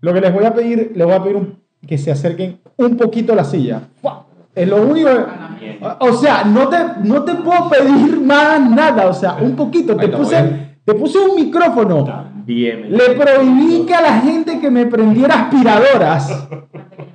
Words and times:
Lo 0.00 0.12
que 0.14 0.20
les 0.20 0.32
voy 0.32 0.44
a 0.44 0.54
pedir, 0.54 0.92
les 0.94 1.06
voy 1.06 1.14
a 1.16 1.22
pedir 1.22 1.36
un- 1.36 1.58
que 1.86 1.98
se 1.98 2.10
acerquen 2.10 2.60
un 2.76 2.96
poquito 2.96 3.32
a 3.32 3.36
la 3.36 3.44
silla. 3.44 3.82
¡Fua! 4.00 4.24
Es 4.54 4.66
lo 4.68 4.82
único. 4.82 5.08
O 6.00 6.12
sea, 6.14 6.42
no 6.44 6.68
te, 6.68 6.76
no 7.04 7.22
te 7.24 7.34
puedo 7.34 7.68
pedir 7.68 8.20
más 8.20 8.60
nada. 8.70 9.06
O 9.06 9.12
sea, 9.14 9.36
un 9.40 9.54
poquito. 9.54 9.96
Te 9.96 10.08
puse, 10.08 10.36
te 10.84 10.94
puse 10.94 11.18
un 11.18 11.36
micrófono. 11.36 12.04
También 12.04 12.96
Le 12.96 13.10
prohibí 13.10 13.84
que 13.86 13.94
a 13.94 14.00
la 14.00 14.14
gente 14.20 14.58
que 14.58 14.70
me 14.70 14.86
prendiera 14.86 15.42
aspiradoras. 15.42 16.48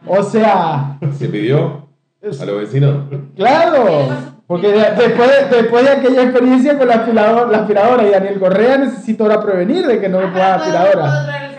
O 0.05 0.21
sea, 0.23 0.97
¿Se 1.17 1.27
pidió 1.27 1.87
a 2.21 2.45
los 2.45 2.59
vecinos? 2.61 3.05
claro. 3.35 4.33
Porque 4.45 4.67
de- 4.67 4.91
después, 4.97 5.29
de- 5.49 5.55
después 5.57 5.83
de 5.83 5.89
aquella 5.89 6.23
experiencia 6.23 6.77
con 6.77 6.87
la 6.87 6.95
aspiradora, 6.95 7.49
la 7.49 7.57
aspiradora 7.59 8.05
y 8.07 8.11
Daniel 8.11 8.39
Correa, 8.39 8.77
necesito 8.77 9.23
ahora 9.23 9.41
prevenir 9.41 9.87
de 9.87 9.99
que 10.01 10.09
no 10.09 10.19
me 10.19 10.27
pueda 10.27 10.57
¿Puedo- 10.57 10.77
aspiradora. 10.77 11.52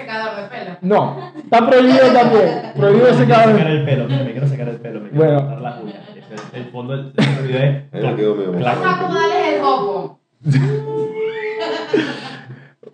No, 0.82 1.32
está 1.36 1.66
prohibido 1.68 2.06
también. 2.12 2.72
Prohibido 2.76 3.08
ese 3.08 3.20
Me 3.20 3.26
quiero 3.26 3.40
sacar 3.42 3.54
cabrón. 3.56 3.66
el 3.72 3.84
pelo, 3.84 4.08
me 4.08 4.32
quiero 4.32 4.48
sacar 4.48 4.68
el 4.68 4.76
pelo, 4.76 5.00
me 5.00 5.08
quiero 5.10 5.24
Bueno. 5.24 5.40
cortar 5.40 5.60
las 5.60 5.80
uñas. 5.82 5.96
Ese 6.16 6.34
es 6.34 6.42
el 6.54 6.64
fondo 6.72 6.96
del 6.96 7.12
video 7.46 7.60
es 7.62 8.94
acomodarles 8.94 9.54
el 9.54 9.60
bobo. 9.62 10.20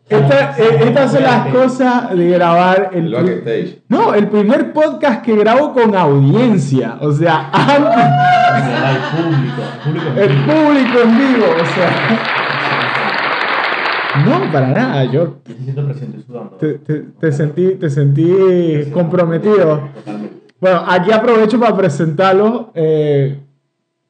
Esta- 0.09 0.56
eh, 0.59 0.80
estas 0.87 1.12
son 1.12 1.23
las 1.23 1.47
cosas 1.55 2.11
de 2.16 2.29
grabar 2.30 2.91
El 2.95 3.15
el. 3.15 3.83
No, 3.89 4.12
el 4.12 4.27
primer 4.28 4.73
podcast 4.73 5.23
que 5.25 5.37
grabo 5.37 5.73
con 5.73 5.95
audiencia. 5.95 6.97
O 7.01 7.12
sea, 7.12 7.48
antes. 7.53 8.05
el 8.91 9.23
público, 9.23 9.62
el 9.62 9.78
público 9.84 10.11
en 10.11 10.19
El 10.19 10.28
vivo. 10.37 10.53
público 10.53 10.98
en 11.05 11.19
vivo, 11.19 11.47
o 11.62 11.65
sea. 11.65 12.19
No, 14.27 14.52
para 14.52 14.66
nada. 14.69 15.05
Yo 15.05 15.37
sí 15.46 15.55
siento 15.64 15.82
sudando. 16.27 16.56
te, 16.59 16.74
te- 16.78 17.05
te 17.20 17.32
sentí, 17.32 17.74
te 17.77 17.88
sentí 17.91 18.28
comprometido. 18.92 19.88
Totalmente. 19.95 20.36
Bueno, 20.60 20.83
aquí 20.88 21.10
aprovecho 21.12 21.59
para 21.60 21.77
presentarlo. 21.77 22.70
eh, 22.75 23.39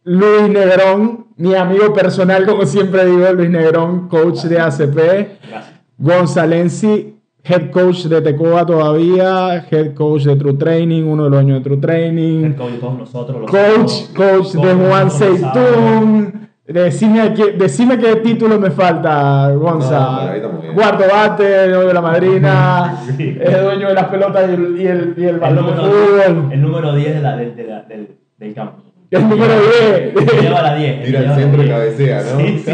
Luis 0.04 0.48
Negrón, 0.48 1.26
mi 1.36 1.54
amigo 1.54 1.92
personal, 1.92 2.46
como 2.46 2.64
siempre 2.66 3.04
digo, 3.06 3.30
Luis 3.32 3.50
Negrón, 3.50 4.08
coach 4.08 4.44
de 4.44 4.58
ACP. 4.58 4.96
Gracias. 4.96 5.74
Gonzalensi, 5.98 7.16
head 7.44 7.70
coach 7.70 8.06
de 8.06 8.22
Tecoa 8.22 8.64
todavía, 8.64 9.64
head 9.70 9.92
coach 9.94 10.22
de 10.24 10.36
True 10.36 10.54
Training, 10.54 11.02
uno 11.04 11.24
de 11.24 11.30
los 11.30 11.38
dueños 11.42 11.58
de 11.58 11.64
True 11.64 11.76
Training. 11.76 12.52
coach 12.54 12.70
de 12.72 12.78
todos 12.78 12.98
nosotros. 12.98 13.40
los 13.42 13.50
Coach, 13.50 14.16
coach 14.16 14.52
de 14.54 14.74
Juan. 14.74 15.10
Seitún. 15.10 16.49
Decime, 16.72 17.34
qué- 17.34 17.52
decime 17.58 17.98
qué 17.98 18.16
título 18.16 18.58
me 18.60 18.70
falta, 18.70 19.48
No, 19.52 19.58
Gonza. 19.58 20.30
ahí 20.30 20.36
estamos 20.36 20.62
bien. 20.62 20.74
Cuarto 20.74 21.04
bate, 21.12 21.68
dueño 21.68 21.86
de 21.88 21.94
la 21.94 22.00
madrina, 22.00 22.96
Sí. 23.16 23.36
es 23.40 23.62
dueño 23.62 23.88
de 23.88 23.94
las 23.94 24.04
pelotas 24.06 24.48
y 24.48 24.52
el, 24.54 24.80
y 24.80 24.86
el, 24.86 25.14
y 25.16 25.22
el 25.24 25.28
El 25.30 25.38
balón 25.41 25.66
de 25.66 25.72
número, 25.74 25.92
fútbol. 25.92 26.52
el 26.52 26.62
número 26.62 26.94
10 26.94 27.14
de 27.16 27.20
la, 27.20 27.36
del, 27.36 27.56
de 27.56 27.64
la- 27.64 27.82
del, 27.82 28.08
del 28.38 28.54
campo. 28.54 28.82
El 29.10 29.28
número 29.28 29.52
10. 29.52 30.14
El 30.16 30.26
que 30.26 30.41
lleva 30.42 30.62
la 30.62 30.74
10. 30.76 30.91
el 30.92 31.00
que 31.00 31.06
Tira 31.18 31.30
al 31.30 31.34
centro 31.41 31.60
y 31.62 31.64
10. 31.64 31.76
cabecea, 31.76 32.22
¿no? 32.22 32.38
Sí, 32.38 32.58
sí. 32.64 32.72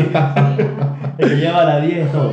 El 1.19 1.28
que 1.30 1.36
lleva 1.36 1.64
la 1.64 1.80
10 1.80 2.12
todo. 2.12 2.33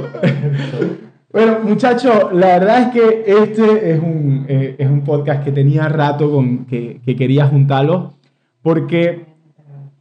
Bueno, 1.32 1.58
muchachos, 1.64 2.14
la 2.34 2.48
verdad 2.60 2.82
es 2.82 2.88
que 2.90 3.24
este 3.26 3.92
es 3.94 4.00
un, 4.00 4.46
eh, 4.50 4.76
es 4.78 4.88
un 4.90 5.02
podcast 5.06 5.44
que 5.46 5.52
tenía 5.54 5.88
rato 5.88 6.30
con, 6.30 6.66
que, 6.66 7.00
que 7.06 7.16
quería 7.16 7.48
juntarlo, 7.48 8.14
porque 8.62 9.33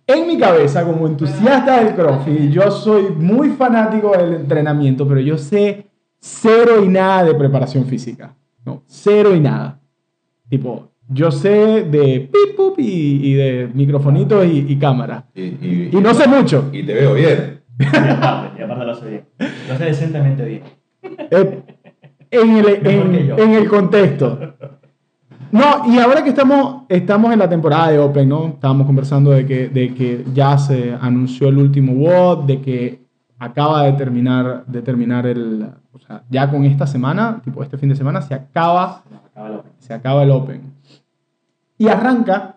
en 0.07 0.27
mi 0.27 0.39
cabeza, 0.39 0.85
como 0.85 1.07
entusiasta 1.07 1.83
del 1.85 1.95
CrossFit, 1.95 2.51
yo 2.51 2.71
soy 2.71 3.05
muy 3.17 3.51
fanático 3.51 4.13
del 4.17 4.35
entrenamiento, 4.35 5.07
pero 5.07 5.21
yo 5.21 5.39
sé 5.39 5.87
cero 6.19 6.83
y 6.85 6.89
nada 6.89 7.25
de 7.25 7.35
preparación 7.35 7.85
física. 7.87 8.35
No, 8.65 8.83
cero 8.87 9.35
y 9.35 9.41
nada. 9.41 9.81
Tipo, 10.49 10.91
yo 11.09 11.31
sé 11.31 11.85
de 11.85 12.29
pip, 12.33 12.57
pup 12.57 12.79
y, 12.79 13.21
y 13.31 13.35
de 13.35 13.71
microfonitos 13.75 14.45
y, 14.47 14.67
y 14.69 14.77
cámara. 14.79 15.27
Y, 15.35 15.43
y- 15.43 15.91
Y 15.93 15.97
no 16.01 16.13
sé 16.15 16.29
mucho. 16.29 16.69
Y 16.73 16.83
te 16.85 16.95
veo 16.95 17.15
bien. 17.15 17.63
Y 17.81 17.85
aparte, 17.97 18.63
aparte 18.63 18.85
lo 18.85 18.93
hace 18.93 19.09
bien. 19.09 19.25
Lo 19.69 19.75
hace 19.75 19.85
decentemente 19.85 20.45
bien. 20.45 20.63
Eh, 21.31 21.63
en, 22.31 22.57
el, 22.57 22.87
en, 22.87 23.39
en 23.39 23.51
el 23.51 23.69
contexto. 23.69 24.39
No, 25.53 25.83
y 25.87 25.99
ahora 25.99 26.25
que 26.25 26.31
estamos, 26.31 26.85
estamos 26.89 27.31
en 27.31 27.39
la 27.39 27.49
temporada 27.49 27.91
de 27.91 27.99
Open, 27.99 28.27
¿no? 28.27 28.49
Estábamos 28.49 28.87
conversando 28.87 29.33
de 29.33 29.45
que, 29.45 29.69
de 29.69 29.93
que 29.93 30.25
ya 30.33 30.57
se 30.57 30.97
anunció 30.99 31.49
el 31.49 31.59
último 31.59 31.93
WOD, 31.93 32.45
de 32.45 32.63
que 32.63 33.03
acaba 33.39 33.83
de 33.83 33.93
terminar, 33.93 34.65
de 34.67 34.81
terminar 34.81 35.27
el... 35.27 35.69
O 35.93 35.99
sea, 35.99 36.25
ya 36.31 36.51
con 36.51 36.65
esta 36.65 36.87
semana, 36.87 37.43
tipo 37.45 37.63
este 37.63 37.77
fin 37.77 37.91
de 37.91 37.97
semana, 37.97 38.23
se 38.23 38.33
acaba, 38.33 39.03
Se 39.79 39.93
acaba 39.93 40.23
el 40.23 40.31
Open. 40.31 40.73
Y 41.77 41.89
arranca 41.89 42.57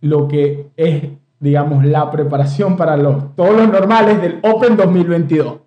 lo 0.00 0.26
que 0.26 0.70
es, 0.76 1.04
digamos, 1.38 1.84
la 1.84 2.10
preparación 2.10 2.76
para 2.76 2.96
los, 2.96 3.36
todos 3.36 3.54
los 3.56 3.68
normales 3.68 4.20
del 4.20 4.40
Open 4.42 4.76
2022. 4.76 5.58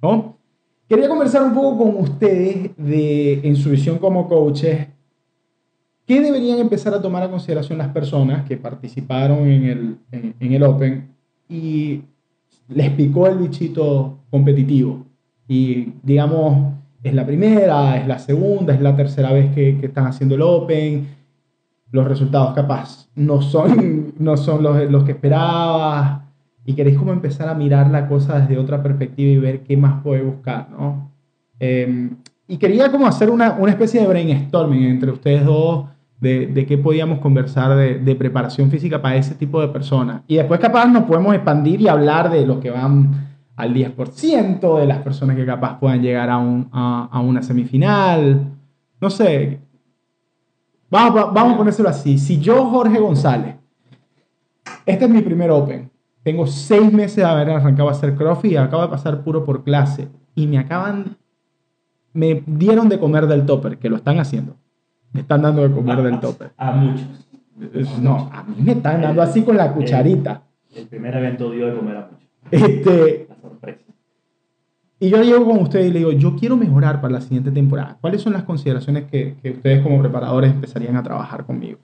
¿no? 0.00 0.36
Quería 0.88 1.08
conversar 1.08 1.42
un 1.42 1.54
poco 1.54 1.78
con 1.78 1.96
ustedes 1.96 2.70
de, 2.76 3.40
en 3.42 3.56
su 3.56 3.70
visión 3.70 3.98
como 3.98 4.28
coaches, 4.28 4.91
qué 6.12 6.20
deberían 6.20 6.58
empezar 6.58 6.92
a 6.92 7.00
tomar 7.00 7.22
a 7.22 7.30
consideración 7.30 7.78
las 7.78 7.88
personas 7.88 8.44
que 8.46 8.58
participaron 8.58 9.48
en 9.48 9.64
el, 9.64 9.96
en, 10.10 10.34
en 10.38 10.52
el 10.52 10.62
Open 10.62 11.08
y 11.48 12.02
les 12.68 12.90
picó 12.90 13.26
el 13.28 13.38
bichito 13.38 14.18
competitivo. 14.30 15.06
Y 15.48 15.94
digamos, 16.02 16.74
es 17.02 17.14
la 17.14 17.24
primera, 17.24 17.96
es 17.96 18.06
la 18.06 18.18
segunda, 18.18 18.74
es 18.74 18.82
la 18.82 18.94
tercera 18.94 19.32
vez 19.32 19.54
que, 19.54 19.78
que 19.78 19.86
están 19.86 20.06
haciendo 20.06 20.34
el 20.34 20.42
Open. 20.42 21.08
Los 21.90 22.06
resultados 22.06 22.52
capaz 22.52 23.08
no 23.14 23.40
son, 23.40 24.12
no 24.18 24.36
son 24.36 24.62
los, 24.62 24.90
los 24.90 25.04
que 25.04 25.12
esperabas 25.12 26.20
y 26.66 26.74
queréis 26.74 26.98
como 26.98 27.14
empezar 27.14 27.48
a 27.48 27.54
mirar 27.54 27.90
la 27.90 28.06
cosa 28.06 28.38
desde 28.38 28.58
otra 28.58 28.82
perspectiva 28.82 29.30
y 29.30 29.38
ver 29.38 29.62
qué 29.62 29.78
más 29.78 30.02
puede 30.02 30.20
buscar, 30.20 30.68
¿no? 30.70 31.10
Eh, 31.58 32.10
y 32.46 32.58
quería 32.58 32.92
como 32.92 33.06
hacer 33.06 33.30
una, 33.30 33.52
una 33.52 33.70
especie 33.70 34.02
de 34.02 34.06
brainstorming 34.06 34.82
entre 34.82 35.10
ustedes 35.10 35.46
dos 35.46 35.86
de, 36.22 36.46
de 36.46 36.66
qué 36.66 36.78
podíamos 36.78 37.18
conversar 37.18 37.76
de, 37.76 37.98
de 37.98 38.14
preparación 38.14 38.70
física 38.70 39.02
para 39.02 39.16
ese 39.16 39.34
tipo 39.34 39.60
de 39.60 39.66
personas. 39.66 40.22
Y 40.28 40.36
después 40.36 40.60
capaz 40.60 40.86
nos 40.86 41.02
podemos 41.02 41.34
expandir 41.34 41.80
y 41.80 41.88
hablar 41.88 42.30
de 42.30 42.46
los 42.46 42.58
que 42.58 42.70
van 42.70 43.28
al 43.56 43.74
10%, 43.74 44.78
de 44.78 44.86
las 44.86 44.98
personas 44.98 45.34
que 45.34 45.44
capaz 45.44 45.80
puedan 45.80 46.00
llegar 46.00 46.30
a, 46.30 46.38
un, 46.38 46.68
a, 46.70 47.08
a 47.10 47.20
una 47.20 47.42
semifinal. 47.42 48.52
No 49.00 49.10
sé. 49.10 49.58
Vamos, 50.88 51.34
vamos 51.34 51.54
a 51.54 51.56
ponérselo 51.56 51.88
así. 51.88 52.18
Si 52.18 52.38
yo, 52.38 52.66
Jorge 52.66 53.00
González, 53.00 53.56
este 54.86 55.04
es 55.04 55.10
mi 55.10 55.22
primer 55.22 55.50
Open. 55.50 55.90
Tengo 56.22 56.46
seis 56.46 56.92
meses 56.92 57.16
de 57.16 57.24
haber 57.24 57.50
arrancado 57.50 57.88
a 57.88 57.92
hacer 57.92 58.14
CrossFit 58.14 58.52
y 58.52 58.56
acabo 58.56 58.82
de 58.82 58.90
pasar 58.90 59.24
puro 59.24 59.44
por 59.44 59.64
clase. 59.64 60.08
Y 60.36 60.46
me 60.46 60.58
acaban, 60.58 61.16
me 62.12 62.44
dieron 62.46 62.88
de 62.88 63.00
comer 63.00 63.26
del 63.26 63.44
topper, 63.44 63.78
que 63.78 63.90
lo 63.90 63.96
están 63.96 64.20
haciendo. 64.20 64.54
Me 65.12 65.20
están 65.20 65.42
dando 65.42 65.66
de 65.68 65.74
comer 65.74 66.02
del 66.02 66.20
topper. 66.20 66.52
A 66.56 66.72
muchos. 66.72 67.06
No, 68.00 68.30
a 68.32 68.42
mí 68.44 68.56
me 68.60 68.72
están 68.72 69.02
dando 69.02 69.22
así 69.22 69.42
con 69.42 69.56
la 69.56 69.72
cucharita. 69.72 70.42
El 70.74 70.86
primer 70.88 71.14
evento 71.16 71.50
dio 71.50 71.66
de 71.66 71.76
comer 71.76 71.96
a 71.96 72.08
muchos. 72.10 72.28
Este, 72.50 73.26
La 73.28 73.36
sorpresa. 73.40 73.80
y 74.98 75.08
yo 75.10 75.22
llego 75.22 75.44
con 75.44 75.60
ustedes 75.60 75.86
y 75.88 75.92
le 75.92 75.98
digo, 76.00 76.12
yo 76.12 76.34
quiero 76.36 76.56
mejorar 76.56 77.00
para 77.00 77.14
la 77.14 77.20
siguiente 77.20 77.50
temporada. 77.50 77.98
¿Cuáles 78.00 78.22
son 78.22 78.32
las 78.32 78.42
consideraciones 78.44 79.04
que, 79.04 79.36
que 79.42 79.50
ustedes 79.50 79.82
como 79.82 80.00
preparadores 80.00 80.50
empezarían 80.50 80.96
a 80.96 81.02
trabajar 81.02 81.44
conmigo? 81.44 81.78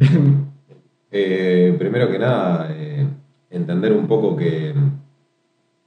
Eh, 1.18 1.74
primero 1.78 2.10
que 2.10 2.18
nada, 2.18 2.68
eh, 2.72 3.06
entender 3.48 3.92
un 3.92 4.06
poco 4.06 4.36
que 4.36 4.74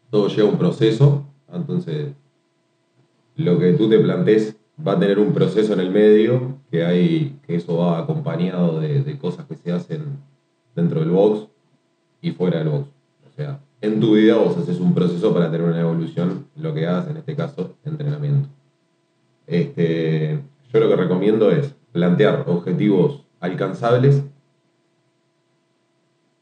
todo 0.09 0.27
lleva 0.29 0.49
un 0.49 0.57
proceso, 0.57 1.25
entonces 1.53 2.13
lo 3.35 3.59
que 3.59 3.73
tú 3.73 3.89
te 3.89 3.99
plantees 3.99 4.59
va 4.85 4.94
a 4.94 5.00
tener 5.00 5.19
un 5.19 5.34
proceso 5.34 5.73
en 5.73 5.79
el 5.79 5.91
medio, 5.91 6.58
que 6.72 6.85
hay 6.85 7.37
que 7.46 7.55
eso 7.55 7.78
va 7.78 7.99
acompañado 7.99 8.79
de, 8.79 9.03
de 9.03 9.17
cosas 9.17 9.46
que 9.46 9.55
se 9.55 9.72
hacen 9.72 10.20
dentro 10.76 10.99
del 11.02 11.09
box 11.09 11.47
y 12.22 12.31
fuera 12.31 12.59
del 12.59 12.70
box. 12.70 12.87
O 13.28 13.35
sea, 13.35 13.59
en 13.81 13.99
tu 13.99 14.14
vida 14.14 14.35
vos 14.35 14.58
haces 14.58 14.79
un 14.79 14.93
proceso 14.93 15.34
para 15.34 15.52
tener 15.52 15.67
una 15.67 15.79
evolución, 15.79 16.46
lo 16.55 16.73
que 16.73 16.87
hagas 16.87 17.08
en 17.09 17.17
este 17.17 17.35
caso, 17.35 17.76
entrenamiento. 17.85 18.49
Este, 19.47 20.40
yo 20.72 20.79
lo 20.79 20.90
que 20.90 20.96
recomiendo 20.96 21.52
es 21.52 21.73
plantear 21.91 22.46
objetivos 22.47 23.23
alcanzables 23.40 24.23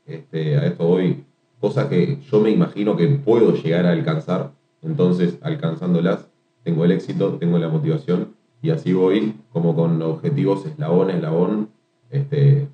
este, 0.07 0.57
a 0.57 0.65
esto 0.65 0.87
voy, 0.87 1.25
cosas 1.59 1.87
que 1.87 2.19
yo 2.31 2.39
me 2.39 2.49
imagino 2.49 2.95
que 2.95 3.07
puedo 3.07 3.53
llegar 3.53 3.85
a 3.85 3.91
alcanzar, 3.91 4.51
entonces 4.81 5.37
alcanzándolas 5.41 6.29
tengo 6.67 6.83
el 6.83 6.91
éxito, 6.91 7.37
tengo 7.39 7.57
la 7.57 7.69
motivación 7.69 8.35
y 8.61 8.71
así 8.71 8.91
voy 8.91 9.33
como 9.53 9.73
con 9.73 10.01
objetivos 10.01 10.65
eslabón 10.65 11.09
eslabón, 11.09 11.69
este, 12.09 12.67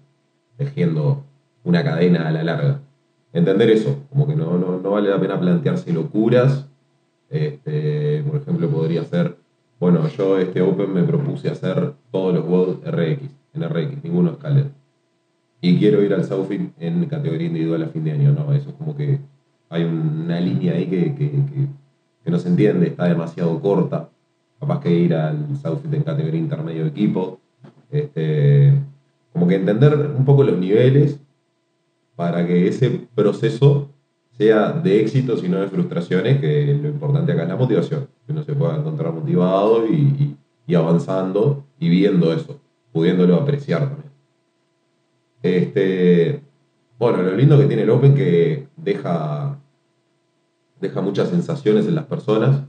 tejiendo 0.57 1.23
una 1.63 1.83
cadena 1.83 2.27
a 2.27 2.31
la 2.31 2.43
larga. 2.43 2.79
Entender 3.33 3.69
eso, 3.69 3.97
como 4.09 4.25
que 4.27 4.35
no, 4.35 4.57
no, 4.57 4.79
no 4.79 4.89
vale 4.91 5.09
la 5.11 5.19
pena 5.19 5.39
plantearse 5.39 5.93
locuras, 5.93 6.67
este, 7.29 8.23
por 8.27 8.41
ejemplo 8.41 8.67
podría 8.69 9.03
ser 9.05 9.35
Bueno, 9.79 10.07
yo 10.07 10.39
este 10.39 10.61
Open 10.61 10.91
me 10.93 11.03
propuse 11.03 11.49
hacer 11.49 11.93
todos 12.11 12.33
los 12.33 12.45
WOD 12.47 12.87
RX, 12.87 13.21
en 13.53 13.63
RX, 13.69 14.03
ninguno 14.03 14.31
escaler. 14.31 14.67
Y 15.61 15.77
quiero 15.77 16.01
ir 16.03 16.13
al 16.13 16.23
Southfield 16.23 16.71
en 16.79 17.05
categoría 17.05 17.47
individual 17.47 17.83
a 17.83 17.87
fin 17.89 18.03
de 18.03 18.11
año, 18.13 18.31
¿no? 18.31 18.51
Eso 18.53 18.69
es 18.69 18.75
como 18.75 18.95
que 18.95 19.19
hay 19.69 19.83
una 19.83 20.39
línea 20.39 20.73
ahí 20.73 20.85
que, 20.87 21.13
que- 21.15 21.67
que 22.23 22.31
no 22.31 22.39
se 22.39 22.49
entiende, 22.49 22.87
está 22.87 23.05
demasiado 23.05 23.59
corta. 23.61 24.09
Capaz 24.59 24.79
que 24.81 24.91
ir 24.91 25.13
al 25.13 25.45
Southfield 25.61 25.95
en 25.95 26.03
categoría 26.03 26.39
intermedio 26.39 26.83
de 26.83 26.89
equipo. 26.89 27.39
Este, 27.91 28.73
como 29.31 29.47
que 29.47 29.55
entender 29.55 29.95
un 30.17 30.23
poco 30.25 30.43
los 30.43 30.57
niveles 30.57 31.19
para 32.15 32.45
que 32.47 32.67
ese 32.67 33.01
proceso 33.13 33.89
sea 34.37 34.71
de 34.71 35.01
éxitos 35.01 35.43
y 35.43 35.49
no 35.49 35.59
de 35.59 35.67
frustraciones, 35.67 36.39
que 36.39 36.77
lo 36.81 36.87
importante 36.89 37.31
acá 37.33 37.43
es 37.43 37.49
la 37.49 37.55
motivación, 37.55 38.07
que 38.25 38.31
uno 38.31 38.43
se 38.43 38.53
pueda 38.53 38.77
encontrar 38.77 39.13
motivado 39.13 39.85
y, 39.87 39.93
y- 39.95 40.37
y 40.65 40.75
avanzando 40.75 41.63
y 41.77 41.89
viendo 41.89 42.31
eso, 42.33 42.57
pudiéndolo 42.93 43.35
apreciar 43.35 43.81
también. 43.89 44.11
Este, 45.41 46.41
bueno, 46.97 47.21
lo 47.21 47.35
lindo 47.35 47.57
que 47.59 47.65
tiene 47.65 47.81
el 47.83 47.89
Open 47.89 48.15
que 48.15 48.67
deja, 48.77 49.52
deja 50.83 51.01
muchas 51.01 51.29
sensaciones 51.29 51.87
en 51.87 51.95
las 51.95 52.05
personas, 52.05 52.61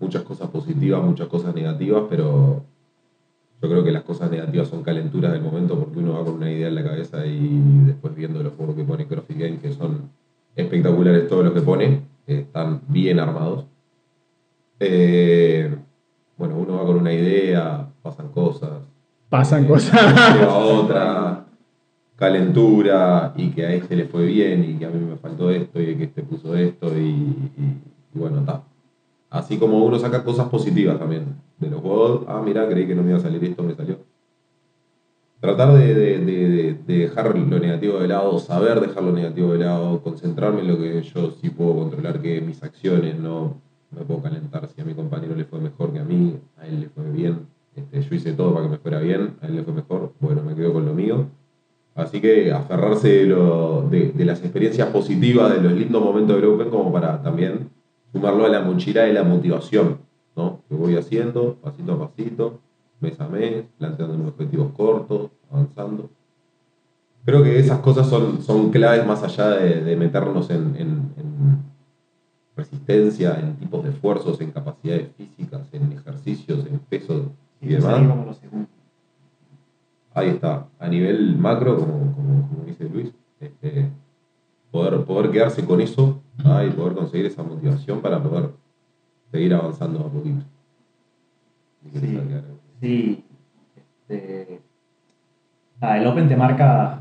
muchas 0.00 0.22
cosas 0.22 0.48
positivas, 0.48 1.02
muchas 1.02 1.28
cosas 1.28 1.54
negativas, 1.54 2.04
pero 2.08 2.64
yo 3.62 3.68
creo 3.68 3.84
que 3.84 3.92
las 3.92 4.02
cosas 4.02 4.30
negativas 4.30 4.68
son 4.68 4.82
calenturas 4.82 5.32
del 5.32 5.42
momento 5.42 5.78
porque 5.78 5.98
uno 5.98 6.14
va 6.14 6.24
con 6.24 6.34
una 6.34 6.50
idea 6.50 6.68
en 6.68 6.74
la 6.74 6.82
cabeza 6.82 7.26
y 7.26 7.60
después 7.84 8.14
viendo 8.16 8.42
los 8.42 8.54
juegos 8.54 8.74
que 8.74 8.84
pone 8.84 9.06
CrossFit 9.06 9.38
Games, 9.38 9.60
que 9.60 9.72
son 9.74 10.08
espectaculares 10.56 11.28
todos 11.28 11.44
los 11.44 11.52
que 11.52 11.60
pone, 11.60 12.00
están 12.26 12.80
bien 12.88 13.20
armados. 13.20 13.66
Eh, 14.80 15.76
bueno, 16.38 16.56
uno 16.56 16.78
va 16.78 16.86
con 16.86 16.96
una 16.96 17.12
idea, 17.12 17.86
pasan 18.02 18.28
cosas. 18.28 18.70
Pasan 19.28 19.64
eh, 19.64 19.68
cosas. 19.68 20.34
lleva 20.34 20.56
otra, 20.56 21.29
calentura, 22.20 23.32
y 23.34 23.48
que 23.48 23.64
a 23.64 23.72
este 23.72 23.96
le 23.96 24.04
fue 24.04 24.26
bien, 24.26 24.62
y 24.62 24.74
que 24.78 24.84
a 24.84 24.90
mí 24.90 25.00
me 25.00 25.16
faltó 25.16 25.50
esto, 25.50 25.80
y 25.80 25.96
que 25.96 26.04
este 26.04 26.22
puso 26.22 26.54
esto, 26.54 26.86
y, 26.96 27.34
bueno, 28.12 28.40
está. 28.40 28.62
Así 29.30 29.56
como 29.56 29.82
uno 29.86 29.98
saca 29.98 30.22
cosas 30.22 30.48
positivas 30.50 30.98
también 30.98 31.36
de 31.58 31.70
los 31.70 31.80
juegos. 31.80 32.24
Ah, 32.28 32.42
mira, 32.44 32.68
creí 32.68 32.86
que 32.86 32.94
no 32.94 33.02
me 33.02 33.10
iba 33.10 33.18
a 33.18 33.22
salir 33.22 33.42
esto, 33.42 33.62
me 33.62 33.74
salió. 33.74 34.00
Tratar 35.40 35.72
de 35.72 36.76
dejar 36.86 37.34
lo 37.34 37.58
negativo 37.58 37.98
de 37.98 38.08
lado, 38.08 38.38
saber 38.38 38.80
dejar 38.80 39.02
lo 39.02 39.12
negativo 39.12 39.54
de 39.54 39.60
lado, 39.60 40.02
concentrarme 40.02 40.60
en 40.60 40.68
lo 40.68 40.78
que 40.78 41.02
yo 41.02 41.30
sí 41.40 41.48
puedo 41.48 41.74
controlar, 41.76 42.20
que 42.20 42.42
mis 42.42 42.62
acciones 42.62 43.18
no 43.18 43.56
me 43.92 44.02
puedo 44.02 44.20
calentar. 44.20 44.68
Si 44.68 44.78
a 44.82 44.84
mi 44.84 44.92
compañero 44.92 45.34
le 45.34 45.46
fue 45.46 45.58
mejor 45.58 45.90
que 45.94 46.00
a 46.00 46.04
mí, 46.04 46.36
a 46.58 46.66
él 46.66 46.80
le 46.82 46.88
fue 46.90 47.10
bien. 47.10 47.46
Este, 47.74 48.02
yo 48.02 48.14
hice 48.14 48.34
todo 48.34 48.52
para 48.52 48.66
que 48.66 48.72
me 48.72 48.78
fuera 48.78 48.98
bien, 49.00 49.36
a 49.40 49.46
él 49.46 49.56
le 49.56 49.62
fue 49.62 49.72
mejor, 49.72 50.12
bueno, 50.20 50.42
me 50.42 50.54
quedo 50.54 50.74
con 50.74 50.84
lo 50.84 50.92
mío. 50.92 51.39
Así 51.94 52.20
que 52.20 52.52
aferrarse 52.52 53.08
de, 53.08 53.26
lo- 53.26 53.82
de- 53.90 54.12
de 54.12 54.24
las 54.24 54.40
experiencias 54.40 54.88
positivas, 54.88 55.52
de 55.54 55.60
los 55.60 55.72
lindos 55.72 56.02
momentos 56.02 56.36
del 56.36 56.44
Open, 56.46 56.70
como 56.70 56.92
para 56.92 57.20
también 57.22 57.68
sumarlo 58.12 58.44
a 58.46 58.48
la 58.48 58.60
mochila 58.62 59.02
de 59.02 59.12
la 59.12 59.22
motivación, 59.24 59.98
¿no? 60.36 60.60
Que 60.68 60.74
voy 60.74 60.96
haciendo 60.96 61.54
pasito 61.56 61.92
a 61.94 61.98
pasito, 62.08 62.58
mes 63.00 63.20
a 63.20 63.28
mes, 63.28 63.64
planteando 63.78 64.28
objetivos 64.28 64.72
cortos, 64.76 65.30
avanzando. 65.50 66.08
Creo 67.24 67.42
que 67.42 67.58
esas 67.58 67.80
cosas 67.80 68.08
son, 68.08 68.40
son 68.42 68.70
claves 68.70 69.06
más 69.06 69.22
allá 69.22 69.50
de, 69.50 69.82
de 69.82 69.96
meternos 69.96 70.48
en, 70.50 70.74
en- 70.76 71.12
en 71.16 71.60
resistencia, 72.56 73.38
en 73.40 73.56
tipos 73.56 73.82
de 73.84 73.90
esfuerzos, 73.90 74.40
en 74.40 74.50
capacidades 74.52 75.08
físicas, 75.16 75.62
en 75.72 75.92
ejercicios, 75.92 76.66
en 76.66 76.78
pesos 76.78 77.22
y 77.60 77.66
Y 77.66 77.68
demás. 77.74 77.94
ahí. 77.94 78.06
Ahí 80.12 80.28
está, 80.30 80.66
a 80.78 80.88
nivel 80.88 81.36
macro, 81.38 81.76
como, 81.76 82.14
como, 82.14 82.48
como 82.48 82.64
dice 82.64 82.88
Luis, 82.88 83.12
este, 83.38 83.90
poder, 84.70 85.04
poder 85.04 85.30
quedarse 85.30 85.64
con 85.64 85.80
eso 85.80 86.20
y 86.38 86.70
poder 86.70 86.94
conseguir 86.94 87.26
esa 87.26 87.42
motivación 87.42 88.00
para 88.00 88.22
poder 88.22 88.50
seguir 89.30 89.54
avanzando 89.54 90.00
a 90.00 90.08
poquito. 90.08 90.44
¿Y 91.84 91.90
qué 91.90 92.00
Sí. 92.00 92.20
Sí. 92.80 93.24
Este, 93.76 94.60
ah, 95.80 95.98
el 95.98 96.06
Open 96.06 96.28
te 96.28 96.36
marca 96.36 96.98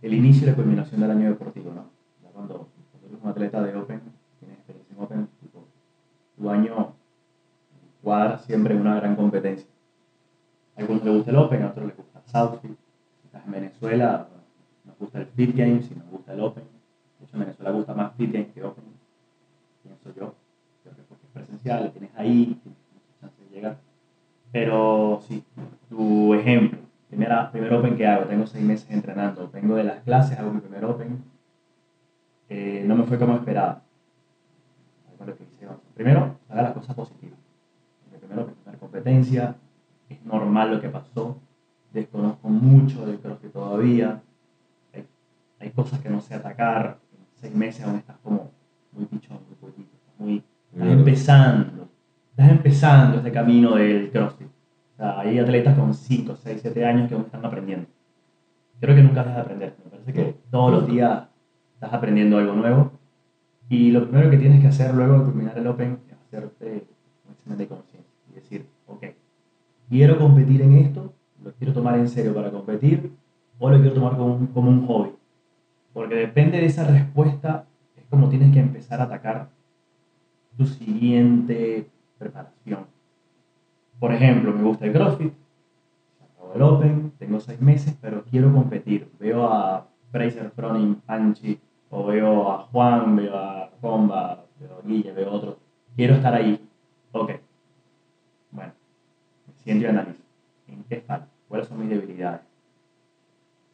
el 0.00 0.14
inicio 0.14 0.46
y 0.46 0.50
la 0.50 0.56
culminación 0.56 1.00
del 1.00 1.10
año 1.10 1.28
deportivo, 1.30 1.72
¿no? 1.74 1.86
Cuando, 2.32 2.68
cuando 2.92 3.08
eres 3.08 3.22
un 3.22 3.30
atleta 3.30 3.62
de 3.62 3.76
Open, 3.76 4.00
tienes 4.38 4.58
experiencia 4.58 4.94
en 4.94 5.02
Open, 5.02 5.28
tipo, 5.40 5.64
tu 6.36 6.50
año 6.50 6.92
cuadra 8.02 8.38
siempre 8.38 8.74
en 8.74 8.82
una 8.82 8.96
gran 8.96 9.16
competencia. 9.16 9.66
A 10.76 10.80
algunos 10.80 11.04
les 11.04 11.14
gusta 11.14 11.30
el 11.30 11.36
Open, 11.38 11.62
a 11.62 11.66
otros 11.68 11.86
les 11.86 11.96
gusta 11.96 12.13
el. 12.34 12.76
Si 13.20 13.26
estás 13.26 13.46
en 13.46 13.52
Venezuela, 13.52 14.28
nos 14.84 14.98
gusta 14.98 15.20
el 15.20 15.26
Fit 15.26 15.56
Games 15.56 15.90
y 15.90 15.94
nos 15.94 16.10
gusta 16.10 16.32
el 16.32 16.40
Open. 16.40 16.64
De 17.18 17.24
hecho, 17.24 17.36
en 17.36 17.40
Venezuela 17.40 17.70
gusta 17.70 17.94
más 17.94 18.12
Fit 18.16 18.32
Games 18.32 18.52
que 18.52 18.64
Open, 18.64 18.84
pienso 19.82 20.08
yo. 20.08 20.34
Creo 20.82 20.96
que 20.96 21.02
porque 21.08 21.26
es 21.26 21.32
presencial, 21.32 21.92
tienes 21.92 22.10
ahí, 22.16 22.58
tienes 22.62 22.78
mucha 22.92 23.20
chance 23.20 23.42
de 23.42 23.54
llegar. 23.54 23.76
Pero 24.52 25.20
sí, 25.26 25.44
tu 25.88 26.34
ejemplo, 26.34 26.78
primera, 27.08 27.50
primer 27.50 27.72
Open 27.72 27.96
que 27.96 28.06
hago, 28.06 28.24
tengo 28.24 28.46
seis 28.46 28.64
meses 28.64 28.90
entrenando, 28.90 29.48
vengo 29.50 29.76
de 29.76 29.84
las 29.84 30.02
clases, 30.02 30.38
hago 30.38 30.52
mi 30.52 30.60
primer 30.60 30.84
Open, 30.84 31.22
eh, 32.48 32.84
no 32.86 32.96
me 32.96 33.04
fue 33.04 33.18
como 33.18 33.36
esperaba. 33.36 33.82
Primero, 35.94 36.36
haga 36.48 36.62
las 36.62 36.72
cosas 36.72 36.94
positivas. 36.94 37.38
Mi 38.12 38.18
primer 38.18 38.40
Open, 38.40 38.54
primera 38.54 38.78
competencia, 38.78 39.54
es 40.08 40.22
normal 40.24 40.72
lo 40.72 40.80
que 40.80 40.88
pasó, 40.88 41.38
desconozco 42.00 42.48
mucho 42.48 43.06
del 43.06 43.18
CrossFit 43.18 43.52
todavía, 43.52 44.20
hay, 44.92 45.04
hay 45.60 45.70
cosas 45.70 46.00
que 46.00 46.10
no 46.10 46.20
sé 46.20 46.34
atacar, 46.34 46.98
en 47.12 47.40
seis 47.40 47.54
meses 47.54 47.84
aún 47.84 47.96
estás 47.96 48.16
como 48.22 48.50
muy 48.92 49.06
pichón, 49.06 49.38
muy 49.48 49.56
pollito, 49.60 49.96
estás 49.96 50.14
muy, 50.18 50.42
estás 50.72 50.88
empezando, 50.88 51.88
estás 52.30 52.50
empezando 52.50 53.16
este 53.18 53.32
camino 53.32 53.76
del 53.76 54.10
CrossFit. 54.10 54.48
O 54.94 54.96
sea, 54.96 55.20
hay 55.20 55.38
atletas 55.38 55.76
con 55.76 55.92
5, 55.92 56.36
6, 56.36 56.58
7 56.62 56.84
años 56.84 57.08
que 57.08 57.14
aún 57.14 57.24
están 57.24 57.44
aprendiendo. 57.44 57.86
Creo 58.80 58.94
que 58.94 59.02
nunca 59.02 59.24
dejas 59.24 59.36
de 59.36 59.42
aprender. 59.42 59.74
Me 59.84 59.90
parece 59.90 60.12
que 60.12 60.36
todos 60.50 60.70
los 60.70 60.86
días 60.86 61.24
estás 61.74 61.92
aprendiendo 61.92 62.38
algo 62.38 62.54
nuevo. 62.54 62.92
Y 63.68 63.90
lo 63.90 64.04
primero 64.04 64.30
que 64.30 64.36
tienes 64.36 64.60
que 64.60 64.68
hacer 64.68 64.94
luego 64.94 65.20
de 65.20 65.24
terminar 65.26 65.58
el 65.58 65.66
Open 65.66 65.98
es 66.08 66.14
hacerte 66.14 66.86
un 67.26 67.32
examen 67.32 67.58
de 67.58 67.66
conciencia 67.66 68.12
y 68.30 68.34
decir, 68.34 68.66
ok, 68.86 69.04
quiero 69.88 70.18
competir 70.18 70.62
en 70.62 70.74
esto, 70.74 71.13
lo 71.44 71.52
quiero 71.52 71.72
tomar 71.72 71.98
en 71.98 72.08
serio 72.08 72.34
para 72.34 72.50
competir 72.50 73.12
o 73.58 73.70
lo 73.70 73.76
quiero 73.78 73.94
tomar 73.94 74.16
como 74.16 74.34
un, 74.34 74.46
como 74.48 74.70
un 74.70 74.86
hobby. 74.86 75.10
Porque 75.92 76.14
depende 76.14 76.58
de 76.58 76.66
esa 76.66 76.84
respuesta, 76.84 77.66
es 77.96 78.04
como 78.10 78.28
tienes 78.28 78.52
que 78.52 78.60
empezar 78.60 79.00
a 79.00 79.04
atacar 79.04 79.48
tu 80.56 80.66
siguiente 80.66 81.86
preparación. 82.18 82.86
Por 84.00 84.12
ejemplo, 84.12 84.52
me 84.52 84.62
gusta 84.62 84.86
el 84.86 84.92
CrossFit, 84.92 85.32
se 86.18 86.24
acabó 86.24 86.54
el 86.54 86.62
Open, 86.62 87.12
tengo 87.18 87.38
seis 87.38 87.60
meses, 87.60 87.96
pero 88.00 88.24
quiero 88.24 88.52
competir. 88.52 89.08
Veo 89.20 89.44
a 89.46 89.86
Fraser 90.10 90.50
Froning, 90.50 90.96
Panchi, 91.06 91.60
o 91.90 92.04
veo 92.06 92.50
a 92.50 92.58
Juan, 92.64 93.16
veo 93.16 93.36
a 93.36 93.70
Comba, 93.80 94.44
veo 94.58 94.78
a 94.78 94.86
Guille, 94.86 95.12
veo 95.12 95.30
a 95.30 95.32
otros. 95.32 95.56
Quiero 95.94 96.14
estar 96.14 96.34
ahí. 96.34 96.60
Ok. 97.12 97.32
Bueno, 98.50 98.72
me 99.46 99.54
siento 99.62 99.84
y 99.84 99.88
analizo. 99.88 100.22
¿En 100.66 100.82
qué 100.84 101.00
falta? 101.00 101.33
¿Cuáles 101.48 101.68
son 101.68 101.80
mis 101.80 101.90
debilidades? 101.90 102.40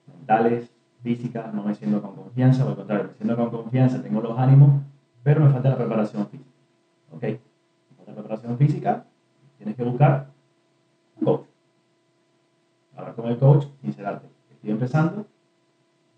Mentales, 0.06 0.70
físicas, 1.02 1.52
no 1.54 1.62
me 1.62 1.74
siento 1.74 2.02
con 2.02 2.14
confianza, 2.14 2.62
por 2.62 2.72
el 2.72 2.76
contrario, 2.76 3.04
me 3.08 3.14
siento 3.14 3.36
con 3.36 3.50
confianza, 3.50 4.02
tengo 4.02 4.20
los 4.20 4.38
ánimos, 4.38 4.82
pero 5.22 5.40
me 5.40 5.50
falta 5.50 5.70
la 5.70 5.76
preparación 5.76 6.26
física. 6.26 6.50
Ok, 7.12 7.22
me 7.22 7.96
falta 7.96 8.12
preparación 8.14 8.58
física, 8.58 9.04
tienes 9.56 9.76
que 9.76 9.84
buscar 9.84 10.26
un 11.16 11.24
coach. 11.24 11.46
Hablar 12.96 13.14
con 13.14 13.26
el 13.26 13.38
coach, 13.38 13.66
sincerarte. 13.80 14.26
Estoy 14.50 14.70
empezando, 14.70 15.26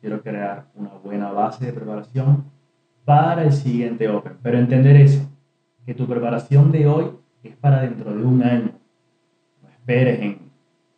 quiero 0.01 0.21
crear 0.23 0.67
una 0.75 0.91
buena 0.95 1.31
base 1.31 1.67
de 1.67 1.73
preparación 1.73 2.45
para 3.05 3.45
el 3.45 3.53
siguiente 3.53 4.09
Open. 4.09 4.37
Pero 4.43 4.59
entender 4.59 4.97
eso, 4.97 5.29
que 5.87 5.95
tu 5.95 6.07
preparación 6.07 6.73
de 6.73 6.87
hoy 6.87 7.11
es 7.43 7.57
para 7.57 7.83
dentro 7.83 8.13
de 8.13 8.25
un 8.25 8.43
año. 8.43 8.73
No 9.63 9.69
esperes 9.69 10.21
en 10.21 10.42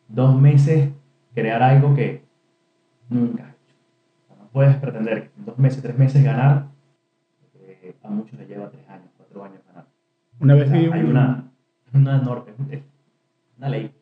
dos 0.08 0.40
meses 0.40 0.90
crear 1.34 1.62
algo 1.62 1.94
que 1.94 2.22
nunca 3.08 3.44
has 3.44 3.50
hecho. 3.50 3.74
O 4.30 4.42
no 4.42 4.48
puedes 4.50 4.76
pretender 4.76 5.22
que 5.22 5.30
en 5.38 5.44
dos 5.46 5.58
meses, 5.58 5.82
tres 5.82 5.98
meses 5.98 6.22
ganar, 6.22 6.68
porque 7.42 7.94
a 8.02 8.08
muchos 8.08 8.38
les 8.38 8.48
lleva 8.48 8.70
tres 8.70 8.88
años, 8.88 9.08
cuatro 9.16 9.44
años 9.44 9.60
ganar. 9.66 9.86
Una 10.40 10.54
O 10.54 10.58
vez 10.58 10.68
sea, 10.68 10.78
vi 10.78 10.86
hay 10.86 11.00
un, 11.00 11.10
una, 11.10 11.44
una 11.92 12.18
norma, 12.18 12.44
es 12.70 12.82
una 13.58 13.68
ley. 13.68 13.92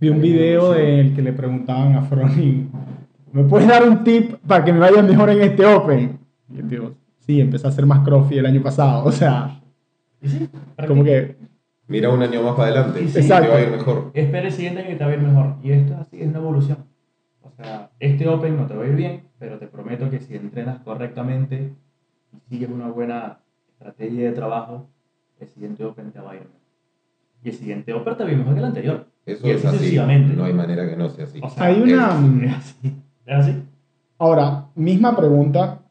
vi 0.00 0.08
un 0.08 0.20
video 0.20 0.74
en 0.74 0.98
el 0.98 1.14
que 1.14 1.22
le 1.22 1.32
preguntaban 1.32 1.94
a 1.96 2.02
Froning, 2.02 2.70
¿me 3.32 3.44
puedes 3.44 3.68
dar 3.68 3.88
un 3.88 4.04
tip 4.04 4.34
para 4.46 4.64
que 4.64 4.72
me 4.72 4.80
vaya 4.80 5.02
mejor 5.02 5.30
en 5.30 5.42
este 5.42 5.64
Open? 5.66 6.18
Y 6.48 6.58
el 6.58 6.68
tío, 6.68 6.94
sí, 7.18 7.40
empecé 7.40 7.66
a 7.66 7.70
hacer 7.70 7.86
más 7.86 8.04
crossfit 8.04 8.38
el 8.38 8.46
año 8.46 8.62
pasado. 8.62 9.04
O 9.06 9.12
sea, 9.12 9.60
sí, 10.22 10.48
como 10.86 11.04
que 11.04 11.36
Mira 11.86 12.10
un 12.10 12.22
año 12.22 12.42
más 12.42 12.54
para 12.54 12.68
adelante. 12.68 13.00
Sí, 13.00 13.04
y 13.18 13.22
sí. 13.22 13.28
te 13.28 13.48
va 13.48 13.56
a 13.56 13.62
ir 13.62 13.70
mejor. 13.70 14.10
Espera 14.14 14.46
el 14.46 14.52
siguiente 14.52 14.80
año 14.82 14.94
y 14.94 14.96
te 14.96 15.04
va 15.04 15.10
a 15.10 15.14
ir 15.14 15.20
mejor. 15.20 15.56
Y 15.62 15.72
esto 15.72 15.94
es 15.94 16.00
así, 16.00 16.20
es 16.20 16.28
una 16.28 16.38
evolución. 16.38 16.78
O 17.42 17.50
sea, 17.50 17.90
este 18.00 18.26
Open 18.28 18.56
no 18.56 18.66
te 18.66 18.74
va 18.74 18.84
a 18.84 18.86
ir 18.86 18.96
bien, 18.96 19.22
pero 19.38 19.58
te 19.58 19.66
prometo 19.66 20.08
que 20.10 20.20
si 20.20 20.34
entrenas 20.34 20.80
correctamente 20.80 21.72
y 22.32 22.40
sigues 22.48 22.70
una 22.70 22.88
buena 22.88 23.40
estrategia 23.68 24.24
de 24.24 24.32
trabajo, 24.32 24.88
el 25.38 25.48
siguiente 25.48 25.84
Open 25.84 26.10
te 26.10 26.20
va 26.20 26.32
a 26.32 26.34
ir 26.34 26.40
mejor. 26.40 26.60
Y 27.44 27.48
el 27.50 27.54
siguiente 27.54 27.92
Open 27.92 28.16
te 28.16 28.24
va 28.24 28.28
a 28.30 28.32
ir 28.32 28.38
mejor 28.38 28.54
que 28.54 28.60
el 28.60 28.66
anterior. 28.66 29.06
Eso 29.26 29.46
y 29.46 29.50
es 29.50 29.64
así. 29.64 29.96
No 29.96 30.44
hay 30.44 30.52
manera 30.52 30.88
que 30.88 30.96
no 30.96 31.08
sea 31.10 31.24
así. 31.24 31.40
O 31.42 31.50
sea, 31.50 31.64
Hay 31.64 31.82
una... 31.82 32.46
es 32.46 32.56
así. 32.56 32.96
Es 33.26 33.34
así. 33.34 33.62
Ahora, 34.18 34.68
misma 34.74 35.16
pregunta, 35.16 35.82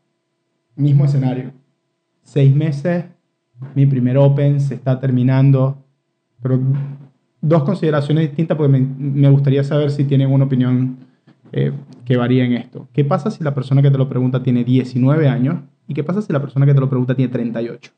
mismo 0.76 1.06
escenario. 1.06 1.52
Seis 2.24 2.56
meses, 2.56 3.06
mi 3.76 3.86
primer 3.86 4.18
Open 4.18 4.60
se 4.60 4.76
está 4.76 5.00
terminando, 5.00 5.83
pero 6.44 6.60
dos 7.42 7.64
consideraciones 7.64 8.28
distintas 8.30 8.56
porque 8.58 8.72
me, 8.72 8.80
me 9.00 9.30
gustaría 9.30 9.64
saber 9.64 9.90
si 9.90 10.04
tienen 10.04 10.32
una 10.32 10.46
opinión 10.46 10.98
eh, 11.52 11.72
que 12.06 12.18
varía 12.18 12.44
en 12.46 12.54
esto. 12.54 12.88
¿Qué 12.94 13.04
pasa 13.06 13.32
si 13.32 13.44
la 13.44 13.56
persona 13.56 13.82
que 13.82 13.90
te 13.90 13.98
lo 13.98 14.08
pregunta 14.10 14.44
tiene 14.44 14.64
19 14.64 15.28
años? 15.28 15.62
¿Y 15.88 15.94
qué 15.94 16.04
pasa 16.04 16.22
si 16.22 16.32
la 16.32 16.42
persona 16.42 16.66
que 16.66 16.74
te 16.74 16.80
lo 16.80 16.90
pregunta 16.90 17.16
tiene 17.16 17.32
38? 17.32 17.92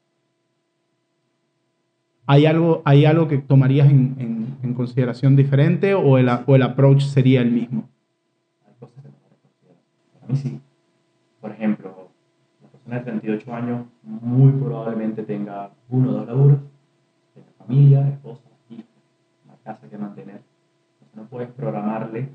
¿Hay 2.28 2.46
algo, 2.48 2.82
hay 2.86 3.06
algo 3.06 3.28
que 3.28 3.38
tomarías 3.38 3.88
en, 3.90 4.16
en- 4.20 4.46
en 4.64 4.74
consideración 4.74 5.36
diferente 5.36 5.94
o 5.94 6.18
el, 6.18 6.28
a- 6.30 6.44
o 6.48 6.56
el 6.56 6.64
approach 6.64 7.02
sería 7.04 7.42
el 7.42 7.52
mismo? 7.52 7.88
Para 8.80 10.28
mí 10.28 10.36
sí. 10.36 10.60
Por 11.40 11.52
ejemplo, 11.52 12.10
la 12.64 12.70
persona 12.70 12.96
de 12.98 13.04
38 13.04 13.54
años 13.54 13.86
muy 14.04 14.52
probablemente 14.54 15.22
tenga 15.24 15.70
uno 15.90 16.10
o 16.10 16.14
dos 16.14 16.28
laburos, 16.28 16.58
familia, 17.66 18.08
esposa, 18.08 18.44
hijos, 18.70 18.86
una 19.46 19.56
casa 19.64 19.88
que 19.90 19.98
mantener. 19.98 20.42
Entonces 20.94 21.16
no 21.16 21.26
puedes 21.26 21.50
programarle. 21.52 22.30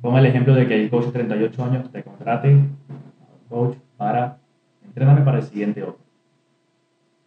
Ponga 0.00 0.20
el 0.20 0.26
ejemplo 0.26 0.54
de 0.54 0.66
que 0.66 0.74
el 0.82 0.90
coach 0.90 1.06
de 1.06 1.12
38 1.12 1.64
años 1.64 1.90
te 1.90 2.02
contrate 2.02 2.60
coach 3.48 3.76
para 3.96 4.38
entrenarme 4.84 5.24
para 5.24 5.38
el 5.38 5.44
siguiente 5.44 5.82
otro. 5.82 6.04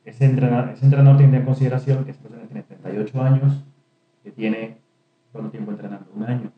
Ese 0.06 0.26
entrenador, 0.26 0.70
ese 0.70 0.86
entrenador 0.86 1.18
tiene 1.18 1.38
en 1.38 1.46
consideración 1.46 2.04
que 2.04 2.12
esa 2.12 2.22
persona 2.22 2.44
tiene 2.46 2.64
38 2.64 3.22
años, 3.22 3.64
que 4.24 4.32
tiene 4.32 4.78
¿cuánto 5.32 5.52
tiempo 5.52 5.72
entrenando? 5.72 6.08
Un 6.16 6.24
año 6.24 6.52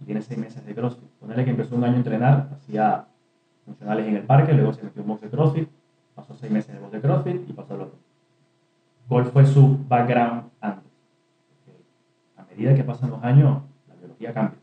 y 0.00 0.04
tiene 0.04 0.22
seis 0.22 0.38
meses 0.38 0.64
de 0.64 0.74
CrossFit. 0.74 1.08
Ponerle 1.20 1.44
que 1.44 1.50
empezó 1.50 1.76
un 1.76 1.84
año 1.84 1.94
a 1.94 1.98
entrenar, 1.98 2.48
hacía 2.52 3.06
funcionales 3.64 4.06
en 4.06 4.16
el 4.16 4.22
parque, 4.24 4.52
luego 4.52 4.72
se 4.72 4.82
metió 4.82 5.02
en 5.02 5.08
box 5.08 5.22
de 5.22 5.28
CrossFit, 5.30 5.68
pasó 6.14 6.34
seis 6.34 6.52
meses 6.52 6.70
en 6.70 6.76
el 6.76 6.82
box 6.82 6.92
de 6.92 7.00
CrossFit 7.00 7.48
y 7.48 7.52
pasó 7.52 7.74
al 7.74 7.82
otro. 7.82 7.98
¿Cuál 9.08 9.26
fue 9.26 9.44
su 9.44 9.78
background 9.86 10.44
antes? 10.60 10.90
Porque 11.64 11.78
a 12.36 12.44
medida 12.44 12.74
que 12.74 12.84
pasan 12.84 13.10
los 13.10 13.22
años, 13.22 13.60
la 13.88 13.94
biología 13.96 14.32
cambia. 14.32 14.58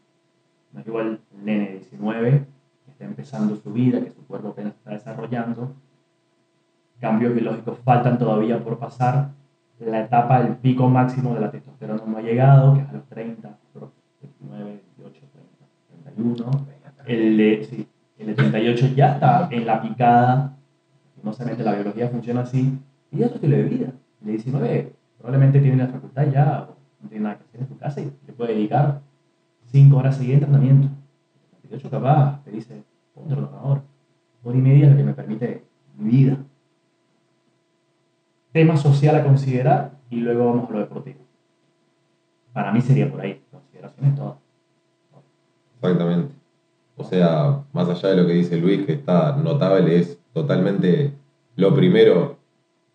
No 0.74 0.80
es 0.80 0.88
igual 0.88 1.20
el 1.36 1.46
nene 1.46 1.66
de 1.66 1.74
19 1.80 2.46
que 2.86 2.92
está 2.92 3.06
empezando 3.06 3.56
su 3.56 3.72
vida, 3.72 4.02
que 4.02 4.10
su 4.10 4.26
cuerpo 4.26 4.50
apenas 4.50 4.74
está 4.74 4.92
desarrollando. 4.92 5.74
Cambios 7.00 7.34
biológicos 7.34 7.80
faltan 7.80 8.18
todavía 8.18 8.64
por 8.64 8.80
pasar. 8.80 9.30
La 9.80 10.02
etapa, 10.02 10.40
el 10.42 10.56
pico 10.58 10.88
máximo 10.90 11.34
de 11.34 11.42
la 11.42 11.52
testosterona 11.52 12.04
no 12.06 12.18
ha 12.18 12.22
llegado, 12.22 12.76
que 12.76 12.82
es 12.82 12.90
a 12.90 12.94
los 12.94 13.06
30, 13.06 13.58
29, 14.22 14.82
28, 14.98 15.26
30, 15.34 16.12
31. 16.16 16.52
El 17.06 17.38
de, 17.38 17.64
sí, 17.68 17.88
el 18.20 18.28
de 18.28 18.34
38 18.36 18.88
ya 18.96 19.14
está 19.14 19.48
en 19.52 19.66
la 19.66 19.82
picada. 19.82 20.58
No 21.24 21.32
la 21.32 21.74
biología 21.74 22.10
funciona 22.10 22.42
así. 22.42 22.80
Y 23.12 23.20
es 23.20 23.26
otro 23.26 23.36
estilo 23.36 23.58
de 23.58 23.64
vida. 23.64 23.88
De 24.22 24.32
19 24.32 24.94
probablemente 25.18 25.60
tiene 25.60 25.78
la 25.78 25.88
facultad 25.88 26.32
ya, 26.32 26.68
o 26.70 26.76
no 27.04 27.10
tiene 27.10 27.24
nada 27.24 27.38
que 27.38 27.44
hacer 27.44 27.62
en 27.62 27.68
su 27.68 27.78
casa 27.78 28.02
y 28.02 28.12
te 28.26 28.34
puede 28.34 28.54
dedicar 28.54 29.02
5 29.72 29.98
horas 29.98 30.18
seguidas 30.18 30.42
de 30.42 30.46
entrenamiento. 30.46 30.88
El 30.88 31.62
de 31.62 31.68
38 31.70 31.90
capaz 31.90 32.44
te 32.44 32.52
dice, 32.52 32.84
ponte 33.14 33.34
ordenador. 33.34 33.82
Hora 34.44 34.58
y 34.58 34.62
media 34.62 34.86
es 34.86 34.92
lo 34.92 34.98
que 34.98 35.04
me 35.04 35.14
permite 35.14 35.64
mi 35.98 36.10
vida. 36.10 36.38
Tema 38.52 38.76
social 38.76 39.16
a 39.16 39.24
considerar 39.24 39.92
y 40.10 40.18
luego 40.18 40.46
vamos 40.46 40.70
a 40.70 40.74
lo 40.74 40.80
deportivo. 40.80 41.20
Para 42.54 42.72
mí 42.72 42.82
sería 42.82 43.10
por 43.10 43.22
ahí, 43.22 43.42
consideraciones 43.50 44.16
todas. 44.16 44.36
Exactamente. 45.76 46.34
O 46.98 47.04
sea, 47.04 47.64
más 47.74 47.90
allá 47.90 48.10
de 48.10 48.16
lo 48.18 48.28
que 48.28 48.34
dice 48.34 48.58
Luis, 48.58 48.86
que 48.86 48.94
está 48.94 49.36
notable, 49.38 49.98
es 49.98 50.20
totalmente 50.34 51.14
lo 51.56 51.74
primero, 51.76 52.38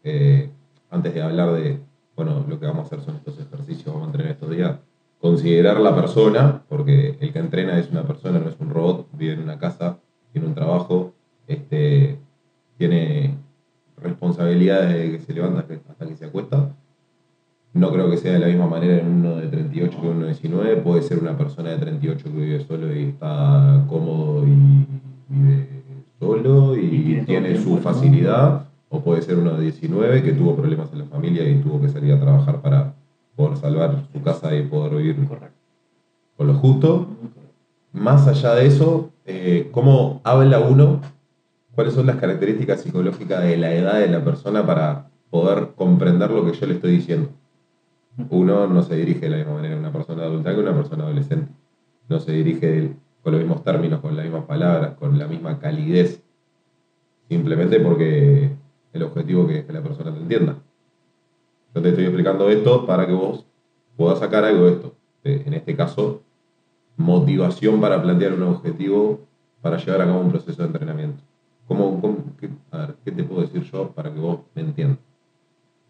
eh, 0.04 0.50
antes 0.90 1.14
de 1.14 1.23
hablar 1.23 1.52
de, 1.52 1.81
bueno, 2.14 2.45
lo 2.49 2.59
que 2.59 2.66
vamos 2.66 2.85
a 2.85 2.87
hacer 2.87 3.00
son 3.00 3.16
estos 3.16 3.38
ejercicios, 3.38 3.87
vamos 3.87 4.02
a 4.02 4.07
entrenar 4.07 4.33
estos 4.33 4.50
días, 4.50 4.76
considerar 5.21 5.81
la 5.81 5.95
persona, 5.95 6.62
porque 6.69 7.16
el 7.21 7.33
que 7.33 7.38
entrena 7.38 7.78
es 7.78 7.90
una 7.90 8.05
persona, 8.05 8.38
no 8.38 8.49
es 8.49 8.57
un 8.61 8.71
robot, 8.71 9.09
vive 9.12 9.35
en 9.35 9.43
una 9.43 9.59
casa, 9.59 9.99
tiene 10.33 10.49
un 10.49 10.55
trabajo, 10.55 11.14
este, 11.47 12.19
tiene 12.76 13.35
responsabilidades 13.97 14.93
desde 14.93 15.11
que 15.12 15.25
se 15.25 15.33
levanta 15.33 15.66
hasta 15.88 16.07
que 16.07 16.16
se 16.16 16.26
acuesta. 16.26 16.71
No 17.73 17.90
creo 17.93 18.11
que 18.11 18.16
sea 18.16 18.33
de 18.33 18.38
la 18.38 18.47
misma 18.47 18.66
manera 18.66 18.99
en 18.99 19.07
uno 19.07 19.37
de 19.37 19.49
38 19.49 20.00
que 20.00 20.09
uno 20.09 20.21
de 20.21 20.28
19. 20.28 20.76
Puede 20.76 21.02
ser 21.02 21.19
una 21.19 21.37
persona 21.37 21.71
de 21.71 21.78
38 21.78 22.25
que 22.25 22.31
vive 22.31 22.64
solo 22.64 22.95
y 22.95 23.05
está 23.05 23.85
cómodo 23.88 24.47
y 24.47 24.87
vive 25.28 25.69
solo 26.19 26.76
y, 26.76 27.19
Y 27.19 27.25
tiene 27.26 27.61
su 27.61 27.76
facilidad. 27.78 28.66
O 28.88 29.00
puede 29.00 29.23
ser 29.23 29.38
uno 29.38 29.55
de 29.55 29.62
19 29.62 30.23
que 30.23 30.33
tuvo 30.33 30.55
problemas 30.55 30.93
en 30.93 31.00
la 31.00 31.05
familia 31.07 31.49
y 31.49 31.61
tuvo 31.61 31.81
que 31.81 31.88
salir 31.88 32.12
a 32.12 32.21
trabajar 32.21 32.61
para 32.62 32.95
poder 33.35 33.57
salvar 33.59 34.07
su 34.12 34.23
casa 34.23 34.55
y 34.55 34.62
poder 34.62 34.95
vivir 34.97 35.26
Correcto. 35.26 35.57
con 36.37 36.47
lo 36.47 36.55
justo. 36.55 37.07
Correcto. 37.07 37.40
Más 37.93 38.26
allá 38.26 38.55
de 38.55 38.66
eso, 38.66 39.11
eh, 39.25 39.69
¿cómo 39.73 40.21
habla 40.23 40.61
uno? 40.61 41.00
¿Cuáles 41.75 41.95
son 41.95 42.07
las 42.07 42.16
características 42.16 42.83
psicológicas 42.83 43.43
de 43.43 43.57
la 43.57 43.73
edad 43.75 43.99
de 43.99 44.09
la 44.09 44.25
persona 44.25 44.64
para 44.64 45.11
poder 45.31 45.73
comprender 45.75 46.31
lo 46.31 46.45
que 46.45 46.52
yo 46.52 46.66
le 46.66 46.75
estoy 46.75 46.93
diciendo? 46.93 47.31
Uno 48.31 48.66
no 48.66 48.83
se 48.83 48.97
dirige 48.97 49.21
de 49.21 49.31
la 49.31 49.37
misma 49.38 49.55
manera 49.55 49.76
a 49.76 49.78
una 49.78 49.93
persona 49.93 50.23
adulta 50.23 50.55
que 50.55 50.61
una 50.61 50.75
persona 50.75 51.05
adolescente. 51.05 51.52
No 52.09 52.19
se 52.19 52.33
dirige 52.33 52.95
con 53.23 53.33
los 53.33 53.43
mismos 53.43 53.62
términos, 53.62 54.00
con 54.00 54.16
las 54.16 54.25
mismas 54.25 54.45
palabras, 54.45 54.95
con 54.95 55.19
la 55.19 55.26
misma 55.26 55.59
calidez. 55.59 56.23
Simplemente 57.28 57.81
porque 57.81 58.52
el 58.97 59.03
objetivo 59.05 59.47
que 59.47 59.59
es 59.61 59.65
que 59.65 59.73
la 59.73 59.83
persona 59.83 60.12
te 60.12 60.19
entienda. 60.21 60.57
Yo 61.75 61.83
te 61.83 61.88
estoy 61.91 62.05
explicando 62.05 62.49
esto 62.49 62.87
para 62.87 63.07
que 63.07 63.12
vos 63.12 63.45
puedas 63.97 64.19
sacar 64.19 64.45
algo 64.45 64.65
de 64.65 64.73
esto. 64.73 64.95
En 65.25 65.55
este 65.55 65.75
caso, 65.76 66.23
motivación 66.97 67.81
para 67.81 68.00
plantear 68.03 68.33
un 68.35 68.43
objetivo 68.45 69.21
para 69.61 69.76
llevar 69.79 70.03
a 70.03 70.07
cabo 70.07 70.21
un 70.21 70.31
proceso 70.31 70.62
de 70.62 70.69
entrenamiento. 70.69 71.23
¿Cómo, 71.67 72.00
cómo- 72.00 72.19
qué, 72.41 72.49
a 72.71 72.79
ver, 72.79 72.95
¿qué 73.05 73.11
te 73.12 73.25
puedo 73.25 73.41
decir 73.43 73.62
yo 73.65 73.91
para 73.91 74.12
que 74.12 74.21
vos 74.21 74.41
me 74.55 74.62
entiendas? 74.62 74.99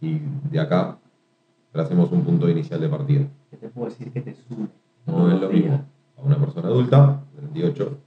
Y 0.01 0.21
de 0.51 0.59
acá 0.61 0.99
tracemos 1.73 2.11
un 2.13 2.23
punto 2.25 2.49
inicial 2.49 2.81
de 2.81 2.89
partida. 2.89 3.27
¿Qué 3.51 3.57
te 3.59 3.69
puedo 3.69 3.89
decir 3.91 4.11
que 4.11 4.21
te 4.23 4.35
sube? 4.35 4.69
No 5.07 5.31
es 5.31 5.41
lo 5.41 5.49
días? 5.49 5.63
mismo 5.65 5.85
a 6.17 6.23
una 6.23 6.37
persona 6.39 6.69
adulta, 6.69 7.21
de 7.35 7.43
28, 7.43 7.99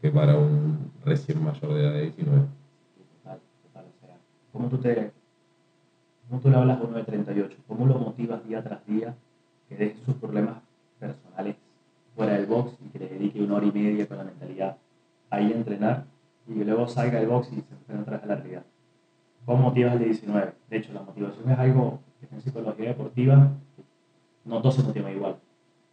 que 0.00 0.10
para 0.10 0.36
un 0.36 0.92
recién 1.04 1.42
mayor 1.42 1.74
de 1.74 1.80
edad 1.82 1.92
de 1.94 2.02
19. 2.02 2.42
Total, 3.24 3.40
total, 3.64 3.84
o 3.84 4.06
sea, 4.06 4.16
¿cómo 4.68 4.76
tú, 4.76 4.78
te, 4.82 5.12
¿cómo 6.28 6.40
tú 6.40 6.50
le 6.50 6.56
hablas 6.56 6.78
a 6.80 6.84
uno 6.84 6.96
de 6.98 7.04
38? 7.04 7.56
¿Cómo 7.66 7.86
lo 7.86 7.98
motivas 7.98 8.46
día 8.46 8.62
tras 8.62 8.84
día 8.86 9.14
que 9.68 9.76
deje 9.76 9.96
sus 10.04 10.14
problemas 10.16 10.56
personales 10.98 11.56
fuera 12.14 12.34
del 12.34 12.46
box 12.46 12.72
y 12.84 12.88
que 12.90 12.98
le 12.98 13.08
dedique 13.08 13.42
una 13.42 13.54
hora 13.56 13.66
y 13.66 13.72
media 13.72 14.06
con 14.06 14.18
la 14.18 14.24
mentalidad 14.24 14.76
a 15.30 15.40
ir 15.40 15.52
a 15.54 15.56
entrenar 15.56 16.04
y 16.46 16.52
luego 16.64 16.88
salga 16.88 17.18
del 17.18 17.28
box 17.28 17.48
y 17.52 17.60
se 17.60 17.74
enfrente 17.74 18.02
otra 18.02 18.14
vez 18.16 18.22
a 18.24 18.26
la 18.26 18.34
realidad? 18.36 18.62
¿Cómo 19.46 19.62
motivas 19.62 19.92
al 19.92 19.98
de 20.00 20.04
19? 20.06 20.52
De 20.68 20.76
hecho, 20.76 20.92
la 20.92 21.02
motivación 21.02 21.50
es 21.50 21.58
algo 21.58 22.00
que 22.20 22.34
en 22.34 22.42
psicología 22.42 22.88
deportiva 22.88 23.50
no 24.44 24.60
todos 24.60 24.74
se 24.76 24.82
motivan 24.82 25.12
igual. 25.12 25.36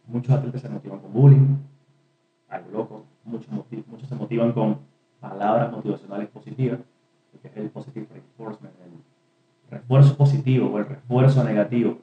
Muchos 0.06 0.34
atletas 0.34 0.60
se 0.60 0.68
motivan 0.68 0.98
con 1.00 1.12
bullying, 1.12 1.56
algo 2.48 2.70
loco. 2.70 3.04
Muchos, 3.24 3.50
motiv- 3.50 3.84
muchos 3.86 4.08
se 4.08 4.14
motivan 4.14 4.52
con 4.52 4.78
palabras 5.20 5.72
motivacionales 5.72 6.28
positivas, 6.28 6.80
que 7.42 7.48
es 7.48 7.56
el 7.56 7.70
positive 7.70 8.06
reinforcement, 8.12 8.74
el 8.84 9.70
refuerzo 9.78 10.16
positivo 10.16 10.68
o 10.70 10.78
el 10.78 10.86
refuerzo 10.86 11.42
negativo. 11.44 11.98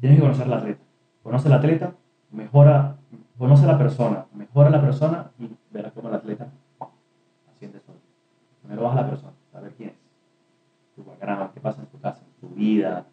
Tienes 0.00 0.15
que 0.15 0.15
conocer 0.26 0.46
al 0.46 0.52
atleta. 0.58 0.80
Conoce 1.22 1.48
al 1.48 1.54
atleta, 1.54 1.94
mejora, 2.32 2.96
conoce 3.38 3.64
a 3.64 3.66
la 3.68 3.78
persona, 3.78 4.26
mejora 4.34 4.70
la 4.70 4.80
persona 4.80 5.30
y 5.38 5.48
verás 5.72 5.92
cómo 5.92 6.08
el 6.08 6.14
atleta 6.14 6.48
asciende 7.52 7.80
solo. 7.84 7.98
Primero 8.62 8.82
vas 8.84 8.96
a 8.96 9.02
la 9.02 9.08
persona, 9.10 9.32
saber 9.52 9.72
quién 9.76 9.90
es, 9.90 9.96
tu 10.94 11.04
background, 11.04 11.52
qué 11.52 11.60
pasa 11.60 11.80
en 11.82 11.86
tu 11.88 11.98
casa, 12.00 12.22
en 12.24 12.48
tu 12.48 12.54
vida. 12.54 13.06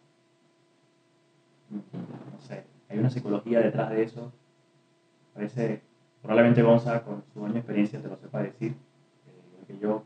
No 1.71 2.39
sé, 2.47 2.63
hay 2.89 2.99
una 2.99 3.09
psicología 3.09 3.59
detrás 3.59 3.89
de 3.89 4.03
eso. 4.03 4.31
Parece, 5.33 5.81
probablemente 6.21 6.61
Gonza 6.61 7.01
con 7.03 7.23
su 7.33 7.43
año 7.43 7.53
de 7.53 7.59
experiencia 7.59 7.99
te 7.99 8.07
lo 8.07 8.17
sepa 8.17 8.41
decir. 8.43 8.71
eh, 9.27 9.63
que 9.67 9.79
yo, 9.79 10.03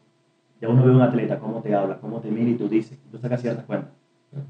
ya 0.61 0.69
uno 0.69 0.85
ve 0.85 0.91
a 0.91 0.95
un 0.95 1.01
atleta, 1.01 1.39
cómo 1.39 1.61
te 1.61 1.75
habla, 1.75 1.97
cómo 1.99 2.21
te 2.21 2.31
mira 2.31 2.49
y 2.49 2.55
tú 2.55 2.69
dices, 2.69 2.97
y 3.05 3.11
tú 3.11 3.17
sacas 3.17 3.41
ciertas 3.41 3.65
cuentas. 3.65 3.91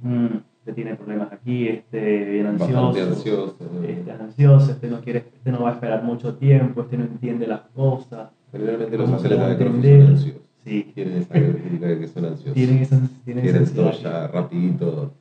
Mm, 0.02 0.28
este 0.60 0.74
tiene 0.74 0.96
problemas 0.96 1.32
aquí, 1.32 1.68
este 1.70 2.26
bien 2.26 2.46
ansioso, 2.48 2.74
Bastante 2.88 3.02
ansioso. 3.02 3.58
este 3.88 4.12
es 4.12 4.20
ansioso, 4.20 4.72
este 4.72 4.88
no 4.90 5.02
quiere, 5.02 5.20
este 5.34 5.52
no 5.52 5.62
va 5.64 5.70
a 5.70 5.74
esperar 5.74 6.04
mucho 6.04 6.36
tiempo, 6.36 6.82
este 6.82 6.98
no 6.98 7.06
entiende 7.06 7.48
las 7.48 7.62
cosas. 7.74 8.30
Generalmente 8.52 8.98
los 8.98 9.06
¿Cómo 9.10 9.20
se 9.20 9.30
lo 9.30 9.36
atletas 9.36 9.48
de 9.60 9.66
va 9.66 9.70
a 9.70 9.72
CrossFit 9.72 9.86
entender? 9.86 10.02
son 10.06 10.16
ansiosos. 10.18 10.42
Sí, 10.64 10.92
Tienen 10.94 11.18
esa 11.18 11.30
característica 11.34 11.88
de 11.88 12.00
que 12.00 12.08
son 12.08 12.26
ansiosos. 12.26 12.54
tienen 12.54 12.78
esa, 12.80 13.00
tienen 13.24 13.46
esa 13.46 13.58
Quieren 13.58 13.76
todo 13.76 13.88
ansiedad. 13.88 14.22
ya 14.22 14.28
rapidito. 14.28 15.14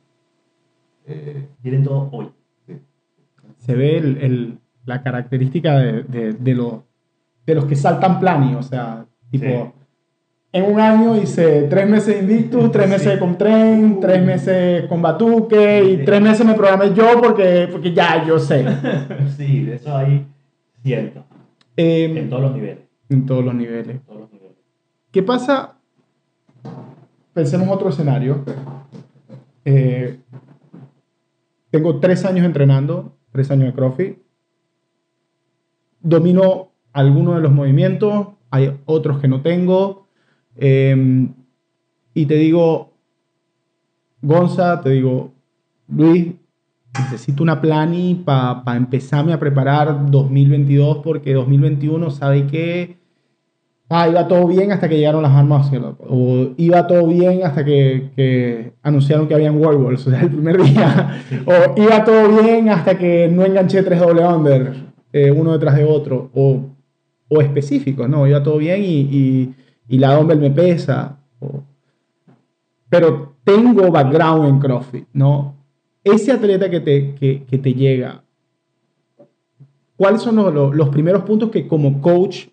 Eh, 1.07 1.47
Quieren 1.61 1.83
todo 1.83 2.09
hoy. 2.11 2.29
Se 3.59 3.75
ve 3.75 3.97
el- 3.97 4.17
el- 4.17 4.59
la 4.85 5.01
característica 5.71 5.77
de, 5.79 6.03
de, 6.03 6.33
de 6.33 6.53
los, 6.55 6.73
de 7.45 7.55
los 7.55 7.65
que 7.65 7.75
saltan 7.75 8.19
plani, 8.19 8.55
o 8.55 8.61
sea, 8.63 9.05
tipo, 9.29 9.45
Sí. 9.45 9.71
en 10.53 10.71
un 10.73 10.79
año 10.79 11.15
hice 11.17 11.63
tres 11.69 11.87
meses 11.89 12.21
Invictus, 12.21 12.71
tres 12.71 12.89
meses 12.89 13.13
Sí. 13.13 13.19
con 13.19 13.37
Tren, 13.37 13.99
tres 13.99 14.23
meses 14.25 14.85
con 14.87 15.01
Batuque 15.01 15.83
y 15.83 16.05
tres 16.05 16.21
meses 16.21 16.45
me 16.45 16.53
programé 16.53 16.93
yo 16.93 17.21
porque, 17.21 17.67
porque 17.71 17.93
ya 17.93 18.25
yo 18.25 18.39
sé. 18.39 18.65
sí, 19.37 19.63
de 19.63 19.75
eso 19.75 19.95
hay 19.95 20.25
cientos, 20.83 21.23
en 21.75 22.17
Eh, 22.17 22.27
todos 22.29 22.41
los 22.43 22.53
niveles. 22.55 22.79
en 23.09 23.25
todos 23.25 23.45
los 23.45 23.53
niveles. 23.53 23.89
en 23.89 23.99
todos 23.99 24.19
los 24.21 24.31
niveles. 24.31 24.57
¿Qué 25.11 25.23
pasa? 25.23 25.73
Pensemos 27.33 27.69
otro 27.69 27.89
escenario. 27.89 28.43
Eh, 29.63 30.19
tengo 31.69 31.99
tres 31.99 32.25
años 32.25 32.45
entrenando, 32.45 33.15
tres 33.31 33.51
años 33.51 33.67
de 33.67 33.73
CrossFit. 33.73 34.17
Domino 36.07 36.69
algunos 36.93 37.35
de 37.35 37.41
los 37.41 37.51
movimientos, 37.51 38.27
hay 38.49 38.73
otros 38.85 39.19
que 39.19 39.27
no 39.27 39.41
tengo. 39.41 40.07
Eh, 40.55 41.27
y 42.13 42.25
te 42.25 42.35
digo, 42.35 42.93
Gonza, 44.21 44.81
te 44.81 44.91
digo, 44.91 45.31
Luis, 45.87 46.33
necesito 46.97 47.43
una 47.43 47.61
plani 47.61 48.15
para 48.25 48.75
empezarme 48.75 49.33
a 49.33 49.39
preparar 49.39 50.09
2022 50.09 50.99
porque 51.03 51.33
2021, 51.33 52.09
¿sabe 52.09 52.47
qué? 52.47 52.97
Ah, 53.89 54.09
iba 54.09 54.27
todo 54.27 54.47
bien 54.47 54.71
hasta 54.71 54.89
que 54.89 54.97
llegaron 54.97 55.21
las 55.21 55.31
armas. 55.31 55.71
O 55.99 56.49
iba 56.57 56.87
todo 56.87 57.07
bien 57.07 57.45
hasta 57.45 57.63
que, 57.63 58.09
que 58.15 58.73
anunciaron 58.83 59.27
que 59.27 59.35
habían 59.35 59.57
werewolves, 59.57 60.07
o 60.07 60.09
sea, 60.09 60.21
el 60.21 60.29
primer 60.29 60.61
día. 60.61 61.21
O 61.45 61.81
iba 61.81 62.03
todo 62.03 62.41
bien 62.41 62.69
hasta 62.69 62.97
que 62.97 63.29
no 63.31 63.45
enganché 63.45 63.83
tres 63.83 63.99
doble 63.99 64.25
under, 64.25 64.86
eh, 65.13 65.31
uno 65.31 65.53
detrás 65.53 65.75
de 65.75 65.85
otro. 65.85 66.29
O, 66.33 66.61
o 67.29 67.41
específicos, 67.41 68.07
¿no? 68.09 68.25
Iba 68.27 68.41
todo 68.41 68.57
bien 68.57 68.83
y, 68.83 69.53
y, 69.89 69.97
la 69.97 70.15
dumbbell 70.15 70.39
me 70.39 70.51
pesa. 70.51 71.19
pero 72.89 73.35
tengo 73.43 73.91
background 73.91 74.47
en 74.47 74.59
CrossFit, 74.59 75.07
¿no? 75.13 75.55
Ese 76.03 76.31
atleta 76.31 76.69
que 76.69 76.79
te, 76.79 77.15
que, 77.15 77.57
te 77.57 77.73
llega, 77.73 78.23
¿cuáles 79.95 80.21
son 80.21 80.35
los, 80.35 80.53
los- 80.53 80.75
los 80.75 80.89
primeros 80.89 81.23
puntos 81.23 81.49
que 81.49 81.67
como 81.67 82.01
coach 82.01 82.47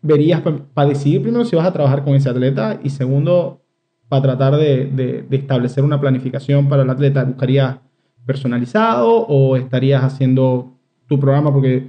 verías 0.00 0.42
para 0.74 0.88
decidir 0.88 1.22
primero 1.22 1.44
si 1.44 1.56
vas 1.56 1.66
a 1.66 1.72
trabajar 1.72 2.04
con 2.04 2.14
ese 2.14 2.28
atleta 2.28 2.80
y 2.82 2.90
segundo, 2.90 3.62
para 4.08 4.22
tratar 4.22 4.56
de, 4.56 4.86
de- 4.86 5.22
de 5.22 5.36
establecer 5.36 5.84
una 5.84 6.00
planificación 6.00 6.68
para 6.68 6.82
el 6.82 6.90
atleta? 6.90 7.24
¿Buscarías 7.24 7.78
personalizado 8.26 9.26
o 9.26 9.56
estarías 9.56 10.02
haciendo 10.04 10.76
tu 11.14 11.20
programa? 11.20 11.52
Porque 11.52 11.86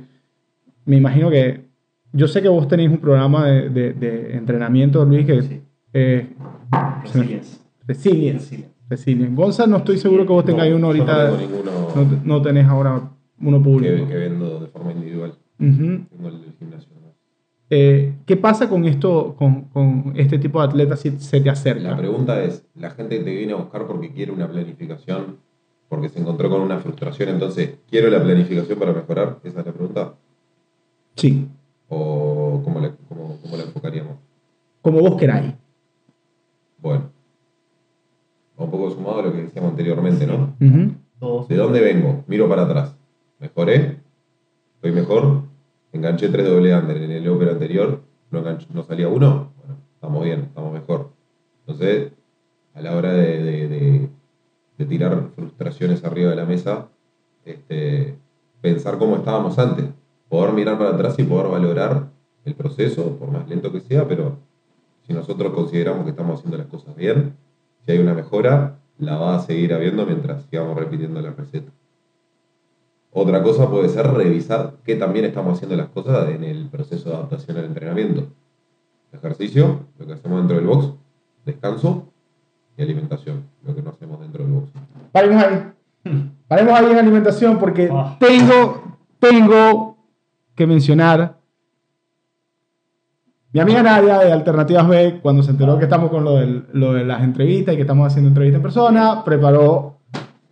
me 0.85 0.97
imagino 0.97 1.29
que 1.29 1.61
yo 2.11 2.27
sé 2.27 2.41
que 2.41 2.49
vos 2.49 2.67
tenéis 2.67 2.89
un 2.89 2.97
programa 2.97 3.47
de, 3.47 3.69
de- 3.69 3.93
de 3.93 4.37
entrenamiento, 4.37 5.03
Luis, 5.05 5.25
que 5.25 5.41
Sí. 5.41 5.61
es 5.93 6.25
Resilience. 7.03 7.59
Resilience. 7.87 8.39
Resilience. 8.45 8.69
Resilience. 8.89 9.35
Gonza, 9.35 9.67
no 9.67 9.77
estoy 9.77 9.97
seguro 9.97 10.25
que 10.25 10.33
vos 10.33 10.45
tengáis 10.45 10.73
uno 10.73 10.93
yo 10.93 11.03
ahorita. 11.03 11.29
no 11.31 11.37
tengo 11.37 11.51
ninguno 11.51 11.71
No, 11.95 12.19
no 12.37 12.41
tenés 12.41 12.65
ahora 12.67 13.09
uno 13.41 13.61
público. 13.63 13.95
que, 13.95 14.07
que 14.07 14.15
vendo 14.17 14.59
de 14.59 14.67
forma 14.67 14.91
individual. 14.91 15.33
Ujú. 15.59 16.05
Tengo 16.09 16.27
el 16.29 16.41
del 16.41 16.53
gimnasio. 16.59 16.89
¿no? 17.01 17.13
Eh, 17.69 18.13
¿Qué 18.25 18.37
pasa 18.37 18.69
con 18.69 18.85
esto, 18.85 19.35
con, 19.37 19.63
con 19.65 20.13
este 20.15 20.37
tipo 20.37 20.59
de 20.61 20.67
atletas 20.67 20.99
si 20.99 21.11
se 21.17 21.41
te 21.41 21.49
acerca? 21.49 21.89
La 21.91 21.97
pregunta 21.97 22.43
es, 22.43 22.65
¿la 22.75 22.91
gente 22.91 23.19
te 23.19 23.31
viene 23.35 23.53
a 23.53 23.57
buscar 23.57 23.87
porque 23.87 24.11
quiere 24.11 24.31
una 24.31 24.47
planificación? 24.49 25.37
Porque 25.93 26.09
se 26.09 26.19
encontró 26.19 26.49
con 26.49 26.61
una 26.61 26.79
frustración, 26.79 27.29
entonces, 27.29 27.75
¿quiero 27.87 28.09
la 28.09 28.23
planificación 28.23 28.79
para 28.79 28.93
mejorar? 28.93 29.37
¿Esa 29.43 29.59
es 29.59 29.65
la 29.67 29.71
pregunta? 29.71 30.13
Sí, 31.15 31.47
¿O 31.87 32.61
cómo 32.63 32.79
la, 32.79 32.91
cómo, 33.07 33.37
cómo 33.43 33.55
la 33.57 33.61
enfocaríamos? 33.63 34.15
como 34.81 35.01
vos 35.01 35.15
queráis. 35.17 35.53
Bueno, 36.79 37.11
un 38.57 38.71
poco 38.71 38.89
sumado 38.89 39.19
a 39.19 39.21
lo 39.21 39.31
que 39.33 39.43
decíamos 39.43 39.69
anteriormente, 39.69 40.25
¿no? 40.25 40.55
¿De 41.47 41.55
dónde 41.55 41.79
vengo? 41.79 42.23
Miro 42.25 42.49
para 42.49 42.63
atrás. 42.63 42.95
¿Mejoré? 43.39 43.99
¿Estoy 44.77 44.91
mejor? 44.93 45.43
Enganché 45.91 46.27
3 46.29 46.43
doble 46.49 46.75
under 46.75 46.97
en 46.97 47.11
el 47.11 47.27
Open 47.29 47.49
anterior. 47.49 48.01
¿No, 48.31 48.39
enganché- 48.43 48.67
no 48.73 48.81
salía 48.83 49.07
uno? 49.09 49.51
Bueno, 49.59 49.75
estamos 49.93 50.23
bien, 50.25 50.39
estamos 50.41 50.73
mejor. 50.73 51.09
Entonces, 51.67 52.11
a 52.73 52.81
la 52.81 52.95
hora 52.97 53.13
de, 53.13 53.43
de- 53.43 53.67
de- 53.67 54.09
de 54.83 54.89
tirar 54.89 55.29
frustraciones 55.35 56.03
arriba 56.03 56.29
de 56.31 56.35
la 56.35 56.45
mesa, 56.45 56.87
este, 57.45 58.15
pensar 58.61 58.97
cómo 58.97 59.15
estábamos 59.15 59.57
antes. 59.57 59.85
Poder 60.27 60.53
mirar 60.53 60.77
para 60.77 60.91
atrás 60.91 61.15
y 61.19 61.23
poder 61.23 61.49
valorar 61.49 62.09
el 62.43 62.55
proceso, 62.55 63.17
por 63.17 63.31
más 63.31 63.47
lento 63.47 63.71
que 63.71 63.79
sea, 63.79 64.07
pero 64.07 64.37
si 65.07 65.13
nosotros 65.13 65.53
consideramos 65.53 66.03
que 66.03 66.09
estamos 66.09 66.39
haciendo 66.39 66.57
las 66.57 66.67
cosas 66.67 66.95
bien, 66.95 67.35
si 67.85 67.91
hay 67.91 67.99
una 67.99 68.13
mejora, 68.13 68.79
la 68.97 69.17
va 69.17 69.35
a 69.35 69.39
seguir 69.39 69.73
habiendo 69.73 70.05
mientras 70.05 70.43
sigamos 70.45 70.77
repitiendo 70.77 71.21
la 71.21 71.31
receta. 71.31 71.71
Otra 73.11 73.43
cosa 73.43 73.69
puede 73.69 73.89
ser 73.89 74.07
revisar 74.07 74.73
qué 74.83 74.95
también 74.95 75.25
estamos 75.25 75.55
haciendo 75.55 75.75
las 75.75 75.89
cosas 75.89 76.29
en 76.29 76.43
el 76.43 76.67
proceso 76.67 77.09
de 77.09 77.15
adaptación 77.15 77.57
al 77.57 77.65
entrenamiento. 77.65 78.27
Ejercicio, 79.11 79.81
lo 79.99 80.07
que 80.07 80.13
hacemos 80.13 80.39
dentro 80.39 80.57
del 80.57 80.65
box, 80.65 80.93
descanso 81.45 82.12
y 82.77 82.81
alimentación, 82.81 83.43
lo 83.65 83.75
que 83.75 83.81
no 83.81 83.91
hacemos 83.91 84.19
dentro 84.19 84.43
del 84.43 84.53
box. 84.53 84.69
Paremos 85.11 85.43
ahí. 85.43 85.63
Paremos 86.47 86.79
ahí 86.79 86.91
en 86.91 86.97
alimentación 86.97 87.57
porque 87.59 87.89
Ah. 87.91 88.15
tengo, 88.19 88.97
tengo 89.19 89.97
que 90.55 90.67
mencionar. 90.67 91.37
Mi 93.51 93.59
amiga 93.59 93.83
Nadia 93.83 94.17
de 94.19 94.31
Alternativas 94.31 94.87
B, 94.87 95.19
cuando 95.21 95.43
se 95.43 95.51
enteró 95.51 95.77
que 95.77 95.83
estamos 95.83 96.09
con 96.09 96.23
lo, 96.23 96.35
del- 96.37 96.65
lo 96.73 96.93
de 96.93 97.03
las 97.05 97.21
entrevistas 97.21 97.73
y 97.73 97.77
que 97.77 97.81
estamos 97.83 98.07
haciendo 98.07 98.29
entrevistas 98.29 98.57
en 98.57 98.63
persona, 98.63 99.23
preparó 99.23 99.97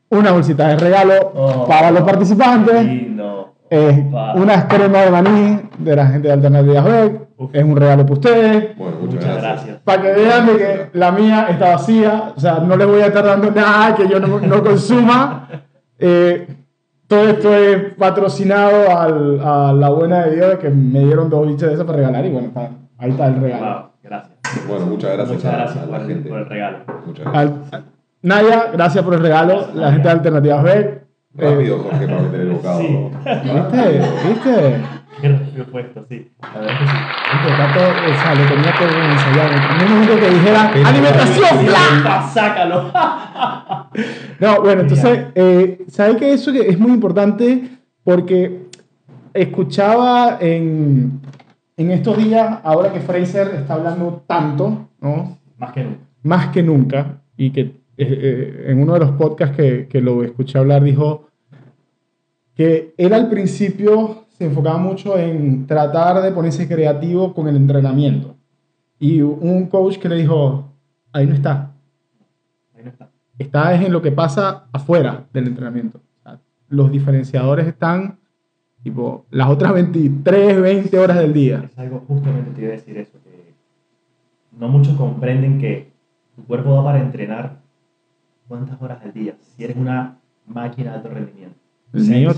una 0.09 0.31
bolsita 0.31 0.67
de 0.67 0.75
regalo 0.77 1.13
Oh, 1.33 1.65
para 1.67 1.89
los 1.89 2.03
participantes. 2.03 2.85
Lindo. 2.85 3.53
Eh, 3.71 4.11
unas 4.35 4.65
cremas 4.65 5.05
de 5.05 5.11
maní 5.11 5.61
de 5.79 5.95
la 5.95 6.05
gente 6.07 6.27
de 6.27 6.33
Alternativas 6.33 6.85
B. 6.85 7.21
Es 7.53 7.63
un 7.63 7.75
regalo 7.75 8.03
para 8.03 8.13
ustedes. 8.13 8.77
Bueno, 8.77 8.97
muchas, 9.01 9.15
Muchas 9.15 9.33
gracias. 9.41 9.41
gracias. 9.65 9.77
Para 9.83 10.01
que 10.01 10.11
vean 10.13 10.45
de 10.47 10.57
que 10.57 10.89
la 10.93 11.11
mía 11.11 11.47
está 11.49 11.69
vacía, 11.71 12.33
o 12.35 12.39
sea, 12.39 12.55
no 12.59 12.75
les 12.75 12.87
voy 12.87 13.01
a 13.01 13.07
estar 13.07 13.23
dando 13.25 13.49
nada 13.51 13.95
que 13.95 14.07
yo 14.07 14.19
no, 14.19 14.39
no 14.39 14.63
consuma. 14.63 15.47
Eh, 16.03 16.47
todo 17.05 17.29
esto 17.29 17.53
es 17.55 17.93
patrocinado 17.93 18.97
al- 18.97 19.39
a 19.39 19.71
la 19.71 19.89
buena 19.89 20.23
de 20.25 20.35
Dios 20.35 20.49
de 20.49 20.57
que 20.57 20.69
me 20.71 21.01
dieron 21.05 21.29
dos 21.29 21.45
bichos 21.45 21.67
de 21.67 21.73
esas 21.75 21.85
para 21.85 21.97
regalar 21.99 22.25
y 22.25 22.29
bueno, 22.31 22.47
está- 22.47 22.71
ahí 22.97 23.11
está 23.11 23.27
el 23.27 23.35
regalo. 23.39 23.65
Wow, 23.65 23.83
gracias. 24.01 24.37
Bueno, 24.67 24.85
muchas 24.87 25.13
gracias, 25.13 25.35
Muchas 25.37 25.53
a, 25.53 25.57
gracias 25.57 25.77
a 25.77 25.81
por, 25.87 25.91
la 25.91 26.01
el, 26.01 26.07
gente. 26.07 26.29
por 26.29 26.39
el 26.39 26.45
regalo. 26.47 26.77
Muchas 27.05 27.25
gracias. 27.25 27.73
Al- 27.73 27.83
Nadia, 28.23 28.63
gracias 28.73 29.03
por 29.03 29.13
el 29.13 29.19
regalo. 29.21 29.53
Gracias, 29.53 29.75
La 29.75 29.91
gente 29.91 30.07
de 30.07 30.11
Alternativas 30.13 30.63
B. 30.63 30.71
eh, 30.71 31.01
Rápido, 31.37 31.79
Jorge, 31.79 32.05
para 32.07 32.21
meter 32.21 32.39
el 32.41 32.49
bocado. 32.49 32.79
Sí. 32.79 32.97
¿Viste? 33.43 34.01
¿Viste? 34.27 34.81
Puesto, 35.71 36.05
sí. 36.09 36.27
La 36.41 36.59
verdad 36.59 36.79
que 36.79 37.79
todo, 37.79 37.89
o 37.89 38.21
sea, 38.21 38.35
lo 38.35 38.47
tenía 38.47 38.73
todo 38.77 39.11
ensayado. 39.11 39.51
En 39.51 39.85
un 39.85 39.91
momento 39.93 40.19
que 40.19 40.29
dijera 40.29 40.69
Pero- 40.73 40.87
¡Alimentación! 40.87 41.65
Pa, 42.03 42.27
¡Sácalo! 42.27 42.91
No, 44.39 44.61
bueno, 44.61 44.81
entonces, 44.81 45.25
eh, 45.35 45.83
¿sabes 45.89 46.17
que 46.17 46.33
eso 46.33 46.51
que 46.51 46.67
es 46.67 46.79
muy 46.79 46.91
importante? 46.91 47.69
Porque 48.03 48.67
escuchaba 49.33 50.37
en, 50.41 51.21
en 51.77 51.91
estos 51.91 52.17
días, 52.17 52.59
ahora 52.63 52.91
que 52.91 52.99
Fraser 52.99 53.47
está 53.55 53.75
hablando 53.75 54.23
tanto, 54.27 54.87
¿no? 54.99 55.37
Más 55.57 55.71
que 55.71 55.83
nunca. 55.83 55.99
Más 56.23 56.47
que 56.47 56.63
nunca, 56.63 57.21
y 57.37 57.51
que 57.51 57.61
eh, 57.61 57.71
eh, 57.97 58.65
en 58.69 58.81
uno 58.81 58.93
de 58.93 58.99
los 59.01 59.11
podcasts 59.11 59.55
que, 59.55 59.87
que 59.87 60.01
lo 60.01 60.23
escuché 60.23 60.57
hablar 60.57 60.83
dijo 60.83 61.27
que 62.55 62.93
él 62.97 63.13
al 63.13 63.29
principio 63.29 64.25
se 64.41 64.47
enfocaba 64.47 64.79
mucho 64.79 65.19
en 65.19 65.67
tratar 65.67 66.19
de 66.19 66.31
ponerse 66.31 66.67
creativo 66.67 67.31
con 67.31 67.47
el 67.47 67.55
entrenamiento. 67.55 68.35
Y 68.97 69.21
un 69.21 69.67
coach 69.67 69.99
que 69.99 70.09
le 70.09 70.15
dijo, 70.15 70.67
ahí 71.13 71.27
no 71.27 71.35
está, 71.35 71.71
Ahí 72.75 72.83
no 72.83 72.89
está. 72.89 73.11
está 73.37 73.75
es 73.75 73.85
en 73.85 73.93
lo 73.93 74.01
que 74.01 74.11
pasa 74.11 74.65
afuera 74.71 75.25
del 75.31 75.45
entrenamiento. 75.45 76.01
Los 76.69 76.91
diferenciadores 76.91 77.67
están 77.67 78.17
tipo 78.81 79.27
las 79.29 79.47
otras 79.47 79.73
23, 79.73 80.59
20 80.59 80.97
horas 80.97 81.19
del 81.19 81.33
día. 81.33 81.69
Es 81.71 81.77
algo 81.77 82.03
justamente 82.07 82.49
te 82.49 82.61
iba 82.61 82.69
a 82.69 82.77
decir 82.77 82.97
eso, 82.97 83.19
que 83.23 83.53
no 84.57 84.69
muchos 84.69 84.97
comprenden 84.97 85.59
que 85.59 85.91
tu 86.35 86.43
cuerpo 86.45 86.73
da 86.73 86.83
para 86.83 86.99
entrenar 86.99 87.59
¿cuántas 88.47 88.81
horas 88.81 89.03
al 89.03 89.13
día? 89.13 89.35
Si 89.39 89.63
eres 89.63 89.77
una 89.77 90.17
máquina 90.47 90.89
de 90.89 90.97
alto 90.97 91.09
rendimiento. 91.09 91.59
El 91.93 92.07
mío. 92.07 92.31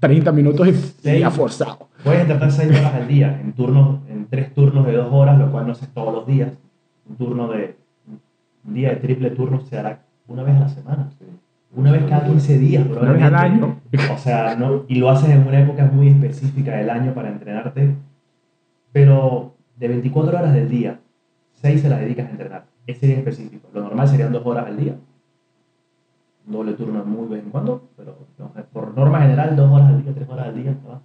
30 0.00 0.32
minutos 0.32 0.66
y 0.68 0.72
Seis. 0.72 1.20
ya 1.20 1.30
forzado. 1.30 1.88
Puedes 2.02 2.22
entrenar 2.22 2.50
6 2.50 2.70
horas 2.70 2.94
al 2.94 3.06
día, 3.06 3.38
en 3.42 3.52
turnos, 3.52 4.00
en 4.08 4.26
tres 4.26 4.52
turnos 4.54 4.86
de 4.86 4.92
2 4.94 5.08
horas, 5.12 5.38
lo 5.38 5.52
cual 5.52 5.66
no 5.66 5.72
haces 5.72 5.88
todos 5.90 6.12
los 6.12 6.26
días. 6.26 6.50
Un 7.08 7.16
turno 7.16 7.48
de 7.48 7.76
un 8.64 8.74
día 8.74 8.90
de 8.90 8.96
triple 8.96 9.30
turno 9.30 9.60
se 9.60 9.78
hará 9.78 10.02
una 10.26 10.42
vez 10.42 10.56
a 10.56 10.60
la 10.60 10.68
semana. 10.68 11.10
Una 11.74 11.92
vez 11.92 12.04
cada 12.08 12.24
15 12.26 12.58
días, 12.58 12.84
Una 12.86 13.12
vez 13.12 13.22
al 13.22 13.34
año. 13.34 13.80
O 14.12 14.18
sea, 14.18 14.56
no, 14.56 14.84
y 14.88 14.96
lo 14.96 15.08
haces 15.10 15.30
en 15.30 15.46
una 15.46 15.60
época 15.60 15.84
muy 15.92 16.08
específica 16.08 16.76
del 16.76 16.90
año 16.90 17.14
para 17.14 17.28
entrenarte. 17.28 17.94
Pero 18.92 19.54
de 19.76 19.88
24 19.88 20.38
horas 20.38 20.52
del 20.54 20.68
día, 20.68 20.98
6 21.62 21.80
se 21.82 21.88
las 21.88 22.00
dedicas 22.00 22.26
a 22.26 22.30
entrenar. 22.30 22.64
Ese 22.86 23.06
día 23.06 23.18
específico. 23.18 23.68
Lo 23.72 23.82
normal 23.82 24.08
serían 24.08 24.32
2 24.32 24.44
horas 24.44 24.66
al 24.66 24.76
día. 24.76 24.94
Doble 26.46 26.72
turno 26.72 27.04
muy 27.04 27.28
vez 27.28 27.44
en 27.44 27.50
cuando, 27.50 27.82
pero 27.96 28.16
no, 28.38 28.50
por 28.72 28.96
norma 28.96 29.20
general, 29.20 29.54
2 29.54 29.70
horas 29.70 29.88
al 29.88 30.02
día, 30.02 30.12
3 30.14 30.28
horas 30.28 30.46
al 30.48 30.54
día. 30.62 30.74
¿no? 30.84 31.00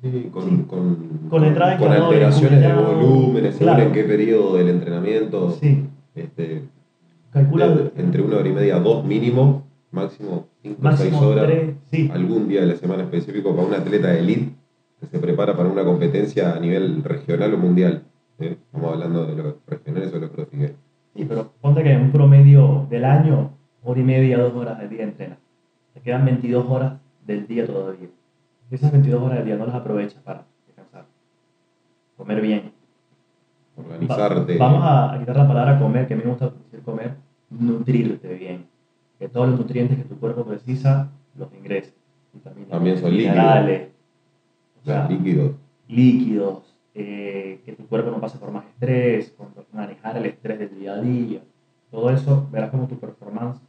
Sí, 0.00 0.28
con, 0.32 0.44
Sí. 0.48 0.64
con, 0.68 0.96
Con 1.28 1.44
entrada 1.44 1.76
con 1.76 1.92
alteraciones 1.92 2.60
de 2.60 2.72
volúmenes, 2.72 3.56
según 3.56 3.74
Claro. 3.74 3.88
en 3.88 3.92
qué 3.92 4.04
periodo 4.04 4.56
del 4.56 4.68
entrenamiento. 4.68 5.50
Sí, 5.60 5.84
Este, 6.14 6.62
calcula 7.32 7.68
de- 7.68 7.92
entre 7.96 8.22
una 8.22 8.36
hora 8.38 8.48
y 8.48 8.52
media, 8.52 8.78
dos 8.80 9.04
mínimo, 9.04 9.64
máximo 9.90 10.46
cinco 10.62 10.76
o 10.88 10.96
seis 10.96 11.12
máximo 11.12 11.20
horas. 11.28 11.46
3. 11.46 11.74
Sí, 11.90 12.10
Algún 12.12 12.48
día 12.48 12.60
de 12.62 12.66
la 12.68 12.76
semana 12.76 13.02
específico 13.04 13.54
para 13.54 13.66
un 13.68 13.74
atleta 13.74 14.08
de 14.08 14.20
elite 14.20 14.52
que 15.00 15.06
se 15.06 15.18
prepara 15.18 15.56
para 15.56 15.68
una 15.68 15.84
competencia 15.84 16.54
a 16.54 16.60
nivel 16.60 17.02
regional 17.04 17.54
o 17.54 17.58
mundial. 17.58 18.02
¿eh? 18.40 18.56
Estamos 18.66 18.92
hablando 18.94 19.26
de 19.26 19.36
los 19.42 19.54
regionales 19.66 20.12
o 20.14 20.18
los 20.18 20.30
crossfit. 20.30 20.72
sí, 21.14 21.24
pero 21.28 21.50
ponte 21.60 21.82
que 21.82 21.92
en 21.92 22.02
un 22.02 22.12
promedio 22.12 22.86
del 22.90 23.04
año, 23.04 23.50
hora 23.88 24.00
y 24.00 24.04
media, 24.04 24.38
2 24.38 24.54
horas 24.54 24.78
al 24.78 24.88
día 24.88 25.02
entrenas. 25.04 25.38
Te 25.94 26.00
quedan 26.00 26.24
22 26.24 26.66
horas 26.68 26.94
del 27.26 27.46
día 27.46 27.66
todavía. 27.66 28.08
Esas 28.70 28.92
22 28.92 29.22
horas 29.22 29.38
del 29.38 29.46
día 29.46 29.56
no 29.56 29.66
las 29.66 29.74
aprovechas 29.74 30.20
para 30.22 30.44
descansar. 30.66 31.06
Comer 32.16 32.40
bien. 32.40 32.72
Organizarte. 33.76 34.58
Va- 34.58 34.66
vamos 34.66 34.82
a, 34.84 35.12
a 35.14 35.18
quitar 35.18 35.36
la 35.36 35.48
palabra 35.48 35.78
comer, 35.78 36.06
que 36.06 36.14
a 36.14 36.16
mí 36.16 36.22
me 36.24 36.30
gusta 36.30 36.50
decir 36.64 36.82
comer, 36.84 37.14
nutrirte 37.50 38.34
bien. 38.34 38.66
Que 39.18 39.28
todos 39.28 39.48
los 39.48 39.58
nutrientes 39.60 39.96
que 39.98 40.04
tu 40.04 40.18
cuerpo 40.18 40.44
precisa 40.44 41.08
los 41.36 41.52
ingreses. 41.54 41.94
Vitaminas, 42.32 42.68
También 42.70 42.98
son 42.98 43.10
minerales, 43.16 43.88
o 44.76 44.80
o 44.80 44.84
sea, 44.84 45.08
líquidos. 45.08 45.52
líquidos, 45.88 46.74
eh, 46.94 47.60
que 47.64 47.72
tu 47.72 47.86
cuerpo 47.86 48.10
no 48.10 48.20
pase 48.20 48.38
por 48.38 48.50
más 48.52 48.64
estrés, 48.66 49.34
manejar 49.72 50.16
el 50.18 50.26
estrés 50.26 50.58
del 50.58 50.78
día 50.78 50.92
a 50.94 51.00
día. 51.00 51.40
Todo 51.90 52.10
eso, 52.10 52.46
verás 52.52 52.70
como 52.70 52.86
tu 52.86 52.98
performance. 52.98 53.60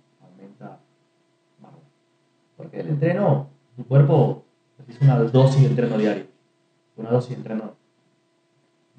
Porque 2.59 2.81
el 2.81 2.89
entreno, 2.89 3.47
tu 3.77 3.85
cuerpo 3.85 4.43
precisa 4.75 5.05
una 5.05 5.19
dosis 5.23 5.61
de 5.61 5.67
entreno 5.69 5.97
diario. 5.97 6.25
Una 6.97 7.09
dosis 7.09 7.29
de 7.29 7.35
entreno. 7.37 7.71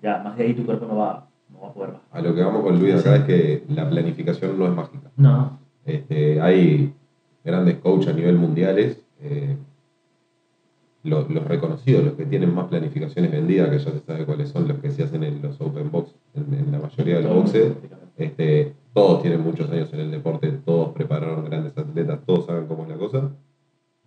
Ya, 0.02 0.18
más 0.24 0.34
de 0.38 0.44
ahí 0.44 0.54
tu 0.54 0.64
cuerpo 0.64 0.86
no 0.86 0.96
va, 0.96 1.28
no 1.50 1.60
va 1.60 1.68
a 1.68 1.72
poder 1.74 1.92
más. 1.92 2.00
A 2.10 2.22
lo 2.22 2.34
que 2.34 2.42
vamos 2.42 2.62
con 2.62 2.78
Luis 2.78 2.94
acá 2.94 3.16
es 3.16 3.24
que 3.24 3.64
la 3.68 3.88
planificación 3.90 4.58
no 4.58 4.64
es 4.66 4.72
mágica. 4.72 5.10
No, 5.18 5.58
Este, 5.84 6.40
hay 6.40 6.94
grandes 7.44 7.76
coaches 7.80 8.08
a 8.08 8.12
nivel 8.14 8.36
mundiales, 8.36 8.98
eh, 9.20 9.56
los, 11.02 11.28
los 11.28 11.44
reconocidos, 11.44 12.02
los 12.02 12.14
que 12.14 12.24
tienen 12.24 12.54
más 12.54 12.66
planificaciones 12.68 13.30
vendidas, 13.30 13.68
que 13.68 13.78
ya 13.78 13.90
se 13.90 14.00
sabe 14.00 14.24
cuáles 14.24 14.48
son 14.48 14.68
los 14.68 14.78
que 14.78 14.90
se 14.90 15.02
hacen 15.02 15.22
en 15.22 15.42
los 15.42 15.60
Open 15.60 15.90
Box, 15.90 16.14
en, 16.34 16.54
en 16.54 16.72
la 16.72 16.78
mayoría 16.78 17.16
de 17.16 17.22
los 17.24 17.34
boxes. 17.34 17.72
Este, 18.16 18.74
todos 18.94 19.20
tienen 19.20 19.42
muchos 19.42 19.70
años 19.70 19.92
en 19.92 20.00
el 20.00 20.10
deporte, 20.10 20.50
todos 20.64 20.92
prepararon 20.92 21.44
grandes 21.44 21.76
atletas, 21.76 22.20
todos 22.24 22.46
saben 22.46 22.66
cómo 22.66 22.84
es 22.84 22.88
la 22.88 22.96
cosa. 22.96 23.29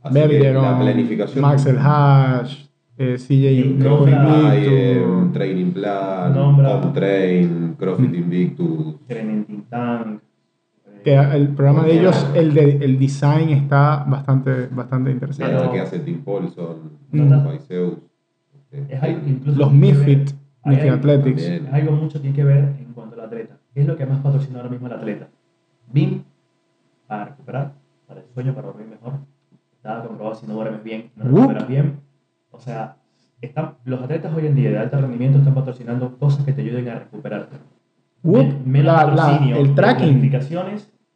Que 0.04 0.20
la 0.20 0.28
Bergeron, 0.28 0.80
planificación 0.80 1.42
Max 1.42 1.66
el 1.66 1.78
Hash, 1.80 2.66
eh, 2.98 3.16
CJ 3.18 3.32
eh, 3.48 3.54
Invictus. 3.54 5.34
Training 5.34 5.72
Plan, 5.72 6.34
Nombra- 6.36 6.82
Comtrain, 6.82 7.76
CrossFit 7.80 8.14
Invictus, 8.14 8.96
Training 9.08 9.62
Tank. 9.70 10.22
Que 11.04 11.16
el 11.16 11.50
programa 11.50 11.84
de 11.84 12.00
ellos, 12.00 12.28
el, 12.34 12.54
de, 12.54 12.78
el 12.78 12.98
design 13.00 13.50
está 13.50 14.06
bastante, 14.08 14.68
bastante 14.72 15.12
interesante. 15.12 15.54
Pero- 15.58 15.72
que 15.72 15.80
hace 15.82 16.00
Tim 16.00 16.22
Paulson, 16.24 16.92
Mm. 17.12 17.44
Paiseus, 17.46 17.96
que 18.72 18.88
Los 19.56 19.70
que 19.70 19.76
Misfit, 19.76 20.30
hay 20.64 20.76
Misfit 20.76 20.92
Athletics. 20.92 21.44
también. 21.44 21.66
Es 21.68 21.74
algo 21.74 21.92
mucho 21.94 22.20
tiene 22.22 22.36
que 22.36 22.44
ver 22.44 22.58
en 22.80 22.94
cuanto 22.94 23.16
al 23.16 23.22
atleta. 23.28 23.58
¿Qué 23.74 23.82
es 23.82 23.88
lo 23.88 23.96
que 23.98 24.06
más 24.06 24.20
patrocina 24.20 24.58
ahora 24.60 24.70
mismo 24.70 24.88
el 24.88 24.94
atleta? 24.94 25.28
BIM, 25.92 26.24
para 27.08 27.26
recuperar, 27.26 27.74
para 28.08 28.20
el 28.22 28.26
sueño, 28.34 28.54
para 28.56 28.68
dormir 28.68 28.88
mejor. 28.88 29.14
Está 29.84 30.02
comprobado 30.02 30.34
si 30.36 30.48
no 30.48 30.54
duermes 30.54 30.82
bien, 30.82 31.12
no 31.18 31.26
Uh. 31.26 31.36
recuperas 31.36 31.68
bien. 31.68 32.00
O 32.52 32.60
sea, 32.60 32.96
están, 33.42 33.74
los 33.84 34.02
atletas 34.02 34.34
hoy 34.34 34.48
en 34.48 34.56
día 34.56 34.70
de 34.70 34.78
alto 34.78 34.96
rendimiento 35.02 35.40
están 35.40 35.54
patrocinando 35.54 36.18
cosas 36.18 36.46
que 36.46 36.54
te 36.54 36.62
ayuden 36.62 36.88
a 36.88 37.00
recuperarte. 37.00 37.58
Menos 38.24 38.86
la- 38.86 39.06
la- 39.06 39.16
patrocinio 39.16 39.58
el 39.58 39.68
de 39.68 39.74
tracking. 39.74 40.32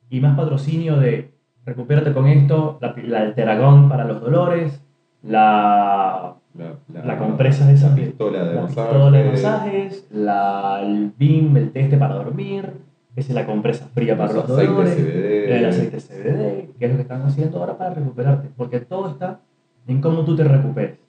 y 0.10 0.20
más 0.20 0.36
patrocinio 0.36 0.98
de 0.98 1.32
recupérate 1.66 2.12
con 2.12 2.28
esto, 2.28 2.78
la, 2.82 2.94
la 3.06 3.20
Alteragón 3.22 3.88
para 3.88 4.04
los 4.04 4.20
dolores, 4.20 4.82
la 5.24 6.34
la, 6.54 7.06
la 7.06 7.18
compresa 7.20 7.72
esa 7.72 7.90
la 7.90 7.96
que- 7.96 8.02
pistola 8.08 8.44
de 8.44 8.56
la 8.56 8.62
masaje, 8.64 8.90
pistola 8.90 9.18
de 9.18 9.32
masajes, 9.32 10.08
la, 10.12 10.82
el 10.84 11.14
BIM, 11.18 11.56
el 11.56 11.72
teste 11.72 11.98
para 11.98 12.16
dormir, 12.16 12.64
esa 12.66 12.74
es 13.22 13.30
la 13.32 13.46
compresa 13.46 13.88
fría 13.94 14.18
para 14.18 14.34
los 14.34 14.48
dolores, 14.48 14.96
CBD. 14.96 15.58
el 15.58 15.66
aceite 15.66 15.98
CBD, 15.98 16.78
que 16.78 16.86
es 16.86 16.92
lo 16.92 16.98
que 16.98 17.02
están 17.02 17.24
haciendo 17.24 17.60
ahora 17.60 17.78
para 17.78 17.96
recuperarte, 17.96 18.50
porque 18.56 18.80
todo 18.80 19.10
está 19.10 19.40
en 19.88 20.02
cómo 20.02 20.24
tú 20.24 20.36
te 20.36 20.44
recuperes. 20.44 21.00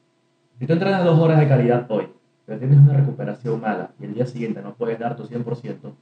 Si 0.58 0.66
tú 0.66 0.72
entrenas 0.72 1.04
dos 1.04 1.18
horas 1.18 1.38
de 1.38 1.48
calidad 1.48 1.86
hoy, 1.90 2.08
pero 2.46 2.58
tienes 2.58 2.78
una 2.78 2.94
recuperación 2.94 3.60
mala 3.60 3.90
y 4.00 4.06
el 4.06 4.14
día 4.14 4.26
siguiente 4.26 4.62
no 4.62 4.74
puedes 4.74 4.98
dar 4.98 5.16
tu 5.16 5.24
100%, 5.24 5.92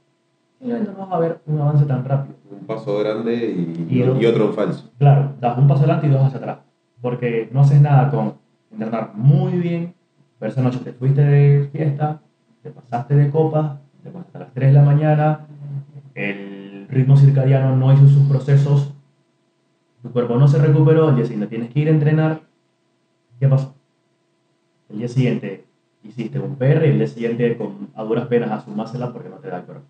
simplemente 0.57 0.91
no 0.91 1.05
vas 1.05 1.11
a 1.11 1.19
ver 1.19 1.39
un 1.45 1.59
avance 1.59 1.85
tan 1.85 2.05
rápido. 2.05 2.35
un 2.49 2.65
paso 2.65 2.97
grande 2.99 3.35
y, 3.35 3.87
Y 3.89 3.99
y, 3.99 4.25
otro 4.25 4.45
en 4.45 4.53
falso. 4.53 4.89
Claro, 4.97 5.33
das 5.41 5.57
un 5.57 5.67
paso 5.67 5.81
adelante 5.81 6.07
y 6.07 6.09
dos 6.09 6.21
hacia 6.21 6.37
atrás. 6.37 6.59
Porque 7.01 7.49
no 7.51 7.61
haces 7.61 7.81
nada 7.81 8.09
con 8.09 8.35
entrenar 8.71 9.11
muy 9.13 9.53
bien, 9.53 9.93
pero 10.39 10.51
esa 10.51 10.61
noche 10.61 10.79
te 10.79 10.93
fuiste 10.93 11.21
de 11.21 11.69
fiesta, 11.71 12.21
te 12.63 12.71
pasaste 12.71 13.15
de 13.15 13.29
copas, 13.29 13.73
te 14.03 14.09
pasaste 14.09 14.37
a 14.37 14.39
las 14.39 14.53
3 14.53 14.69
de 14.69 14.73
la 14.73 14.85
mañana, 14.85 15.47
ritmo 16.97 17.15
circadiano 17.17 17.75
no 17.75 17.93
hizo 17.93 18.07
sus 18.07 18.27
procesos, 18.27 18.93
tu 20.03 20.11
cuerpo 20.11 20.35
no 20.37 20.47
se 20.47 20.59
recuperó, 20.59 21.09
el 21.09 21.15
día 21.15 21.25
siguiente 21.25 21.47
tienes 21.47 21.73
que 21.73 21.79
ir 21.79 21.87
a 21.87 21.91
entrenar. 21.91 22.41
¿Qué 23.39 23.47
pasó? 23.47 23.73
El 24.89 24.99
día 24.99 25.07
siguiente 25.07 25.65
hiciste 26.03 26.39
un 26.39 26.55
PR 26.55 26.85
y 26.85 26.89
el 26.91 26.97
día 26.99 27.07
siguiente 27.07 27.57
con, 27.57 27.89
a 27.95 28.03
duras 28.03 28.27
penas 28.27 28.51
asumásela 28.51 29.11
porque 29.13 29.29
no 29.29 29.35
te 29.37 29.49
da 29.49 29.57
el 29.57 29.63
cuerpo. 29.63 29.85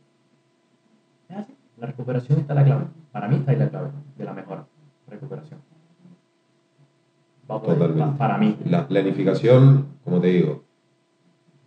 La 1.80 1.86
recuperación 1.86 2.40
está 2.40 2.56
la 2.56 2.64
clave. 2.64 2.86
Para 3.12 3.28
mí 3.28 3.36
está 3.36 3.52
ahí 3.52 3.58
la 3.58 3.70
clave 3.70 3.90
de 4.18 4.24
la 4.26 4.34
mejora. 4.34 4.66
Recuperación. 5.08 5.60
Totalmente. 7.48 8.00
pa- 8.00 8.18
Para 8.18 8.38
mí. 8.38 8.58
La 8.66 8.88
planificación, 8.88 9.86
como 10.04 10.20
te 10.20 10.28
digo, 10.28 10.64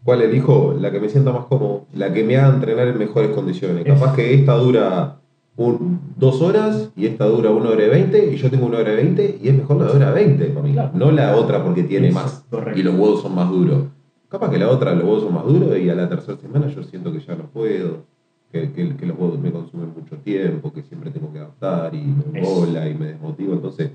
¿cuál 0.05 0.22
elijo? 0.22 0.74
La 0.79 0.90
que 0.90 0.98
me 1.00 1.09
sienta 1.09 1.33
más 1.33 1.44
cómodo, 1.46 1.87
la 1.94 2.12
que 2.12 2.24
me 2.24 2.37
haga 2.37 2.55
entrenar 2.55 2.88
en 2.88 2.98
mejores 2.98 3.31
condiciones. 3.31 3.87
Es- 3.87 3.94
Capaz 3.94 4.16
que 4.16 4.35
esta 4.35 4.55
dura 4.55 5.20
un- 5.57 6.01
dos 6.17 6.41
horas 6.41 6.91
y 6.97 7.07
esta 7.07 7.27
dura 7.27 7.51
una 7.51 7.71
hora 7.71 7.85
y 7.87 7.89
veinte 7.91 8.33
y 8.33 8.37
yo 8.37 8.51
tengo 8.51 8.67
una 8.67 8.79
hora 8.79 8.93
y 8.93 8.97
veinte 8.97 9.39
y 9.43 9.49
es 9.49 9.55
mejor 9.57 9.77
la 9.79 9.91
hora 9.91 10.11
veinte 10.13 10.47
para 10.47 10.67
mí. 10.67 10.73
Claro. 10.73 10.91
No 10.95 11.11
la 11.11 11.37
otra 11.37 11.63
porque 11.63 11.83
tiene 11.83 12.09
Eso, 12.09 12.19
más 12.19 12.45
correcto. 12.51 12.79
y 12.79 12.83
los 12.83 12.95
huevos 12.95 13.23
son 13.23 13.35
más 13.35 13.51
duros. 13.51 13.85
Capaz 14.29 14.51
que 14.51 14.59
la 14.59 14.69
otra 14.71 14.95
los 14.95 15.05
huevos 15.05 15.23
son 15.25 15.35
más 15.35 15.45
duros 15.45 15.77
y 15.79 15.91
a 15.91 15.95
la 15.95 16.09
tercera 16.09 16.39
semana 16.39 16.69
yo 16.69 16.83
siento 16.85 17.13
que 17.13 17.21
ya 17.21 17.35
no 17.35 17.45
puedo. 17.45 18.09
Que, 18.53 18.73
que- 18.73 18.97
que 18.97 19.07
los 19.07 19.17
huevos 19.19 19.39
me 19.39 19.53
consumen 19.53 19.93
mucho 19.97 20.17
tiempo, 20.17 20.73
que 20.73 20.83
siempre 20.83 21.11
tengo 21.11 21.33
que 21.33 21.39
adaptar 21.39 21.95
y 21.95 22.03
me 22.03 22.39
embola 22.41 22.89
y 22.89 22.95
me 22.95 23.07
desmotivo. 23.07 23.53
Entonces, 23.53 23.91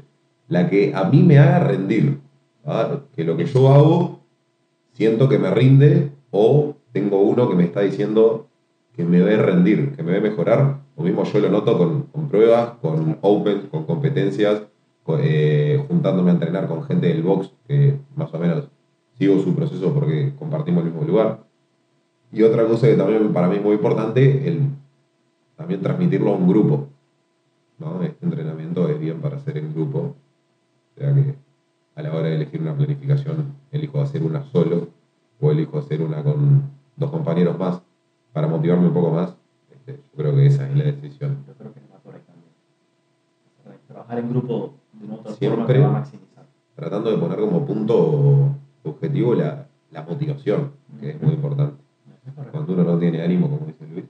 la 0.47 0.69
que 0.69 0.93
a 0.95 1.03
mí 1.09 1.23
me 1.23 1.39
haga 1.39 1.59
rendir, 1.59 2.19
¿ah? 2.65 2.99
que 3.13 3.23
lo 3.25 3.35
que 3.35 3.45
yo 3.45 3.67
hago 3.73 4.19
siento 4.93 5.27
que 5.27 5.39
me 5.39 5.49
rinde 5.51 6.11
o 6.31 6.75
tengo 6.93 7.19
uno 7.21 7.49
que 7.49 7.55
me 7.55 7.63
está 7.63 7.81
diciendo 7.81 8.47
que 8.95 9.03
me 9.03 9.21
ve 9.21 9.35
rendir, 9.35 9.91
que 9.91 10.03
me 10.03 10.13
ve 10.13 10.21
mejorar. 10.21 10.84
Lo 10.97 11.03
mismo 11.03 11.23
yo 11.23 11.39
lo 11.39 11.49
noto 11.49 11.77
con, 11.77 12.03
con 12.03 12.29
pruebas, 12.29 12.73
con 12.81 13.17
open, 13.21 13.67
con 13.67 13.85
competencias, 13.85 14.63
eh, 15.19 15.83
juntándome 15.87 16.31
a 16.31 16.33
entrenar 16.33 16.67
con 16.67 16.83
gente 16.83 17.07
del 17.07 17.21
box 17.21 17.51
que 17.67 17.97
más 18.15 18.33
o 18.33 18.39
menos 18.39 18.67
sigo 19.17 19.39
su 19.39 19.53
proceso 19.53 19.93
porque 19.93 20.33
compartimos 20.37 20.83
el 20.83 20.91
mismo 20.91 21.05
lugar. 21.05 21.43
Y 22.31 22.43
otra 22.43 22.65
cosa 22.65 22.87
que 22.87 22.95
también 22.95 23.31
para 23.31 23.47
mí 23.47 23.57
es 23.57 23.63
muy 23.63 23.75
importante, 23.75 24.47
el 24.47 24.69
también 25.55 25.81
transmitirlo 25.81 26.31
a 26.31 26.35
un 26.35 26.47
grupo. 26.47 26.87
¿no? 27.77 28.01
Este 28.03 28.25
entrenamiento 28.25 28.89
es 28.89 28.99
bien 28.99 29.21
para 29.21 29.37
hacer 29.37 29.57
en 29.57 29.73
grupo. 29.73 30.15
O 30.95 30.99
sea 30.99 31.13
que 31.13 31.35
a 31.95 32.01
la 32.01 32.13
hora 32.13 32.27
de 32.27 32.35
elegir 32.35 32.61
una 32.61 32.75
planificación, 32.75 33.53
elijo 33.71 34.01
hacer 34.01 34.23
una 34.23 34.43
solo 34.51 34.89
o 35.39 35.51
elijo 35.51 35.77
hacer 35.79 36.01
una 36.01 36.23
con 36.23 36.63
dos 36.95 37.11
compañeros 37.11 37.57
más 37.57 37.81
para 38.33 38.47
motivarme 38.47 38.87
un 38.87 38.93
poco 38.93 39.11
más. 39.11 39.35
Yo 39.87 39.93
creo 40.17 40.35
que 40.35 40.45
esa 40.47 40.67
es 40.67 40.75
la 40.77 40.83
decisión. 40.85 41.43
Yo 41.47 41.53
creo 41.53 41.73
que 41.73 41.79
va 41.91 41.99
por 41.99 42.15
ahí 42.15 42.21
también. 42.21 43.81
trabajar 43.87 44.19
en 44.19 44.29
grupo 44.29 44.73
de 44.93 45.05
una 45.05 45.15
otra 45.15 45.31
forma 45.33 45.37
Siempre. 45.37 45.73
te 45.75 45.79
va 45.81 45.87
a 45.87 45.91
maximizar. 45.91 46.45
Tratando 46.75 47.11
de 47.11 47.17
poner 47.17 47.39
como 47.39 47.65
punto 47.65 48.49
objetivo 48.83 49.35
la, 49.35 49.67
la 49.91 50.01
motivación, 50.03 50.71
que 50.99 51.11
es 51.11 51.21
muy 51.21 51.33
importante. 51.33 51.81
Es. 52.27 52.33
Cuando 52.51 52.73
uno 52.73 52.83
no 52.83 52.97
tiene 52.99 53.21
ánimo, 53.21 53.49
como 53.49 53.65
dice 53.67 53.85
Luis. 53.87 54.05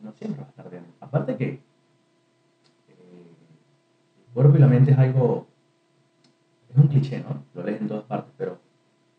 no 0.00 0.12
siempre 0.12 0.40
va 0.40 0.46
a 0.46 0.50
estar 0.50 0.70
bien. 0.70 0.84
Aparte 1.00 1.36
que 1.36 1.48
eh, 1.48 1.60
el 2.88 4.34
cuerpo 4.34 4.56
y 4.56 4.60
la 4.60 4.66
mente 4.66 4.92
es 4.92 4.98
algo, 4.98 5.46
es 6.70 6.76
un 6.76 6.88
cliché, 6.88 7.20
¿no? 7.20 7.42
Lo 7.54 7.62
lees 7.64 7.80
en 7.80 7.88
todas 7.88 8.04
partes, 8.04 8.32
pero 8.38 8.58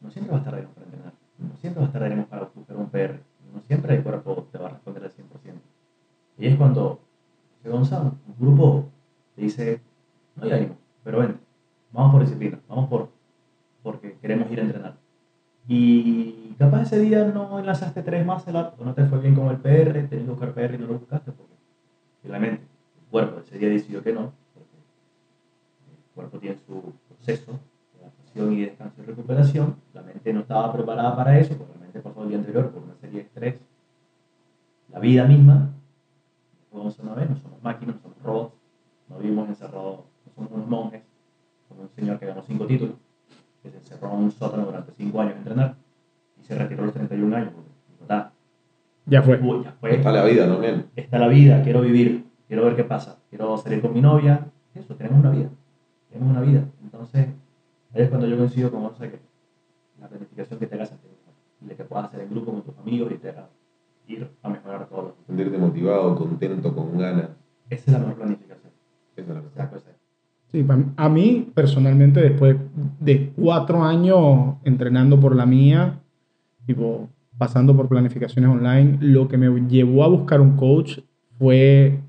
no 0.01 0.09
siempre 0.09 0.31
va 0.31 0.37
a 0.37 0.41
estar 0.41 0.55
bien 0.55 0.67
para 0.73 0.85
entrenar. 0.85 1.13
No 1.37 1.55
siempre 1.57 1.79
va 1.81 1.85
a 1.85 1.89
estar 1.89 2.07
bien 2.07 2.25
para 2.25 2.49
buscar 2.53 2.77
un 2.77 2.89
PR. 2.89 3.19
No 3.53 3.61
siempre 3.61 3.95
el 3.95 4.03
cuerpo 4.03 4.47
te 4.51 4.57
va 4.57 4.67
a 4.67 4.69
responder 4.71 5.03
al 5.03 5.11
100%. 5.11 5.15
Y 6.39 6.47
es 6.47 6.55
cuando 6.55 6.99
se 7.61 7.69
Gonzalo, 7.69 8.15
un 8.27 8.35
grupo 8.39 8.85
te 9.35 9.41
dice, 9.43 9.81
no 10.35 10.43
hay 10.45 10.51
ánimo, 10.53 10.75
pero 11.03 11.19
vente, 11.19 11.37
vamos 11.91 12.11
por 12.13 12.21
disciplina, 12.21 12.59
vamos 12.67 12.87
por, 12.89 13.09
porque 13.83 14.17
queremos 14.19 14.49
ir 14.51 14.59
a 14.59 14.63
entrenar. 14.63 14.95
Y 15.67 16.55
capaz 16.57 16.83
ese 16.83 16.99
día 16.99 17.23
no 17.25 17.61
lanzaste 17.61 18.01
tres 18.01 18.25
más 18.25 18.47
o 18.47 18.83
no 18.83 18.93
te 18.95 19.05
fue 19.05 19.19
bien 19.19 19.35
con 19.35 19.47
el 19.49 19.57
PR, 19.57 19.93
tenías 20.07 20.25
que 20.25 20.31
buscar 20.31 20.53
PR 20.53 20.73
y 20.73 20.77
no 20.79 20.87
lo 20.87 20.97
buscaste 20.99 21.31
porque 21.31 21.53
realmente 22.23 22.63
el 22.63 23.07
cuerpo 23.11 23.39
ese 23.41 23.59
día 23.59 23.69
decidió 23.69 24.01
que 24.01 24.11
no, 24.11 24.31
porque 24.55 24.69
el 25.91 26.13
cuerpo 26.15 26.39
tiene 26.39 26.57
su 26.65 26.93
proceso 27.09 27.51
de 27.93 28.01
adaptación 28.01 28.53
y 28.53 28.61
descanso 28.61 29.01
y 29.03 29.05
recuperación, 29.05 29.75
la 29.93 30.01
mente 30.01 30.33
no 30.33 30.39
estaba 30.39 30.73
preparada 30.73 31.15
para 31.15 31.37
eso, 31.37 31.55
porque 31.55 31.73
la 31.75 31.81
mente 31.81 31.99
pasó 31.99 32.23
el 32.23 32.29
día 32.29 32.37
anterior 32.39 32.71
por 32.71 32.81
una 32.81 32.95
serie 32.95 33.17
de 33.19 33.21
estrés, 33.27 33.55
la 34.91 34.99
vida 34.99 35.25
misma, 35.25 35.69
vamos 36.73 36.99
a 36.99 37.03
una 37.03 37.13
vez, 37.13 37.29
no 37.29 37.37
somos 37.37 37.61
máquinas, 37.63 37.95
no 37.97 38.01
somos 38.01 38.17
robots, 38.23 38.53
no 39.09 39.17
vivimos 39.19 39.47
encerrados, 39.47 39.99
no 40.25 40.31
somos 40.35 40.51
unos 40.51 40.67
monjes, 40.67 41.01
como 41.69 41.83
un 41.83 41.89
señor 41.89 42.19
que 42.19 42.25
ganó 42.25 42.41
cinco 42.41 42.65
títulos 42.65 42.95
que 43.63 43.69
se 43.69 43.77
encerró 43.77 44.11
en 44.13 44.23
un 44.23 44.31
sótano 44.31 44.65
durante 44.65 44.91
5 44.97 45.21
años 45.21 45.35
a 45.35 45.37
entrenar 45.37 45.75
y 46.41 46.43
se 46.43 46.57
retiró 46.57 46.81
a 46.81 46.85
los 46.87 46.95
31 46.95 47.35
años. 47.35 47.51
Porque, 47.53 47.69
dijo, 47.91 48.05
"Ta, 48.07 48.33
Ya 49.05 49.21
fue. 49.21 49.39
uy, 49.39 49.63
ya 49.63 49.71
fue, 49.73 49.95
Está 49.97 50.11
la 50.11 50.25
vida 50.25 50.47
también. 50.47 50.87
está 50.95 51.19
la 51.19 51.27
vida, 51.27 51.61
quiero 51.61 51.81
vivir, 51.81 52.25
quiero 52.47 52.65
ver 52.65 52.75
qué 52.75 52.83
pasa, 52.85 53.19
quiero 53.29 53.55
salir 53.59 53.79
con 53.83 53.93
mi 53.93 54.01
novia. 54.01 54.47
Eso, 54.73 54.95
tenemos 54.95 55.19
una 55.19 55.29
vida, 55.29 55.49
tenemos 56.09 56.31
una 56.31 56.41
vida. 56.41 56.63
Entonces, 56.81 57.27
ahí 57.93 58.01
es 58.01 58.09
cuando 58.09 58.25
yo 58.27 58.35
coincido 58.35 58.71
con 58.71 58.81
Gonza 58.81 59.07
que 59.11 59.19
la 59.99 60.07
planificación 60.07 60.59
que 60.59 60.65
te 60.65 60.73
hagas 60.73 60.91
antes 60.93 61.11
y 61.61 61.65
de 61.67 61.75
que 61.75 61.83
puedas 61.83 62.07
hacer 62.07 62.21
en 62.21 62.31
grupo 62.31 62.53
con 62.53 62.63
tus 62.63 62.75
amigos 62.79 63.11
y 63.11 63.17
te 63.19 63.29
haga 63.29 63.47
ir 64.07 64.27
a 64.41 64.49
mejorar 64.49 64.87
todos 64.89 65.03
los 65.03 65.13
Sentirte 65.27 65.55
motivado, 65.59 66.15
contento, 66.15 66.73
con 66.75 66.97
ganas. 66.97 67.29
Esa 67.69 67.83
es 67.85 67.93
la 67.93 67.99
mejor 67.99 68.15
planificación. 68.15 68.71
Esa 69.15 69.21
es 69.21 69.27
la 69.27 69.33
O 69.33 69.43
mejor. 69.43 69.53
sea, 69.55 69.69
pues, 69.69 69.83
Sí, 70.51 70.63
pa- 70.63 70.83
a 70.97 71.07
mí 71.07 71.49
personalmente 71.55 72.19
después 72.19 72.57
de 73.01 73.31
cuatro 73.35 73.83
años 73.83 74.55
entrenando 74.63 75.19
por 75.19 75.35
la 75.35 75.45
mía, 75.45 75.99
tipo 76.65 77.09
pasando 77.37 77.75
por 77.75 77.89
planificaciones 77.89 78.51
online, 78.51 78.99
lo 79.01 79.27
que 79.27 79.37
me 79.37 79.49
llevó 79.67 80.03
a 80.03 80.07
buscar 80.07 80.39
un 80.39 80.55
coach 80.55 80.99
fue 81.39 81.99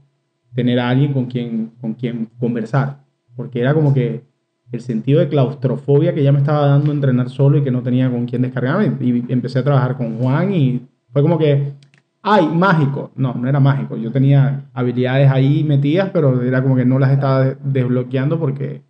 tener 0.54 0.78
a 0.78 0.90
alguien 0.90 1.14
con 1.14 1.24
quien, 1.24 1.72
con 1.80 1.94
quien 1.94 2.28
conversar, 2.38 2.98
porque 3.34 3.60
era 3.60 3.72
como 3.72 3.94
que 3.94 4.22
el 4.70 4.80
sentido 4.82 5.20
de 5.20 5.28
claustrofobia 5.28 6.14
que 6.14 6.22
ya 6.22 6.32
me 6.32 6.38
estaba 6.38 6.66
dando 6.66 6.92
entrenar 6.92 7.30
solo 7.30 7.56
y 7.56 7.62
que 7.62 7.70
no 7.70 7.82
tenía 7.82 8.10
con 8.10 8.26
quien 8.26 8.42
descargarme, 8.42 8.92
y 9.00 9.24
empecé 9.32 9.60
a 9.60 9.64
trabajar 9.64 9.96
con 9.96 10.18
Juan 10.18 10.52
y 10.52 10.82
fue 11.10 11.22
como 11.22 11.38
que, 11.38 11.72
ay, 12.20 12.46
mágico, 12.48 13.10
no, 13.16 13.32
no 13.32 13.48
era 13.48 13.60
mágico, 13.60 13.96
yo 13.96 14.12
tenía 14.12 14.66
habilidades 14.74 15.30
ahí 15.30 15.64
metidas, 15.64 16.10
pero 16.12 16.42
era 16.42 16.62
como 16.62 16.76
que 16.76 16.84
no 16.84 16.98
las 16.98 17.10
estaba 17.10 17.44
de- 17.44 17.56
desbloqueando 17.64 18.38
porque 18.38 18.82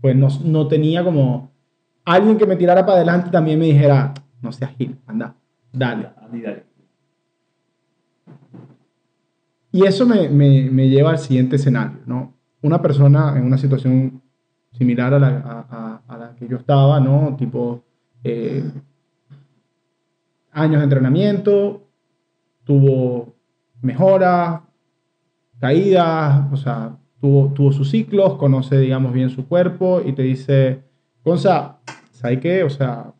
pues 0.00 0.14
no, 0.16 0.28
no 0.44 0.68
tenía 0.68 1.02
como 1.04 1.50
alguien 2.04 2.38
que 2.38 2.46
me 2.46 2.56
tirara 2.56 2.84
para 2.86 2.96
adelante 2.98 3.28
y 3.28 3.32
también 3.32 3.58
me 3.58 3.66
dijera, 3.66 4.14
no 4.40 4.52
seas 4.52 4.70
gil, 4.76 4.98
anda, 5.06 5.34
dale. 5.72 6.10
Y 9.70 9.84
eso 9.84 10.06
me, 10.06 10.28
me- 10.28 10.70
me 10.70 10.88
lleva 10.88 11.10
al 11.10 11.18
siguiente 11.18 11.56
escenario, 11.56 11.98
¿no? 12.06 12.34
Una 12.62 12.80
persona 12.80 13.34
en 13.36 13.44
una 13.44 13.58
situación 13.58 14.22
similar 14.72 15.14
a 15.14 15.18
la, 15.18 15.28
a- 15.28 15.66
a- 15.70 16.02
a 16.14 16.18
la 16.18 16.34
que 16.34 16.48
yo 16.48 16.56
estaba, 16.56 17.00
¿no? 17.00 17.36
Tipo, 17.36 17.82
eh, 18.24 18.64
años 20.52 20.78
de 20.78 20.84
entrenamiento, 20.84 21.86
tuvo 22.64 23.34
mejoras, 23.82 24.60
caídas, 25.60 26.50
o 26.52 26.56
sea, 26.56 26.96
tuvo, 27.20 27.52
tuvo 27.52 27.72
sus 27.72 27.90
ciclos, 27.90 28.34
conoce, 28.34 28.78
digamos, 28.78 29.12
bien 29.12 29.30
su 29.30 29.46
cuerpo 29.46 30.00
y 30.04 30.12
te 30.12 30.22
dice, 30.22 30.82
Gonza, 31.24 31.78
¿sabes 32.12 32.40
qué? 32.40 32.62
O 32.62 32.70
sea, 32.70 33.12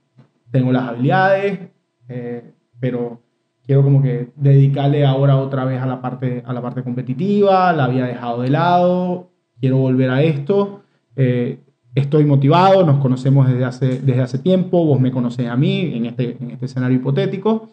tengo 0.51 0.73
las 0.73 0.89
habilidades, 0.89 1.61
eh, 2.09 2.53
pero 2.81 3.21
quiero 3.65 3.83
como 3.83 4.03
que 4.03 4.31
dedicarle 4.37 5.05
ahora 5.05 5.37
otra 5.37 5.65
vez 5.65 5.81
a 5.81 5.87
la 5.87 6.01
parte, 6.01 6.43
a 6.47 6.53
la 6.53 6.63
parte 6.63 6.83
competitiva, 6.83 7.73
la 7.73 7.85
había 7.85 8.07
dejado 8.07 8.43
de 8.43 8.51
lado, 8.51 9.31
quiero 9.61 9.79
volver 9.79 10.11
a 10.11 10.23
esto, 10.23 10.83
eh, 11.17 11.59
estoy 11.95 12.25
motivado, 12.25 12.87
nos 12.87 13.01
conocemos 13.01 13.49
desde 13.49 13.65
hace, 13.65 14.01
desde 14.01 14.23
hace 14.23 14.39
tiempo, 14.39 14.85
vos 14.85 15.01
me 15.01 15.11
conocés 15.11 15.49
a 15.49 15.57
mí 15.57 15.93
en 15.95 16.07
este, 16.07 16.37
en 16.41 16.53
este 16.53 16.67
escenario 16.67 16.97
hipotético. 16.97 17.69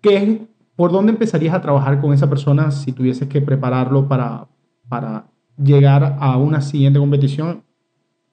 ¿Qué 0.00 0.16
es, 0.16 0.38
¿Por 0.74 0.90
dónde 0.90 1.12
empezarías 1.12 1.54
a 1.54 1.60
trabajar 1.60 2.00
con 2.00 2.12
esa 2.12 2.28
persona 2.28 2.70
si 2.70 2.92
tuvieses 2.92 3.28
que 3.28 3.40
prepararlo 3.40 4.08
para, 4.08 4.48
para 4.88 5.26
llegar 5.62 6.16
a 6.18 6.36
una 6.36 6.60
siguiente 6.60 6.98
competición? 6.98 7.62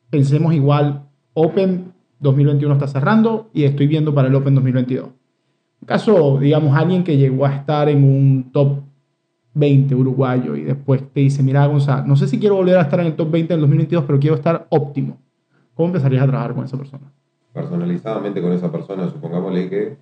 Pensemos 0.10 0.54
igual, 0.54 1.08
Open 1.34 1.94
2021 2.20 2.74
está 2.74 2.88
cerrando 2.88 3.50
y 3.54 3.64
estoy 3.64 3.88
viendo 3.88 4.14
para 4.14 4.28
el 4.28 4.36
Open 4.36 4.56
2022 4.56 5.10
caso, 5.86 6.38
digamos, 6.40 6.76
alguien 6.76 7.04
que 7.04 7.18
llegó 7.18 7.46
a 7.46 7.56
estar 7.56 7.90
en 7.90 8.04
un 8.04 8.52
top 8.52 8.80
20 9.54 9.96
uruguayo 9.96 10.56
y 10.56 10.64
después 10.64 11.02
te 11.12 11.22
dice, 11.22 11.42
mira, 11.44 11.66
Gonzalo, 11.66 12.06
no 12.06 12.16
sé 12.16 12.28
si 12.28 12.40
quiero 12.40 12.56
volver 12.56 12.78
a 12.78 12.82
estar 12.82 13.00
en 13.00 13.08
el 13.08 13.16
top 13.16 13.32
20 13.32 13.54
en 13.54 13.60
2022, 13.60 14.04
pero 14.06 14.20
quiero 14.20 14.36
estar 14.36 14.68
óptimo. 14.70 15.18
¿Cómo 15.74 15.88
empezarías 15.88 16.24
a 16.24 16.28
trabajar 16.28 16.54
con 16.54 16.66
esa 16.66 16.78
persona? 16.78 17.12
Personalizadamente 17.54 18.42
con 18.42 18.52
esa 18.52 18.72
persona, 18.72 19.10
supongámosle 19.10 19.70
que 19.70 19.98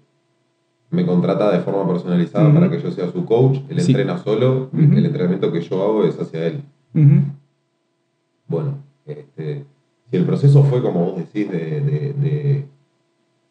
me 0.90 1.06
contrata 1.06 1.52
de 1.52 1.60
forma 1.60 1.86
personalizada 1.92 2.54
para 2.54 2.70
que 2.70 2.80
yo 2.80 2.92
sea 2.92 3.12
su 3.12 3.26
coach, 3.26 3.60
él 3.70 3.82
Sí. 3.82 3.92
entrena 3.92 4.18
solo, 4.18 4.70
el 4.74 5.06
entrenamiento 5.06 5.52
que 5.52 5.62
yo 5.62 5.84
hago 5.84 6.04
es 6.06 6.20
hacia 6.20 6.48
él. 6.48 6.62
Bueno, 8.48 8.78
este, 9.06 9.66
si 10.10 10.18
el 10.18 10.26
proceso 10.26 10.64
fue 10.64 10.82
como 10.82 11.06
vos 11.12 11.18
decís 11.18 11.52
de, 11.52 11.82
de, 11.82 12.14
de- 12.14 12.66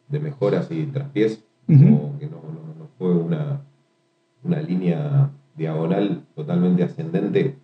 de 0.09 0.19
mejoras 0.19 0.71
y 0.71 0.85
traspiés, 0.85 1.43
como 1.67 2.17
que 2.17 2.25
no, 2.27 2.37
no- 2.37 2.73
no 2.79 2.87
fue 2.97 3.11
una, 3.13 3.61
una 4.43 4.61
línea 4.61 5.29
diagonal 5.55 6.23
totalmente 6.35 6.83
ascendente, 6.83 7.55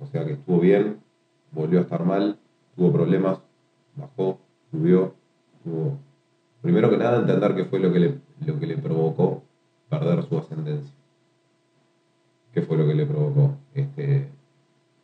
o 0.00 0.06
sea 0.06 0.24
que 0.24 0.32
estuvo 0.34 0.60
bien, 0.60 0.96
volvió 1.52 1.80
a 1.80 1.82
estar 1.82 2.04
mal, 2.04 2.38
tuvo 2.76 2.92
problemas, 2.92 3.40
bajó, 3.96 4.38
subió, 4.70 5.12
tuvo... 5.64 5.98
Primero 6.68 6.90
que 6.90 6.98
nada 6.98 7.20
entender 7.20 7.54
qué 7.54 7.64
fue 7.64 7.78
lo 7.78 7.90
que 7.90 7.98
le, 7.98 8.14
lo 8.44 8.60
que 8.60 8.66
le 8.66 8.76
provocó 8.76 9.42
perder 9.88 10.22
su 10.24 10.36
ascendencia. 10.36 10.92
¿Qué 12.52 12.60
fue 12.60 12.76
lo 12.76 12.86
que 12.86 12.94
le 12.94 13.06
provocó? 13.06 13.56
Este, 13.72 14.28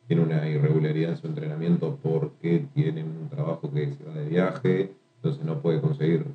tiene 0.06 0.24
una 0.24 0.46
irregularidad 0.46 1.12
en 1.12 1.16
su 1.16 1.26
entrenamiento 1.26 1.98
porque 2.02 2.66
tiene 2.74 3.02
un 3.02 3.30
trabajo 3.30 3.72
que 3.72 3.94
se 3.94 4.04
va 4.04 4.12
de 4.12 4.28
viaje, 4.28 4.92
entonces 5.16 5.42
no 5.42 5.60
puede 5.60 5.80
conseguir 5.80 6.26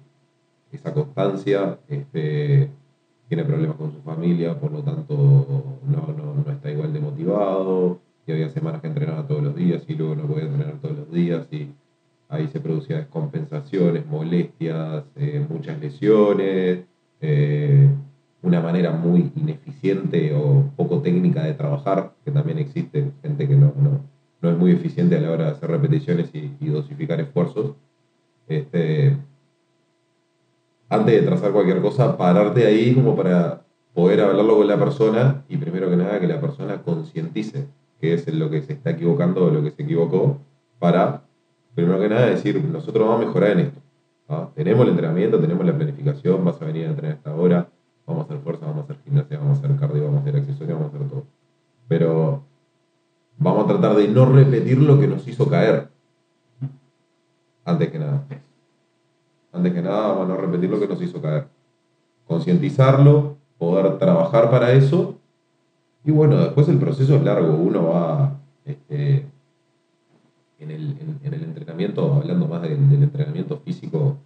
esa 0.71 0.95
constancia, 0.95 1.77
este, 1.87 2.71
tiene 3.27 3.45
problemas 3.45 3.77
con 3.77 3.91
su 3.91 4.01
familia, 4.01 4.59
por 4.59 4.71
lo 4.71 4.81
tanto 4.81 5.13
no, 5.85 6.07
no, 6.11 6.43
no 6.43 6.51
está 6.51 6.71
igual 6.71 6.91
de 6.91 7.01
motivado, 7.01 7.99
y 8.25 8.31
había 8.31 8.49
semanas 8.49 8.81
que 8.81 8.87
entrenaba 8.87 9.27
todos 9.27 9.43
los 9.43 9.55
días 9.55 9.83
y 9.87 9.93
luego 9.93 10.15
no 10.15 10.23
podía 10.23 10.45
entrenar 10.45 10.79
todos 10.81 10.97
los 10.97 11.11
días 11.11 11.47
y 11.51 11.69
ahí 12.29 12.47
se 12.47 12.59
producían 12.59 13.01
descompensaciones, 13.01 14.05
molestias, 14.05 15.03
eh, 15.15 15.45
muchas 15.49 15.79
lesiones, 15.79 16.85
eh, 17.21 17.89
una 18.41 18.61
manera 18.61 18.91
muy 18.91 19.31
ineficiente 19.35 20.33
o 20.33 20.71
poco 20.77 21.01
técnica 21.01 21.43
de 21.43 21.53
trabajar, 21.53 22.13
que 22.23 22.31
también 22.31 22.59
existe 22.59 23.11
gente 23.21 23.47
que 23.47 23.55
no, 23.55 23.73
no, 23.75 24.05
no 24.41 24.49
es 24.49 24.57
muy 24.57 24.71
eficiente 24.71 25.17
a 25.17 25.21
la 25.21 25.31
hora 25.31 25.45
de 25.45 25.51
hacer 25.51 25.69
repeticiones 25.69 26.29
y, 26.33 26.55
y 26.59 26.67
dosificar 26.67 27.19
esfuerzos. 27.19 27.73
Este, 28.47 29.17
antes 30.87 31.13
de 31.13 31.27
trazar 31.27 31.51
cualquier 31.51 31.81
cosa, 31.81 32.17
pararte 32.17 32.65
ahí 32.65 32.93
como 32.95 33.15
para 33.15 33.63
poder 33.93 34.21
hablarlo 34.21 34.57
con 34.57 34.67
la 34.67 34.79
persona 34.79 35.43
y 35.49 35.57
primero 35.57 35.89
que 35.89 35.97
nada 35.97 36.19
que 36.19 36.27
la 36.27 36.39
persona 36.39 36.81
concientice 36.81 37.67
que 37.99 38.13
es 38.13 38.33
lo 38.33 38.49
que 38.49 38.61
se 38.61 38.73
está 38.73 38.91
equivocando 38.91 39.45
o 39.45 39.49
lo 39.49 39.61
que 39.61 39.71
se 39.71 39.83
equivocó 39.83 40.39
para, 40.79 41.23
primero 41.75 41.99
que 41.99 42.09
nada, 42.09 42.25
decir, 42.27 42.63
nosotros 42.63 43.07
vamos 43.07 43.23
a 43.23 43.27
mejorar 43.27 43.51
en 43.51 43.59
esto. 43.59 43.79
Tenemos 44.53 44.83
el 44.83 44.89
entrenamiento, 44.89 45.39
tenemos 45.39 45.65
la 45.65 45.75
planificación, 45.75 46.45
vas 46.45 46.61
a 46.61 46.65
venir 46.65 46.85
a 46.85 46.89
entrenar 46.89 47.13
a 47.13 47.15
esta 47.15 47.35
hora, 47.35 47.67
vamos 48.05 48.21
a 48.21 48.25
hacer 48.25 48.37
fuerza, 48.43 48.65
vamos 48.67 48.81
a 48.81 48.83
hacer 48.83 48.97
gimnasia, 49.03 49.39
vamos 49.39 49.57
a 49.57 49.65
hacer 49.65 49.77
cardio, 49.77 50.03
vamos 50.03 50.19
a 50.19 50.21
hacer 50.21 50.35
accesorios, 50.35 50.77
vamos 50.77 50.93
a 50.93 50.97
hacer 50.97 51.09
todo. 51.09 51.23
Pero 51.87 52.43
vamos 53.37 53.63
a 53.63 53.67
tratar 53.67 53.95
de 53.95 54.07
no 54.07 54.25
repetir 54.25 54.77
lo 54.77 54.99
que 54.99 55.07
nos 55.07 55.27
hizo 55.27 55.49
caer. 55.49 55.89
Antes 57.65 57.89
que 57.89 57.97
nada. 57.97 58.23
Antes 59.51 59.73
que 59.73 59.81
nada, 59.81 60.09
vamos 60.09 60.25
a 60.25 60.27
no 60.27 60.37
repetir 60.37 60.69
lo 60.69 60.79
que 60.79 60.87
nos 60.87 61.01
hizo 61.01 61.19
caer. 61.21 61.47
Concientizarlo, 62.27 63.37
poder 63.57 63.97
trabajar 63.97 64.51
para 64.51 64.73
eso. 64.73 65.15
Y 66.03 66.11
bueno, 66.11 66.37
después 66.37 66.69
el 66.69 66.77
proceso 66.77 67.15
es 67.15 67.23
largo. 67.23 67.55
Uno 67.55 67.87
va 67.87 68.39
este, 68.63 69.25
en, 70.59 70.71
el, 70.71 70.95
en- 70.99 71.33
el 71.33 71.43
entrenamiento, 71.43 72.13
hablando 72.13 72.47
más 72.47 72.61
del, 72.61 72.73
entrenamiento 72.93 73.57
físico, 73.57 74.17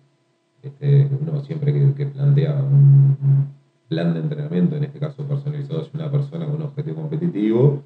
este, 0.61 1.07
uno 1.21 1.41
siempre 1.43 1.73
que, 1.73 1.93
que 1.93 2.05
plantea 2.07 2.53
un 2.55 3.47
plan 3.89 4.13
de 4.13 4.21
entrenamiento, 4.21 4.75
en 4.75 4.85
este 4.85 4.99
caso 4.99 5.23
personalizado 5.23 5.81
hacia 5.81 5.91
una 5.99 6.11
persona 6.11 6.45
con 6.45 6.55
un 6.55 6.61
objetivo 6.63 6.95
competitivo, 7.01 7.83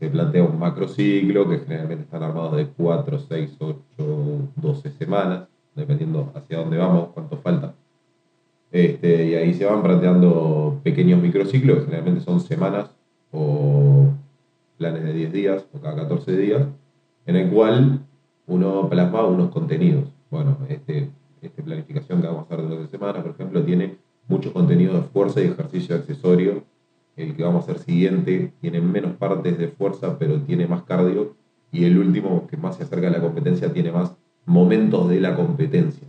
se 0.00 0.08
plantea 0.08 0.42
un 0.42 0.58
macrociclo 0.58 1.48
que 1.48 1.58
generalmente 1.60 2.04
están 2.04 2.22
armados 2.22 2.56
de 2.56 2.66
4, 2.66 3.18
6, 3.20 3.56
8, 3.58 3.76
12 4.56 4.90
semanas, 4.90 5.46
dependiendo 5.74 6.32
hacia 6.34 6.58
dónde 6.58 6.78
vamos, 6.78 7.08
cuánto 7.14 7.36
falta. 7.36 7.74
Este, 8.72 9.26
y 9.26 9.34
ahí 9.34 9.54
se 9.54 9.64
van 9.66 9.82
planteando 9.82 10.80
pequeños 10.82 11.22
microciclos, 11.22 11.78
que 11.78 11.84
generalmente 11.84 12.22
son 12.24 12.40
semanas 12.40 12.90
o 13.30 14.08
planes 14.78 15.04
de 15.04 15.12
10 15.12 15.32
días 15.32 15.64
o 15.72 15.78
cada 15.78 15.94
14 15.94 16.36
días, 16.36 16.66
en 17.26 17.36
el 17.36 17.50
cual 17.50 18.00
uno 18.46 18.88
plasma 18.88 19.24
unos 19.26 19.50
contenidos. 19.50 20.04
Bueno, 20.30 20.56
este, 20.68 21.10
esta 21.42 21.62
planificación 21.62 22.20
que 22.20 22.26
vamos 22.26 22.42
a 22.50 22.54
hacer 22.54 22.66
de 22.68 22.76
12 22.76 22.88
semanas, 22.90 23.22
por 23.22 23.32
ejemplo, 23.32 23.62
tiene 23.62 23.96
muchos 24.28 24.52
contenidos 24.52 24.96
de 25.02 25.08
fuerza 25.08 25.40
y 25.40 25.44
ejercicio 25.46 25.96
accesorio. 25.96 26.62
El 27.16 27.34
que 27.36 27.44
vamos 27.44 27.68
a 27.68 27.72
hacer 27.72 27.82
siguiente 27.84 28.52
tiene 28.60 28.80
menos 28.80 29.12
partes 29.16 29.56
de 29.58 29.68
fuerza, 29.68 30.18
pero 30.18 30.40
tiene 30.40 30.66
más 30.66 30.82
cardio. 30.82 31.34
Y 31.70 31.84
el 31.84 31.98
último, 31.98 32.46
que 32.48 32.56
más 32.56 32.76
se 32.76 32.82
acerca 32.84 33.08
a 33.08 33.10
la 33.10 33.20
competencia, 33.20 33.72
tiene 33.72 33.92
más 33.92 34.12
momentos 34.46 35.08
de 35.08 35.20
la 35.20 35.34
competencia. 35.36 36.06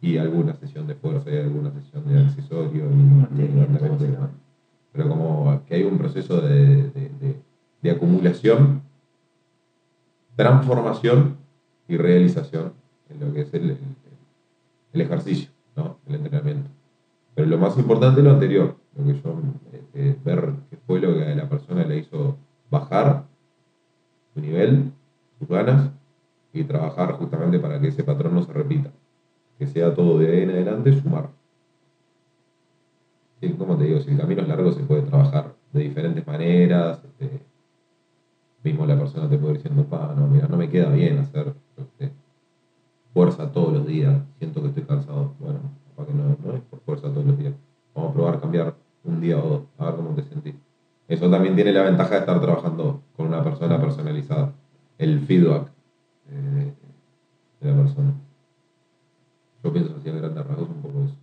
Y 0.00 0.18
alguna 0.18 0.54
sesión 0.54 0.86
de 0.86 0.94
fuerza 0.94 1.30
y 1.30 1.36
alguna 1.38 1.70
sesión 1.72 2.04
de 2.06 2.20
accesorio. 2.20 2.84
y- 2.90 3.42
y. 3.42 3.46
Pero 4.92 5.08
como 5.08 5.62
que 5.66 5.74
hay 5.76 5.82
un 5.84 5.96
proceso 5.96 6.40
de, 6.40 6.66
de- 6.90 7.10
de- 7.20 7.36
de 7.82 7.90
acumulación, 7.90 8.81
transformación 10.36 11.36
y 11.88 11.96
realización 11.96 12.72
en 13.10 13.20
lo 13.20 13.32
que 13.32 13.42
es 13.42 13.54
el, 13.54 13.76
ejercicio, 14.92 15.50
¿no? 15.76 15.98
el 16.06 16.16
entrenamiento. 16.16 16.70
Pero 17.34 17.48
lo 17.48 17.58
más 17.58 17.76
importante 17.78 18.20
es 18.20 18.24
lo 18.24 18.32
anterior, 18.32 18.76
lo 18.96 19.04
que 19.04 19.20
yo, 19.20 19.40
este, 19.72 20.16
ver 20.24 20.52
qué 20.70 20.76
fue 20.86 21.00
lo 21.00 21.14
que 21.14 21.24
a 21.24 21.34
la 21.34 21.48
persona 21.48 21.84
le 21.84 21.98
hizo 21.98 22.36
bajar 22.70 23.24
su 24.34 24.40
nivel, 24.40 24.92
sus 25.38 25.48
ganas, 25.48 25.90
y 26.52 26.64
trabajar 26.64 27.12
justamente 27.12 27.58
para 27.58 27.80
que 27.80 27.88
ese 27.88 28.04
patrón 28.04 28.34
no 28.34 28.42
se 28.42 28.52
repita. 28.52 28.90
Que 29.58 29.66
sea 29.66 29.94
todo 29.94 30.18
de 30.18 30.30
ahí 30.30 30.42
en 30.42 30.50
adelante 30.50 31.00
sumar. 31.00 31.30
Sí, 33.40 33.50
como 33.54 33.76
te 33.76 33.84
digo, 33.84 34.00
si 34.00 34.10
el 34.10 34.18
camino 34.18 34.42
es 34.42 34.48
largo 34.48 34.72
se 34.72 34.82
puede 34.82 35.02
trabajar 35.02 35.54
de 35.72 35.82
diferentes 35.82 36.26
maneras. 36.26 37.00
este, 37.04 37.40
mismo 38.62 38.86
la 38.86 38.98
persona 38.98 39.28
te 39.28 39.38
puede 39.38 39.54
ir 39.54 39.62
diciendo, 39.62 39.84
pa, 39.84 40.14
no, 40.16 40.26
mira, 40.26 40.46
no 40.48 40.56
me 40.56 40.68
queda 40.68 40.90
bien 40.90 41.18
hacer 41.18 41.54
fuerza 43.12 43.52
todos 43.52 43.72
los 43.72 43.86
días, 43.86 44.20
siento 44.38 44.62
que 44.62 44.68
estoy 44.68 44.84
cansado. 44.84 45.34
Bueno, 45.38 45.60
para 45.96 46.08
que 46.08 46.14
no, 46.14 46.36
no 46.44 46.54
es 46.54 46.62
por 46.62 46.80
fuerza 46.80 47.08
todos 47.08 47.26
los 47.26 47.38
días. 47.38 47.54
Vamos 47.94 48.10
a 48.10 48.14
probar 48.14 48.40
cambiar 48.40 48.74
un 49.04 49.20
día 49.20 49.38
o 49.38 49.48
dos, 49.48 49.62
a 49.78 49.86
ver 49.86 49.96
cómo 49.96 50.10
te 50.14 50.22
sentís. 50.22 50.54
Eso 51.08 51.30
también 51.30 51.54
tiene 51.54 51.72
la 51.72 51.82
ventaja 51.82 52.10
de 52.14 52.20
estar 52.20 52.40
trabajando 52.40 53.02
con 53.16 53.26
una 53.26 53.42
persona 53.44 53.80
personalizada. 53.80 54.52
El 54.98 55.20
feedback 55.20 55.68
eh, 56.30 56.72
de 57.60 57.70
la 57.70 57.76
persona. 57.76 58.14
Yo 59.62 59.72
pienso 59.72 59.94
así 59.96 60.08
a 60.08 60.12
grandes 60.12 60.46
rasgos 60.46 60.68
un 60.68 60.82
poco 60.82 61.04
eso. 61.04 61.16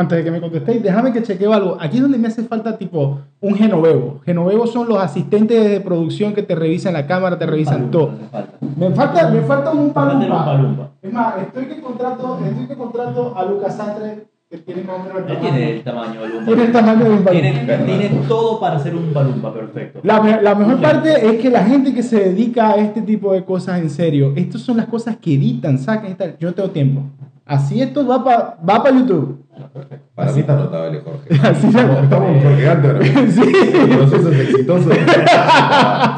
Antes 0.00 0.16
de 0.16 0.24
que 0.24 0.30
me 0.30 0.40
contestéis, 0.40 0.82
déjame 0.82 1.12
que 1.12 1.22
chequeo 1.22 1.52
algo. 1.52 1.76
Aquí 1.78 1.96
es 1.98 2.02
donde 2.02 2.16
me 2.16 2.28
hace 2.28 2.42
falta 2.44 2.78
tipo 2.78 3.18
un 3.38 3.54
genovevo. 3.54 4.20
Genovevos 4.24 4.72
son 4.72 4.88
los 4.88 4.96
asistentes 4.98 5.62
de 5.62 5.78
producción 5.80 6.32
que 6.32 6.42
te 6.42 6.54
revisan 6.54 6.94
la 6.94 7.06
cámara, 7.06 7.38
te 7.38 7.44
revisan 7.44 7.90
Palumpa, 7.90 7.92
todo. 7.92 8.12
falta. 8.32 8.58
Me 8.78 8.90
falta, 8.92 9.28
me 9.28 9.40
falta 9.42 9.70
un 9.72 9.78
un 9.80 9.92
palumpa. 9.92 10.44
palumpa. 10.46 10.88
Es 11.02 11.12
más, 11.12 11.34
estoy 11.42 11.66
que 11.66 11.82
contrato, 11.82 12.38
estoy 12.42 12.66
que 12.66 12.76
contrato 12.76 13.34
a 13.36 13.44
Lucas 13.44 13.76
Santre, 13.76 14.24
que 14.48 14.56
tiene 14.56 14.84
más 14.84 14.96
o 14.96 14.98
menos 15.00 15.18
el 15.18 15.24
tamaño. 15.26 15.40
tiene 15.42 15.70
el 15.70 15.84
tamaño 15.84 16.22
del 16.22 16.44
Tiene 16.46 16.64
el 16.64 16.72
tamaño 16.72 17.04
de 17.04 17.10
un 17.10 17.22
palumpa. 17.24 17.30
Tiene, 17.32 17.84
tiene 17.84 18.20
todo 18.26 18.58
para 18.58 18.78
ser 18.78 18.96
un 18.96 19.12
palumpa 19.12 19.52
perfecto. 19.52 20.00
La, 20.02 20.40
la 20.40 20.54
mejor 20.54 20.80
parte 20.80 21.26
es 21.28 21.42
que 21.42 21.50
la 21.50 21.62
gente 21.62 21.92
que 21.92 22.02
se 22.02 22.20
dedica 22.20 22.70
a 22.70 22.76
este 22.76 23.02
tipo 23.02 23.34
de 23.34 23.44
cosas 23.44 23.78
en 23.80 23.90
serio, 23.90 24.32
estas 24.34 24.62
son 24.62 24.78
las 24.78 24.86
cosas 24.86 25.18
que 25.18 25.34
editan, 25.34 25.78
sacan 25.78 26.12
y 26.12 26.14
tal. 26.14 26.36
Yo 26.40 26.48
no 26.48 26.54
tengo 26.54 26.70
tiempo. 26.70 27.02
Así 27.44 27.82
esto 27.82 28.06
va 28.06 28.24
para 28.24 28.58
va 28.68 28.82
pa 28.82 28.90
YouTube. 28.90 29.44
Para 30.14 30.32
mí 30.32 30.40
está 30.40 30.56
notable, 30.56 31.00
Jorge. 31.00 31.34
Así 31.48 31.66
estamos, 31.66 32.02
estamos 32.02 32.28
con 32.28 32.40
Jorge 32.42 32.62
Ganter. 32.62 33.30
Sí. 33.30 33.42
El 33.74 33.96
proceso 33.96 34.30
es 34.30 34.40
exitoso. 34.40 34.90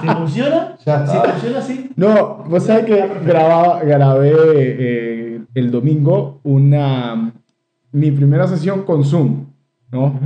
Si 0.00 0.08
funciona, 0.08 0.76
Ya 0.85 1.06
funciona 1.06 1.58
así, 1.58 1.90
No, 1.96 2.44
vos 2.48 2.64
sabés 2.64 2.85
que 2.87 3.08
grababa, 3.24 3.80
grabé 3.85 4.32
eh, 4.35 5.40
el 5.54 5.70
domingo 5.70 6.40
una 6.42 7.32
mi 7.92 8.11
primera 8.11 8.48
sesión 8.48 8.82
con 8.82 9.04
Zoom, 9.04 9.46
¿no? 9.90 10.18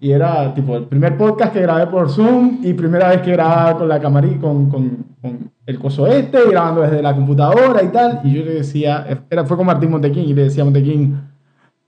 Y 0.00 0.10
era 0.10 0.52
tipo 0.52 0.76
el 0.76 0.84
primer 0.84 1.16
podcast 1.16 1.52
que 1.52 1.62
grabé 1.62 1.86
por 1.86 2.10
Zoom 2.10 2.58
y 2.62 2.74
primera 2.74 3.08
vez 3.08 3.22
que 3.22 3.32
grababa 3.32 3.78
con 3.78 3.88
la 3.88 4.00
camarita, 4.00 4.40
con, 4.40 4.68
con, 4.68 5.06
con 5.22 5.50
el 5.66 5.78
coso 5.78 6.06
este, 6.06 6.38
grabando 6.50 6.82
desde 6.82 7.00
la 7.02 7.14
computadora 7.14 7.82
y 7.82 7.88
tal. 7.88 8.20
Y 8.24 8.34
yo 8.34 8.44
le 8.44 8.54
decía, 8.54 9.24
era, 9.30 9.44
fue 9.44 9.56
con 9.56 9.66
Martín 9.66 9.90
Montequín 9.90 10.24
y 10.24 10.34
le 10.34 10.44
decía 10.44 10.62
a 10.62 10.66
Montequín, 10.66 11.18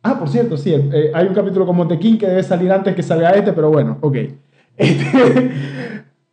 ah, 0.03 0.19
por 0.19 0.29
cierto, 0.29 0.57
sí, 0.57 0.73
eh, 0.75 1.11
hay 1.15 1.27
un 1.27 1.35
capítulo 1.35 1.67
con 1.67 1.77
Montequín 1.77 2.17
que 2.19 2.27
debe 2.27 2.43
salir 2.43 2.71
antes 2.73 2.95
que 2.95 3.03
salga 3.03 3.31
este, 3.33 3.53
pero 3.53 3.71
bueno, 3.71 3.99
ok. 4.01 4.17
Este, 4.79 5.51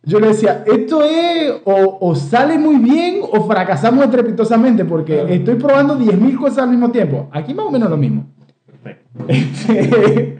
yo 0.06 0.19
le 0.19 0.27
decía, 0.27 0.65
esto 0.67 1.01
es 1.01 1.53
o, 1.63 1.97
o 2.01 2.13
sale 2.13 2.58
muy 2.58 2.75
bien 2.75 3.21
o 3.21 3.45
fracasamos 3.47 4.03
estrepitosamente 4.03 4.84
porque 4.84 5.13
Claro. 5.13 5.29
estoy 5.29 5.56
probando 5.56 5.97
10.000 5.97 6.38
cosas 6.38 6.60
al 6.60 6.69
mismo 6.71 6.91
tiempo. 6.91 7.29
Aquí 7.32 7.53
más 7.53 7.67
o 7.67 7.71
menos 7.71 7.89
lo 7.89 7.95
mismo. 7.97 8.25
perfecto. 8.65 9.25
Este, 9.29 10.38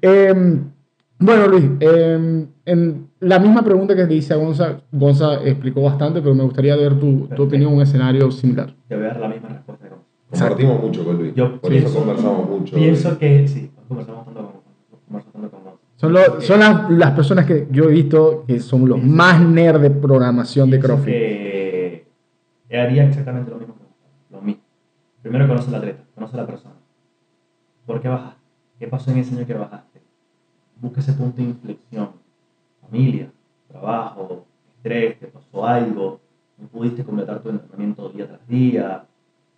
bueno, 1.18 1.46
Luis, 1.48 1.64
em, 1.80 2.46
en 2.66 3.08
la 3.20 3.38
misma 3.38 3.62
pregunta 3.62 3.94
que 3.96 4.04
le 4.04 4.14
hice 4.14 4.34
a 4.34 4.36
Gonza, 4.36 4.80
Gonza 4.92 5.42
explicó 5.44 5.82
bastante, 5.82 6.20
pero 6.20 6.34
me 6.34 6.42
gustaría 6.44 6.76
ver 6.76 6.98
tu, 6.98 7.28
tu 7.34 7.44
opinión 7.44 7.70
en 7.70 7.76
un 7.76 7.82
escenario 7.82 8.30
similar. 8.30 8.74
Te 8.88 8.96
voy 8.96 9.04
a 9.04 9.08
dar 9.08 9.20
la 9.20 9.28
misma 9.28 9.48
respuesta. 9.50 9.88
Compartimos 10.30 10.80
mucho 10.82 11.04
con 11.04 11.16
Luis. 11.18 11.34
Yo 11.34 11.60
Por 11.60 11.70
pienso- 11.70 11.88
eso 11.88 11.98
conversamos 11.98 12.48
mucho. 12.50 12.74
Pienso 12.76 13.18
que 13.18 13.46
sí, 13.48 13.70
conversamos 13.88 14.24
tanto 14.24 14.40
con 14.40 15.00
conversamos 15.06 15.32
tanto 15.32 15.50
con 15.50 15.64
vos. 15.64 15.74
Son, 15.96 16.12
lo- 16.12 16.40
son 16.40 16.60
las, 16.60 16.90
las 16.90 17.10
personas 17.12 17.46
que 17.46 17.68
yo 17.70 17.84
he 17.84 17.92
visto 17.92 18.44
que 18.46 18.58
son 18.60 18.88
los 18.88 19.02
más 19.02 19.40
nerd 19.40 19.80
de 19.80 19.90
programación 19.90 20.68
de 20.70 20.78
Pienso 20.78 20.94
CrossFit. 20.96 21.14
que 21.14 22.06
haría 22.72 23.04
exactamente 23.04 23.50
lo 23.50 23.58
mismo 23.58 23.74
que 23.74 23.84
vos. 23.84 23.92
Lo 24.30 24.42
mismo. 24.42 24.62
Primero 25.22 25.46
conoce 25.46 25.68
al 25.68 25.76
atleta, 25.76 26.02
conoce 26.14 26.36
a 26.36 26.40
la 26.40 26.46
persona. 26.46 26.74
¿Por 27.86 28.00
qué 28.02 28.08
bajaste? 28.08 28.40
¿Qué 28.80 28.88
pasó 28.88 29.10
en 29.12 29.18
ese 29.18 29.36
año 29.36 29.46
que 29.46 29.54
bajaste? 29.54 29.93
Busca 30.80 31.00
ese 31.00 31.12
punto 31.12 31.36
de 31.36 31.44
inflexión. 31.44 32.10
Familia, 32.82 33.30
trabajo, 33.68 34.44
estrés, 34.76 35.18
te 35.18 35.26
pasó 35.26 35.66
algo, 35.66 36.20
no 36.58 36.68
pudiste 36.68 37.04
completar 37.04 37.40
tu 37.40 37.48
entrenamiento 37.48 38.08
día 38.10 38.26
tras 38.26 38.46
día, 38.46 39.04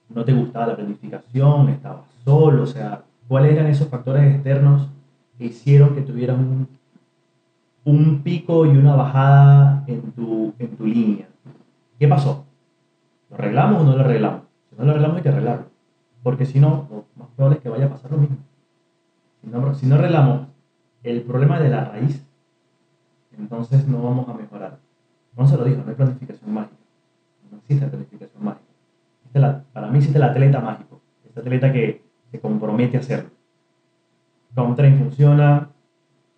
no 0.09 0.25
te 0.25 0.33
gustaba 0.33 0.69
la 0.69 0.77
planificación, 0.77 1.69
estabas 1.69 2.05
solo, 2.25 2.63
o 2.63 2.67
sea, 2.67 3.03
¿cuáles 3.29 3.53
eran 3.53 3.67
esos 3.67 3.89
factores 3.89 4.35
externos 4.35 4.89
que 5.37 5.47
hicieron 5.47 5.95
que 5.95 6.03
tuvieras 6.03 6.39
un, 6.39 6.69
un 7.85 8.23
pico 8.23 8.67
y 8.67 8.71
una 8.71 8.95
bajada 8.95 9.85
en 9.87 10.13
tu, 10.13 10.55
en 10.59 10.77
tu 10.77 10.87
línea? 10.87 11.27
¿Qué 11.99 12.09
pasó? 12.09 12.45
¿Lo 13.31 13.37
arreglamos 13.37 13.83
o 13.83 13.85
no 13.85 13.97
lo 13.97 14.01
arreglamos? 14.01 14.43
Si 14.71 14.77
no 14.77 14.85
lo 14.85 14.91
arreglamos 14.93 15.17
hay 15.17 15.23
que 15.23 15.29
arreglarlo, 15.29 15.67
porque 16.23 16.47
si 16.47 16.61
no, 16.61 16.89
lo 16.91 17.05
más 17.17 17.29
probable 17.35 17.57
es 17.57 17.63
que 17.63 17.69
vaya 17.69 17.87
a 17.87 17.91
pasar 17.91 18.13
lo 18.13 18.19
mismo. 18.19 18.37
Si 19.41 19.49
no, 19.49 19.75
si 19.75 19.87
no 19.87 19.97
arreglamos 19.97 20.47
el 21.11 21.23
problema 21.23 21.61
de 21.61 21.69
la 21.69 21.85
raíz, 21.85 22.23
entonces 23.39 23.87
no 23.87 24.03
vamos 24.03 24.29
a 24.29 24.35
mejorar. 24.35 24.79
No 25.37 25.47
se 25.47 25.57
lo 25.57 25.65
dijo, 25.65 25.83
no 25.83 25.91
hay 25.91 25.95
planificación 25.95 26.53
mágica. 26.53 26.77
No 27.51 27.59
existe 27.59 27.87
planificación 27.87 28.45
mágica. 28.45 28.65
Existe 29.21 29.39
la- 29.41 29.63
para 29.73 29.89
mí 29.89 29.99
existe 29.99 30.19
el 30.19 30.25
atleta 30.25 30.61
mágico. 30.61 31.01
Este 31.27 31.41
atleta 31.41 31.73
que 31.73 32.03
se 32.31 32.41
compromete 32.41 32.97
a 32.97 33.01
hacerlo. 33.01 33.31
Comtrain 34.55 34.99
funciona, 34.99 35.69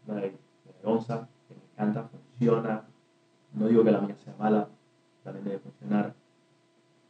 la 0.07 0.15
de, 0.17 0.35
Gonza, 0.83 1.29
me 1.49 1.57
encanta, 1.73 2.09
funciona. 2.09 2.83
No 3.55 3.69
digo 3.69 3.85
que 3.85 3.93
la 3.93 4.01
mía 4.01 4.17
sea 4.17 4.35
mala, 4.39 4.69
también 5.23 5.45
debe 5.45 5.59
funcionar. 5.61 6.15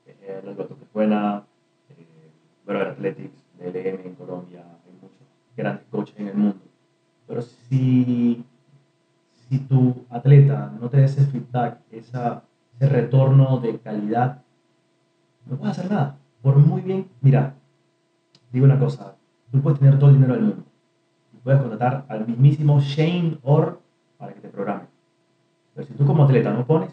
Eh, 0.06 0.42
la 0.44 0.54
que 0.54 0.62
es 0.62 0.92
buena, 0.92 1.44
eh, 1.90 2.30
Brother 2.66 2.88
Athletics, 2.88 3.42
DLM 3.58 4.06
en 4.06 4.14
Colombia, 4.16 4.60
hay 4.84 4.92
muchos 5.00 5.18
grandes 5.56 5.84
coaches 5.90 6.14
en 6.18 6.28
el 6.28 6.34
mundo. 6.34 6.60
Pero 7.28 7.42
si, 7.42 8.42
si 9.48 9.58
tu 9.58 10.06
atleta 10.08 10.72
no 10.80 10.88
te 10.88 10.96
dé 10.96 11.04
ese 11.04 11.26
feedback, 11.26 11.78
esa, 11.92 12.42
ese 12.74 12.88
retorno 12.88 13.58
de 13.58 13.78
calidad, 13.78 14.42
no 15.46 15.56
puedes 15.56 15.78
hacer 15.78 15.90
nada. 15.90 16.16
Por 16.42 16.56
muy 16.56 16.80
bien, 16.80 17.06
mira, 17.20 17.54
digo 18.50 18.64
una 18.64 18.78
cosa, 18.78 19.14
tú 19.52 19.60
puedes 19.60 19.78
tener 19.78 19.98
todo 19.98 20.08
el 20.08 20.16
dinero 20.16 20.34
del 20.34 20.42
mundo. 20.42 20.64
Puedes 21.44 21.60
contratar 21.60 22.04
al 22.08 22.26
mismísimo 22.26 22.80
Shane 22.80 23.38
Orr 23.42 23.78
para 24.16 24.32
que 24.32 24.40
te 24.40 24.48
programe. 24.48 24.84
Pero 25.74 25.86
si 25.86 25.94
tú 25.94 26.06
como 26.06 26.24
atleta 26.24 26.52
no 26.52 26.66
pones, 26.66 26.90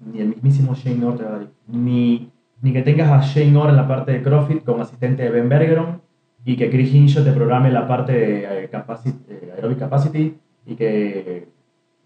ni 0.00 0.20
el 0.20 0.28
mismísimo 0.28 0.74
Shane 0.74 1.04
Orr 1.04 1.16
te 1.16 1.24
va 1.24 1.30
a 1.30 1.38
dar, 1.38 1.48
ni, 1.66 2.30
ni 2.60 2.72
que 2.72 2.82
tengas 2.82 3.10
a 3.10 3.26
Shane 3.26 3.56
Orr 3.56 3.70
en 3.70 3.76
la 3.76 3.88
parte 3.88 4.12
de 4.12 4.22
CrossFit 4.22 4.62
como 4.62 4.82
asistente 4.82 5.22
de 5.22 5.30
Ben 5.30 5.48
Bergeron 5.48 6.05
y 6.46 6.56
que 6.56 6.70
Chris 6.70 6.94
Hinshaw 6.94 7.24
te 7.24 7.32
programe 7.32 7.72
la 7.72 7.88
parte 7.88 8.12
de 8.12 8.64
eh, 8.64 8.68
capacity, 8.68 9.18
eh, 9.28 9.52
aerobic 9.56 9.80
capacity 9.80 10.38
y 10.64 10.76
que 10.76 11.48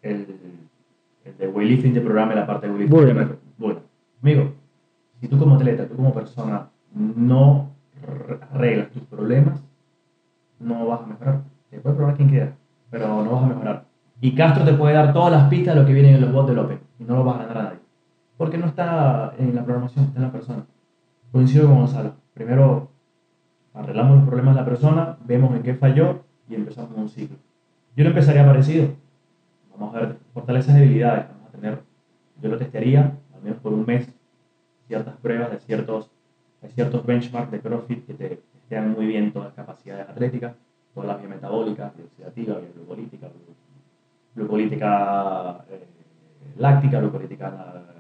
el, 0.00 0.26
el 1.26 1.36
de 1.36 1.46
weightlifting 1.46 1.92
te 1.92 2.00
programe 2.00 2.34
la 2.34 2.46
parte 2.46 2.66
de 2.66 2.72
weightlifting. 2.72 3.14
Bueno. 3.14 3.36
Bueno, 3.58 3.80
amigo, 4.22 4.54
si 5.20 5.28
tú 5.28 5.38
como 5.38 5.56
atleta, 5.56 5.86
tú 5.86 5.94
como 5.94 6.14
persona 6.14 6.68
no 6.94 7.68
arreglas 8.54 8.88
tus 8.88 9.02
problemas, 9.02 9.62
no 10.58 10.86
vas 10.86 11.02
a 11.02 11.06
mejorar. 11.06 11.42
Te 11.68 11.78
puede 11.78 11.96
probar 11.96 12.16
quien 12.16 12.30
quiera, 12.30 12.52
pero 12.90 13.22
no 13.22 13.30
vas 13.30 13.44
a 13.44 13.46
mejorar. 13.46 13.84
Y 14.22 14.34
Castro 14.34 14.64
te 14.64 14.72
puede 14.72 14.94
dar 14.94 15.12
todas 15.12 15.32
las 15.32 15.50
pistas 15.50 15.74
de 15.74 15.82
lo 15.82 15.86
que 15.86 15.92
viene 15.92 16.14
en 16.14 16.20
los 16.22 16.32
bots 16.32 16.48
del 16.48 16.58
Open 16.60 16.78
y 16.98 17.04
no 17.04 17.16
lo 17.16 17.24
vas 17.24 17.36
a 17.36 17.38
ganar 17.40 17.58
a 17.58 17.62
nadie. 17.64 17.78
Porque 18.38 18.56
no 18.56 18.66
está 18.66 19.34
en 19.36 19.54
la 19.54 19.64
programación, 19.64 20.06
está 20.06 20.18
en 20.18 20.24
la 20.24 20.32
persona. 20.32 20.64
Coincido 21.30 21.66
con 21.66 21.76
Gonzalo. 21.76 22.14
Primero 22.32 22.89
arreglamos 23.74 24.16
los 24.18 24.26
problemas 24.26 24.54
de 24.54 24.60
la 24.60 24.66
persona, 24.66 25.16
vemos 25.24 25.54
en 25.54 25.62
qué 25.62 25.74
falló 25.74 26.20
y 26.48 26.54
empezamos 26.54 26.90
un 26.96 27.08
ciclo. 27.08 27.36
Yo 27.96 28.04
lo 28.04 28.10
empezaría 28.10 28.44
parecido. 28.44 28.88
Vamos 29.76 29.94
a 29.94 30.00
ver 30.00 30.16
fortalezas 30.34 30.76
y 30.76 30.80
debilidades. 30.80 31.26
Vamos 31.28 31.48
a 31.48 31.52
tener, 31.52 31.78
yo 32.42 32.48
lo 32.48 32.58
testearía 32.58 33.16
al 33.34 33.42
menos 33.42 33.58
por 33.60 33.72
un 33.72 33.84
mes 33.86 34.08
ciertas 34.86 35.16
pruebas 35.16 35.50
de 35.52 35.58
ciertos, 35.60 36.10
de 36.62 36.68
ciertos 36.68 37.06
benchmarks 37.06 37.50
de 37.52 37.60
CrossFit 37.60 38.06
que 38.06 38.14
te 38.14 38.28
testean 38.52 38.92
muy 38.92 39.06
bien 39.06 39.32
todas 39.32 39.48
las 39.48 39.54
capacidades 39.54 40.08
atléticas, 40.08 40.54
todas 40.94 41.08
las 41.08 41.20
biometabólicas, 41.20 41.96
bioxidativa, 41.96 42.58
bioglucolítica, 42.58 43.26
glu- 43.28 43.54
glucolítica 44.34 45.64
eh, 45.70 45.86
láctica, 46.58 47.00
glucolítica 47.00 47.52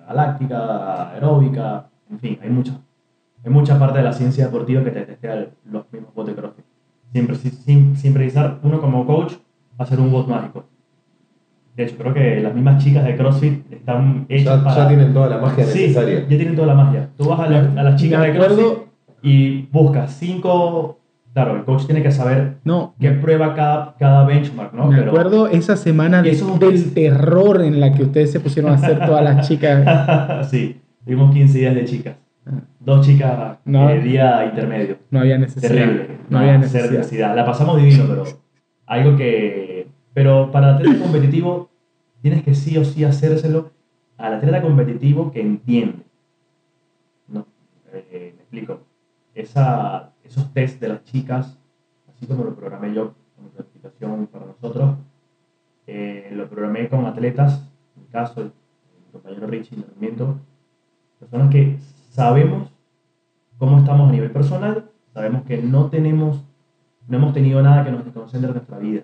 aláctica, 0.08 1.10
aeróbica, 1.12 1.88
en 2.10 2.18
fin, 2.18 2.38
hay 2.42 2.50
muchas 2.50 2.76
hay 3.44 3.50
mucha 3.50 3.78
parte 3.78 3.98
de 3.98 4.04
la 4.04 4.12
ciencia 4.12 4.46
deportiva 4.46 4.82
que 4.84 4.90
te 4.90 5.00
testea 5.02 5.46
los 5.70 5.84
mismos 5.92 6.14
bots 6.14 6.28
de 6.28 6.34
CrossFit. 6.34 6.64
Siempre, 7.12 7.36
sin, 7.36 7.96
sin 7.96 8.12
precisar, 8.14 8.58
uno 8.62 8.80
como 8.80 9.06
coach 9.06 9.32
va 9.80 9.84
a 9.84 9.86
ser 9.86 9.98
un 10.00 10.10
bot 10.12 10.28
mágico. 10.28 10.64
De 11.76 11.84
hecho, 11.84 11.96
creo 11.96 12.12
que 12.12 12.40
las 12.40 12.54
mismas 12.54 12.82
chicas 12.84 13.04
de 13.04 13.16
CrossFit 13.16 13.72
están 13.72 14.26
hechas 14.28 14.58
Ya, 14.58 14.64
para... 14.64 14.76
ya 14.82 14.88
tienen 14.88 15.14
toda 15.14 15.28
la 15.28 15.38
magia 15.38 15.64
Sí, 15.64 15.80
necesaria. 15.82 16.20
ya 16.20 16.28
tienen 16.28 16.54
toda 16.54 16.66
la 16.68 16.74
magia. 16.74 17.08
Tú 17.16 17.24
vas 17.28 17.40
a, 17.40 17.48
la- 17.48 17.80
a 17.80 17.82
las 17.84 18.00
chicas 18.00 18.22
de 18.22 18.32
CrossFit 18.34 18.78
y 19.22 19.62
buscas 19.72 20.12
cinco... 20.18 20.96
Claro, 21.32 21.54
el 21.56 21.62
coach 21.64 21.86
tiene 21.86 22.02
que 22.02 22.10
saber 22.10 22.56
No, 22.64 22.92
qué 22.98 23.12
prueba 23.12 23.54
cada, 23.54 23.94
cada 23.96 24.24
benchmark, 24.26 24.74
¿no? 24.74 24.86
me 24.88 24.96
Pero- 24.98 25.12
acuerdo 25.12 25.46
esa 25.46 25.76
semana 25.76 26.22
de- 26.22 26.30
Eso 26.30 26.58
del 26.58 26.92
terror 26.92 27.62
en 27.62 27.78
la 27.78 27.92
que 27.94 28.02
ustedes 28.02 28.32
se 28.32 28.40
pusieron 28.40 28.72
a 28.72 28.74
hacer 28.74 28.98
todas 29.06 29.22
las 29.22 29.48
chicas. 29.48 30.48
sí, 30.50 30.80
tuvimos 31.04 31.32
15 31.32 31.56
días 31.58 31.74
de 31.76 31.84
chicas. 31.84 32.16
Dos 32.78 33.06
chicas 33.06 33.58
No. 33.64 33.90
eh, 33.90 34.00
día 34.00 34.44
intermedio. 34.46 34.98
No 35.10 35.20
había 35.20 35.38
necesidad. 35.38 35.68
Terrible. 35.68 36.18
No 36.28 36.38
había 36.38 36.58
necesidad. 36.58 36.90
necesidad. 36.90 37.36
La 37.36 37.44
pasamos 37.44 37.76
divino, 37.76 38.04
pero 38.08 38.24
algo 38.86 39.16
que... 39.16 39.88
Pero 40.12 40.50
para 40.50 40.70
el 40.70 40.74
atleta 40.76 41.02
competitivo 41.02 41.70
tienes 42.22 42.42
que 42.42 42.54
sí 42.54 42.76
o 42.76 42.84
sí 42.84 43.04
hacérselo 43.04 43.70
al 44.16 44.34
atleta 44.34 44.62
competitivo 44.62 45.30
que 45.30 45.40
entiende. 45.40 46.02
¿No? 47.28 47.46
Eh, 47.92 48.34
me 48.36 48.42
explico. 48.42 48.80
Esa, 49.34 50.12
esos 50.24 50.52
test 50.52 50.80
de 50.80 50.88
las 50.88 51.04
chicas, 51.04 51.58
así 52.08 52.26
como 52.26 52.44
lo 52.44 52.54
programé 52.54 52.92
yo 52.92 53.14
con 53.36 53.44
mi 53.44 53.50
planificación 53.50 54.26
para 54.26 54.46
nosotros, 54.46 54.96
eh, 55.86 56.30
lo 56.32 56.48
programé 56.48 56.88
con 56.88 57.06
atletas, 57.06 57.68
en 57.96 58.02
mi 58.02 58.08
caso, 58.08 58.42
el, 58.42 58.52
compañero 59.12 59.46
Richie 59.46 59.74
en 59.74 59.82
entrenamiento, 59.82 60.38
personas 61.18 61.50
que 61.50 61.76
sabemos 62.10 62.70
cómo 63.58 63.78
estamos 63.78 64.08
a 64.08 64.12
nivel 64.12 64.30
personal, 64.30 64.90
sabemos 65.14 65.42
que 65.42 65.62
no 65.62 65.86
tenemos, 65.86 66.44
no 67.08 67.16
hemos 67.16 67.32
tenido 67.32 67.62
nada 67.62 67.84
que 67.84 67.90
nos 67.90 68.04
desconcentre 68.04 68.48
en 68.48 68.54
nuestra 68.56 68.78
vida. 68.78 69.02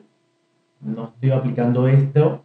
No 0.81 1.05
estoy 1.05 1.31
aplicando 1.31 1.89
esto, 1.89 2.43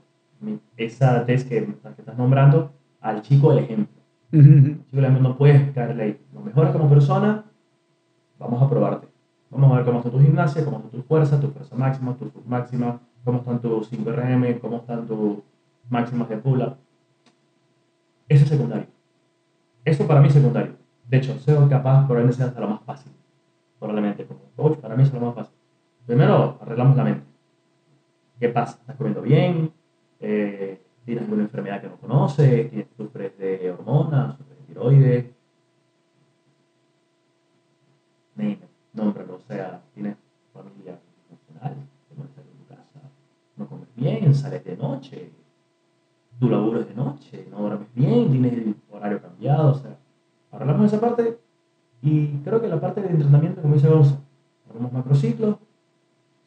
esa 0.77 1.25
test 1.25 1.49
que, 1.49 1.65
que 1.65 2.01
estás 2.01 2.17
nombrando, 2.17 2.71
al 3.01 3.21
chico 3.21 3.53
del 3.53 3.65
ejemplo. 3.65 4.01
El 4.31 4.77
chico 4.85 4.95
del 4.95 5.05
ejemplo 5.05 5.29
no 5.29 5.37
puedes 5.37 5.71
caerle 5.73 6.03
ahí. 6.03 6.21
Lo 6.33 6.41
mejoras 6.41 6.71
como 6.71 6.87
persona, 6.89 7.43
vamos 8.39 8.61
a 8.61 8.69
probarte. 8.69 9.07
Vamos 9.49 9.71
a 9.71 9.75
ver 9.75 9.85
cómo 9.85 9.97
está 9.97 10.09
tu 10.09 10.19
gimnasia, 10.19 10.63
cómo 10.63 10.77
está 10.77 10.89
tu 10.89 11.01
fuerza, 11.03 11.39
tu 11.39 11.49
fuerza 11.49 11.75
máxima, 11.75 12.15
tu 12.15 12.29
sub 12.29 12.45
máxima, 12.45 12.99
cómo 13.25 13.39
están 13.39 13.59
tus 13.59 13.91
5RM, 13.91 14.59
cómo 14.59 14.77
están 14.77 15.07
tus 15.07 15.39
máximas 15.89 16.29
de 16.29 16.37
pull-up. 16.37 16.75
Eso 18.29 18.45
es 18.45 18.49
secundario. 18.49 18.90
Eso 19.85 20.07
para 20.07 20.21
mí 20.21 20.27
es 20.27 20.33
secundario. 20.33 20.73
De 21.07 21.17
hecho, 21.17 21.37
ser 21.39 21.55
capaz 21.69 22.05
probablemente 22.05 22.37
sea 22.37 22.47
hasta 22.47 22.59
lo 22.61 22.67
más 22.69 22.81
fácil. 22.83 23.11
Probablemente 23.79 24.27
para 24.81 24.95
mí 24.95 25.03
es 25.03 25.13
lo 25.13 25.19
más 25.19 25.35
fácil. 25.35 25.55
Primero, 26.05 26.57
arreglamos 26.61 26.95
la 26.97 27.03
mente. 27.03 27.23
¿Qué 28.39 28.49
pasa? 28.49 28.77
¿Estás 28.81 28.95
comiendo 28.95 29.21
bien? 29.21 29.71
Eh, 30.19 30.81
¿Tienes 31.05 31.23
alguna 31.23 31.43
enfermedad 31.43 31.81
que 31.81 31.87
no 31.87 31.97
conoces? 31.97 32.69
¿Tienes- 32.69 32.87
¿Sufres 32.95 33.37
de 33.37 33.71
hormonas? 33.71 34.37
¿Sufres 34.37 34.57
de 34.59 34.65
tiroides? 34.65 35.25
It, 38.37 38.59
nómbralo. 38.93 39.35
O 39.35 39.39
sea, 39.39 39.81
¿tienes 39.93 40.15
familia 40.53 40.97
funcional? 41.29 41.75
¿Te 42.09 42.15
en 42.15 42.57
tu 42.57 42.65
casa? 42.67 42.99
¿No 43.57 43.67
comes 43.67 43.87
bien? 43.95 44.33
¿Sales 44.33 44.63
de 44.63 44.77
noche? 44.77 45.31
Tu 46.41 46.49
laburo 46.49 46.79
es 46.79 46.87
de 46.87 46.95
noche, 46.95 47.47
no 47.51 47.59
duermes 47.59 47.93
bien, 47.93 48.31
tienes 48.31 48.53
el 48.53 48.75
horario 48.91 49.21
cambiado, 49.21 49.73
o 49.73 49.75
sea, 49.75 49.95
arreglamos 50.51 50.87
esa 50.87 50.99
parte 50.99 51.37
y 52.01 52.29
creo 52.39 52.59
que 52.59 52.67
la 52.67 52.81
parte 52.81 52.99
de 52.99 53.09
entrenamiento, 53.09 53.61
como 53.61 53.75
dice 53.75 53.87
Gonza, 53.87 54.17
hacemos 54.67 54.91
macrociclos, 54.91 55.57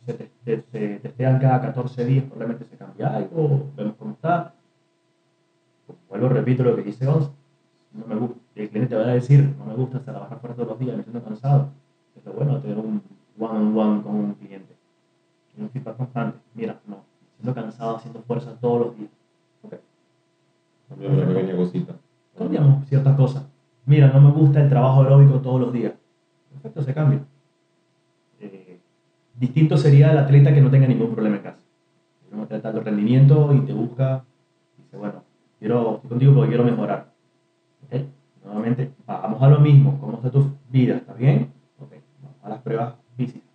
se, 0.05 0.15
te- 0.15 0.59
te- 0.59 0.99
se 1.01 1.13
cada 1.17 1.61
14 1.61 2.05
días, 2.05 2.25
probablemente 2.25 2.65
se 2.65 2.77
cambia 2.77 3.15
algo, 3.15 3.71
vemos 3.77 3.95
cómo 3.97 4.15
está. 4.15 4.53
Vuelvo, 6.09 6.29
repito 6.29 6.65
lo 6.65 6.75
que 6.75 6.83
dice 6.83 7.07
Gonza, 7.07 7.31
no 7.93 8.05
me 8.05 8.17
gusta, 8.17 8.37
el 8.57 8.69
cliente 8.71 8.97
te 8.97 9.01
va 9.01 9.09
a 9.09 9.15
decir, 9.15 9.55
no 9.57 9.65
me 9.65 9.75
gusta 9.75 10.01
trabajar 10.01 10.41
fuera 10.41 10.57
todos 10.57 10.71
los 10.71 10.79
días, 10.81 10.97
me 10.97 11.05
siento 11.05 11.23
cansado. 11.23 11.69
Es 12.17 12.25
lo 12.25 12.33
bueno 12.33 12.59
tener 12.59 12.79
un 12.79 13.01
one-on-one 13.39 14.03
con 14.03 14.15
un 14.17 14.35
cliente. 14.35 14.75
Un 15.57 15.71
feedback 15.71 15.97
constante. 15.97 16.39
Mira, 16.55 16.81
no, 16.89 16.97
me 16.97 17.03
siento 17.41 17.55
cansado 17.55 17.97
haciendo 17.97 18.23
fuerza 18.23 18.57
todos 18.61 18.87
los 18.87 18.97
días. 18.99 19.11
Ok, 19.65 19.75
Cambiar 20.89 21.13
una 21.13 21.27
pequeña 21.27 21.57
cosita. 21.57 21.95
cambiamos 22.37 22.87
ciertas 22.89 23.17
cosas. 23.17 23.45
Mira, 23.87 24.09
no 24.13 24.21
me 24.21 24.31
gusta 24.31 24.61
el 24.63 24.69
trabajo 24.69 25.03
aeróbico 25.03 25.41
todos 25.41 25.61
los 25.61 25.73
días. 25.73 25.93
Perfecto, 26.53 26.83
se 26.83 26.95
cambia. 26.95 27.21
Eh, 28.41 28.81
distinto 29.39 29.77
sería 29.77 30.13
el 30.13 30.19
atleta 30.19 30.55
que 30.55 30.61
no 30.61 30.71
tenga 30.71 30.87
ningún 30.87 31.13
problema 31.13 31.37
en 31.37 31.43
casa. 31.43 31.59
Un 32.33 32.41
atleta 32.41 32.73
de 32.73 32.81
rendimiento 32.81 33.53
y 33.55 33.61
te 33.61 33.73
busca, 33.73 34.25
dice, 34.79 34.97
bueno, 34.97 35.23
quiero, 35.59 35.97
estoy 35.97 36.11
contigo 36.11 36.35
porque 36.35 36.49
quiero 36.49 36.65
mejorar. 36.65 37.13
¿Ok? 37.87 38.01
Nuevamente, 38.45 38.91
vamos 39.07 39.43
a 39.43 39.49
lo 39.49 39.61
mismo. 39.61 39.99
¿Cómo 40.01 40.17
está 40.17 40.31
tu 40.31 40.51
vida? 40.71 40.97
¿Está 40.97 41.15
bien? 41.15 41.53
Ok, 41.81 41.93
vamos 42.23 42.37
a 42.43 42.49
las 42.49 42.59
pruebas 42.61 42.95
físicas. 43.17 43.49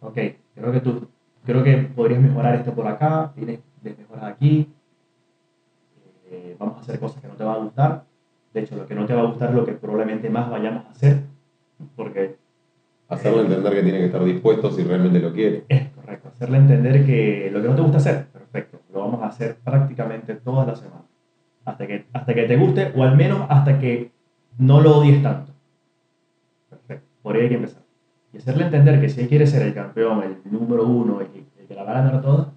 Ok, 0.00 0.18
creo 0.54 0.72
que 0.72 0.80
tú, 0.80 1.06
creo 1.44 1.62
que 1.62 1.76
podrías 1.94 2.20
mejorar 2.20 2.54
esto 2.56 2.74
por 2.74 2.86
acá, 2.86 3.32
tienes 3.34 3.60
mejoras 3.82 4.24
aquí, 4.24 4.68
eh, 6.34 6.56
vamos 6.58 6.78
a 6.78 6.80
hacer 6.80 6.98
cosas 6.98 7.20
que 7.22 7.28
no 7.28 7.34
te 7.34 7.44
van 7.44 7.54
a 7.56 7.58
gustar. 7.64 8.04
De 8.52 8.60
hecho, 8.60 8.76
lo 8.76 8.86
que 8.86 8.94
no 8.94 9.06
te 9.06 9.14
va 9.14 9.22
a 9.22 9.26
gustar 9.26 9.50
es 9.50 9.54
lo 9.56 9.64
que 9.64 9.72
probablemente 9.72 10.30
más 10.30 10.50
vayamos 10.50 10.84
a 10.86 10.90
hacer, 10.90 11.20
porque 11.96 12.36
Hacerle 13.08 13.42
entender 13.42 13.72
que 13.74 13.82
tiene 13.82 13.98
que 13.98 14.06
estar 14.06 14.24
dispuesto 14.24 14.70
si 14.70 14.82
realmente 14.82 15.20
lo 15.20 15.32
quiere. 15.32 15.64
es 15.68 15.88
correcto. 15.90 16.28
Hacerle 16.28 16.56
entender 16.58 17.04
que 17.04 17.50
lo 17.52 17.60
que 17.60 17.68
no 17.68 17.74
te 17.76 17.82
gusta 17.82 17.98
hacer, 17.98 18.26
perfecto, 18.28 18.80
lo 18.92 19.00
vamos 19.00 19.22
a 19.22 19.26
hacer 19.26 19.56
prácticamente 19.62 20.34
todas 20.36 20.66
las 20.66 20.78
semanas. 20.80 21.02
Hasta 21.66 21.86
que, 21.86 22.06
hasta 22.12 22.34
que 22.34 22.42
te 22.44 22.56
guste, 22.56 22.92
o 22.96 23.02
al 23.02 23.16
menos 23.16 23.46
hasta 23.50 23.78
que 23.78 24.10
no 24.58 24.80
lo 24.80 24.98
odies 24.98 25.22
tanto. 25.22 25.52
Perfecto, 26.70 27.06
por 27.22 27.36
ahí 27.36 27.42
hay 27.42 27.48
que 27.50 27.54
empezar. 27.56 27.82
Y 28.32 28.38
hacerle 28.38 28.64
entender 28.64 29.00
que 29.00 29.08
si 29.08 29.20
él 29.20 29.28
quiere 29.28 29.46
ser 29.46 29.62
el 29.62 29.74
campeón, 29.74 30.22
el 30.22 30.38
número 30.50 30.86
uno, 30.86 31.20
el, 31.20 31.28
que- 31.28 31.44
el 31.60 31.66
que 31.68 31.74
la 31.74 31.84
va 31.84 31.90
a 31.92 32.02
ganar 32.02 32.22
todas, 32.22 32.48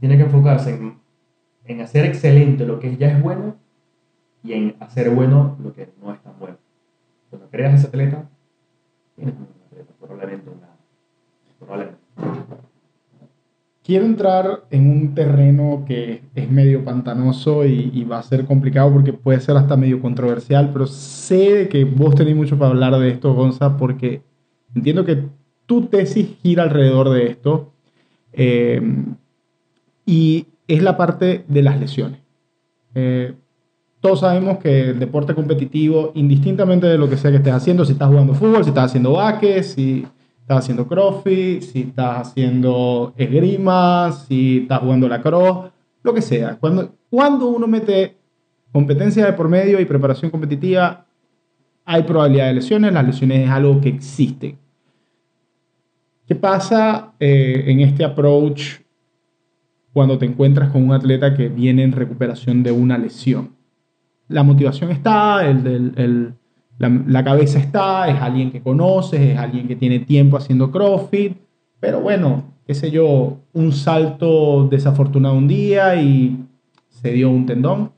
tiene 0.00 0.16
que 0.16 0.24
enfocarse 0.24 0.74
en, 0.74 0.98
en 1.64 1.80
hacer 1.80 2.04
excelente 2.04 2.66
lo 2.66 2.78
que 2.78 2.96
ya 2.96 3.08
es 3.08 3.22
bueno 3.22 3.56
y 4.42 4.52
en 4.52 4.76
hacer 4.80 5.10
bueno 5.10 5.56
lo 5.62 5.72
que 5.72 5.88
no 6.02 6.12
es 6.12 6.20
tan 6.22 6.38
bueno. 6.38 6.56
Cuando 7.30 7.48
creas 7.48 7.74
ese 7.74 7.86
atleta, 7.88 8.28
tienes 9.16 9.34
un 9.34 9.46
atleta, 9.66 9.92
probablemente 10.00 10.50
una. 10.50 10.68
Probablemente. 11.58 12.00
quiero 13.84 14.04
entrar 14.04 14.64
en 14.70 14.90
un 14.90 15.14
terreno 15.14 15.84
que 15.86 16.22
es 16.34 16.50
medio 16.50 16.84
pantanoso 16.84 17.64
y, 17.64 18.04
va 18.04 18.18
a 18.18 18.22
ser 18.22 18.44
complicado 18.44 18.92
porque 18.92 19.12
puede 19.12 19.40
ser 19.40 19.56
hasta 19.56 19.76
medio 19.76 20.00
controversial, 20.00 20.70
pero 20.72 20.86
sé 20.86 21.68
que 21.68 21.84
vos 21.84 22.14
tenés 22.14 22.34
mucho 22.34 22.58
para 22.58 22.70
hablar 22.70 22.98
de 22.98 23.10
esto, 23.10 23.32
Gonza, 23.34 23.76
porque 23.76 24.22
entiendo 24.74 25.04
que 25.04 25.24
tu 25.66 25.86
tesis 25.86 26.36
gira 26.42 26.64
alrededor 26.64 27.10
de 27.10 27.26
esto 27.26 27.72
eh, 28.32 28.82
y 30.04 30.46
es 30.72 30.82
la 30.82 30.96
parte 30.96 31.44
de 31.48 31.62
las 31.62 31.78
lesiones. 31.78 32.20
Eh, 32.94 33.34
todos 34.00 34.20
sabemos 34.20 34.56
que 34.56 34.90
el 34.90 34.98
deporte 34.98 35.34
competitivo, 35.34 36.12
indistintamente 36.14 36.86
de 36.86 36.96
lo 36.96 37.10
que 37.10 37.18
sea 37.18 37.30
que 37.30 37.36
estés 37.36 37.52
haciendo, 37.52 37.84
si 37.84 37.92
estás 37.92 38.08
jugando 38.08 38.32
fútbol, 38.32 38.64
si 38.64 38.70
estás 38.70 38.86
haciendo 38.86 39.12
baques, 39.12 39.72
si 39.72 40.06
estás 40.40 40.60
haciendo 40.60 40.88
crossfit, 40.88 41.60
si 41.60 41.82
estás 41.82 42.28
haciendo 42.28 43.12
esgrima, 43.18 44.12
si 44.12 44.60
estás 44.62 44.80
jugando 44.80 45.08
la 45.08 45.20
cross, 45.20 45.70
lo 46.02 46.14
que 46.14 46.22
sea. 46.22 46.56
Cuando, 46.58 46.94
cuando 47.10 47.48
uno 47.48 47.66
mete 47.66 48.16
competencia 48.72 49.26
de 49.26 49.34
por 49.34 49.50
medio 49.50 49.78
y 49.78 49.84
preparación 49.84 50.30
competitiva, 50.30 51.06
hay 51.84 52.02
probabilidad 52.04 52.46
de 52.46 52.54
lesiones. 52.54 52.94
Las 52.94 53.06
lesiones 53.06 53.44
es 53.44 53.50
algo 53.50 53.78
que 53.78 53.90
existe. 53.90 54.56
¿Qué 56.26 56.34
pasa 56.34 57.12
eh, 57.20 57.64
en 57.66 57.80
este 57.80 58.04
approach 58.04 58.81
cuando 59.92 60.18
te 60.18 60.26
encuentras 60.26 60.70
con 60.70 60.84
un 60.84 60.92
atleta 60.92 61.34
que 61.34 61.48
viene 61.48 61.82
en 61.82 61.92
recuperación 61.92 62.62
de 62.62 62.72
una 62.72 62.98
lesión? 62.98 63.50
La 64.28 64.42
motivación 64.42 64.90
está, 64.90 65.46
el, 65.48 65.66
el- 65.96 66.34
la, 66.78 67.22
cabeza 67.22 67.58
está, 67.60 68.08
es 68.08 68.20
alguien 68.20 68.50
que 68.50 68.60
conoces, 68.60 69.20
es 69.20 69.38
alguien 69.38 69.68
que 69.68 69.76
tiene 69.76 70.00
tiempo 70.00 70.36
haciendo 70.36 70.70
CrossFit, 70.70 71.36
pero 71.78 72.00
bueno, 72.00 72.42
qué 72.66 72.74
sé 72.74 72.90
yo, 72.90 73.38
un 73.52 73.72
salto 73.72 74.66
desafortunado 74.68 75.36
un 75.36 75.46
día 75.46 75.94
y 76.02 76.44
se 76.88 77.12
dio 77.12 77.30
un 77.30 77.46
tendón. 77.46 77.92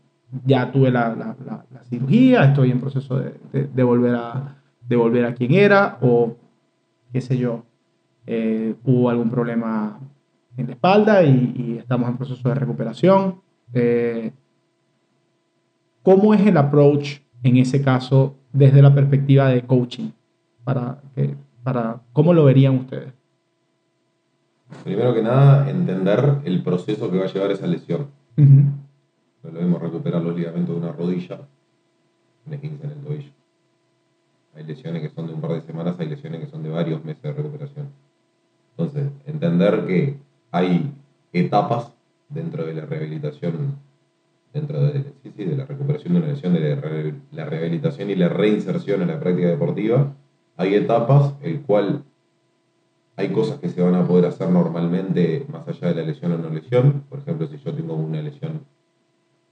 Ya 0.44 0.70
tuve 0.70 0.90
la, 0.90 1.10
la- 1.14 1.36
la- 1.46 1.64
cirugía, 1.84 2.44
estoy 2.46 2.70
en 2.72 2.80
proceso 2.80 3.18
de, 3.20 3.34
de- 3.52 3.82
volver 3.82 4.14
a, 4.16 4.56
de 4.88 5.24
a 5.26 5.34
quien 5.34 5.52
era, 5.54 5.98
o 6.00 6.34
qué 7.12 7.20
sé 7.20 7.38
yo, 7.38 7.62
eh, 8.26 8.74
hubo 8.84 9.10
algún 9.10 9.30
problema 9.30 10.00
en 10.56 10.66
la 10.66 10.72
espalda 10.72 11.22
y, 11.22 11.54
y 11.56 11.78
estamos 11.78 12.08
en 12.08 12.16
proceso 12.16 12.48
de 12.48 12.54
recuperación. 12.54 13.40
Eh, 13.72 14.32
¿Cómo 16.02 16.34
es 16.34 16.46
el 16.46 16.56
approach 16.56 17.20
en 17.42 17.56
ese 17.56 17.82
caso 17.82 18.36
desde 18.52 18.82
la 18.82 18.94
perspectiva 18.94 19.48
de 19.48 19.62
coaching? 19.62 20.10
Para, 20.62 20.98
para, 21.62 22.00
¿Cómo 22.12 22.32
lo 22.32 22.44
verían 22.44 22.76
ustedes? 22.76 23.12
Primero 24.82 25.14
que 25.14 25.22
nada, 25.22 25.68
entender 25.70 26.40
el 26.44 26.62
proceso 26.62 27.10
que 27.10 27.18
va 27.18 27.24
a 27.24 27.32
llevar 27.32 27.50
esa 27.50 27.66
lesión. 27.66 28.08
Es 28.36 29.52
lo 29.52 29.60
mismo 29.60 29.78
recuperar 29.78 30.22
los 30.22 30.36
ligamentos 30.36 30.74
de 30.74 30.80
una 30.80 30.92
rodilla, 30.92 31.40
un 32.46 32.52
esguince 32.52 32.84
en 32.84 32.92
el 32.92 32.98
tobillo. 32.98 33.30
Hay 34.56 34.64
lesiones 34.64 35.02
que 35.02 35.10
son 35.10 35.26
de 35.26 35.34
un 35.34 35.40
par 35.40 35.52
de 35.52 35.62
semanas, 35.62 35.96
hay 35.98 36.08
lesiones 36.08 36.40
que 36.40 36.46
son 36.46 36.62
de 36.62 36.70
varios 36.70 37.04
meses 37.04 37.22
de 37.22 37.32
recuperación. 37.32 37.88
Entonces, 38.76 39.10
entender 39.26 39.86
que 39.86 40.16
hay 40.54 40.92
etapas 41.32 41.92
dentro 42.28 42.64
de 42.64 42.74
la 42.74 42.86
rehabilitación, 42.86 43.76
dentro 44.52 44.80
de, 44.82 45.02
sí, 45.22 45.32
sí, 45.36 45.44
de 45.44 45.56
la 45.56 45.64
recuperación 45.64 46.14
de 46.14 46.20
una 46.20 46.28
lesión, 46.28 46.52
de 46.54 46.60
la, 46.76 46.80
re- 46.80 47.14
la 47.32 47.44
rehabilitación 47.44 48.08
y 48.10 48.14
la 48.14 48.28
reinserción 48.28 49.02
en 49.02 49.08
la 49.08 49.18
práctica 49.18 49.48
deportiva, 49.48 50.12
hay 50.56 50.74
etapas 50.76 51.34
el 51.42 51.60
cual 51.62 52.04
hay 53.16 53.28
cosas 53.30 53.58
que 53.58 53.68
se 53.68 53.82
van 53.82 53.96
a 53.96 54.06
poder 54.06 54.26
hacer 54.26 54.48
normalmente 54.48 55.44
más 55.52 55.66
allá 55.66 55.88
de 55.88 55.94
la 55.96 56.02
lesión 56.02 56.32
o 56.32 56.38
no 56.38 56.50
lesión. 56.50 57.02
Por 57.08 57.18
ejemplo, 57.18 57.46
si 57.48 57.58
yo 57.58 57.72
tengo 57.74 57.94
una 57.94 58.22
lesión 58.22 58.60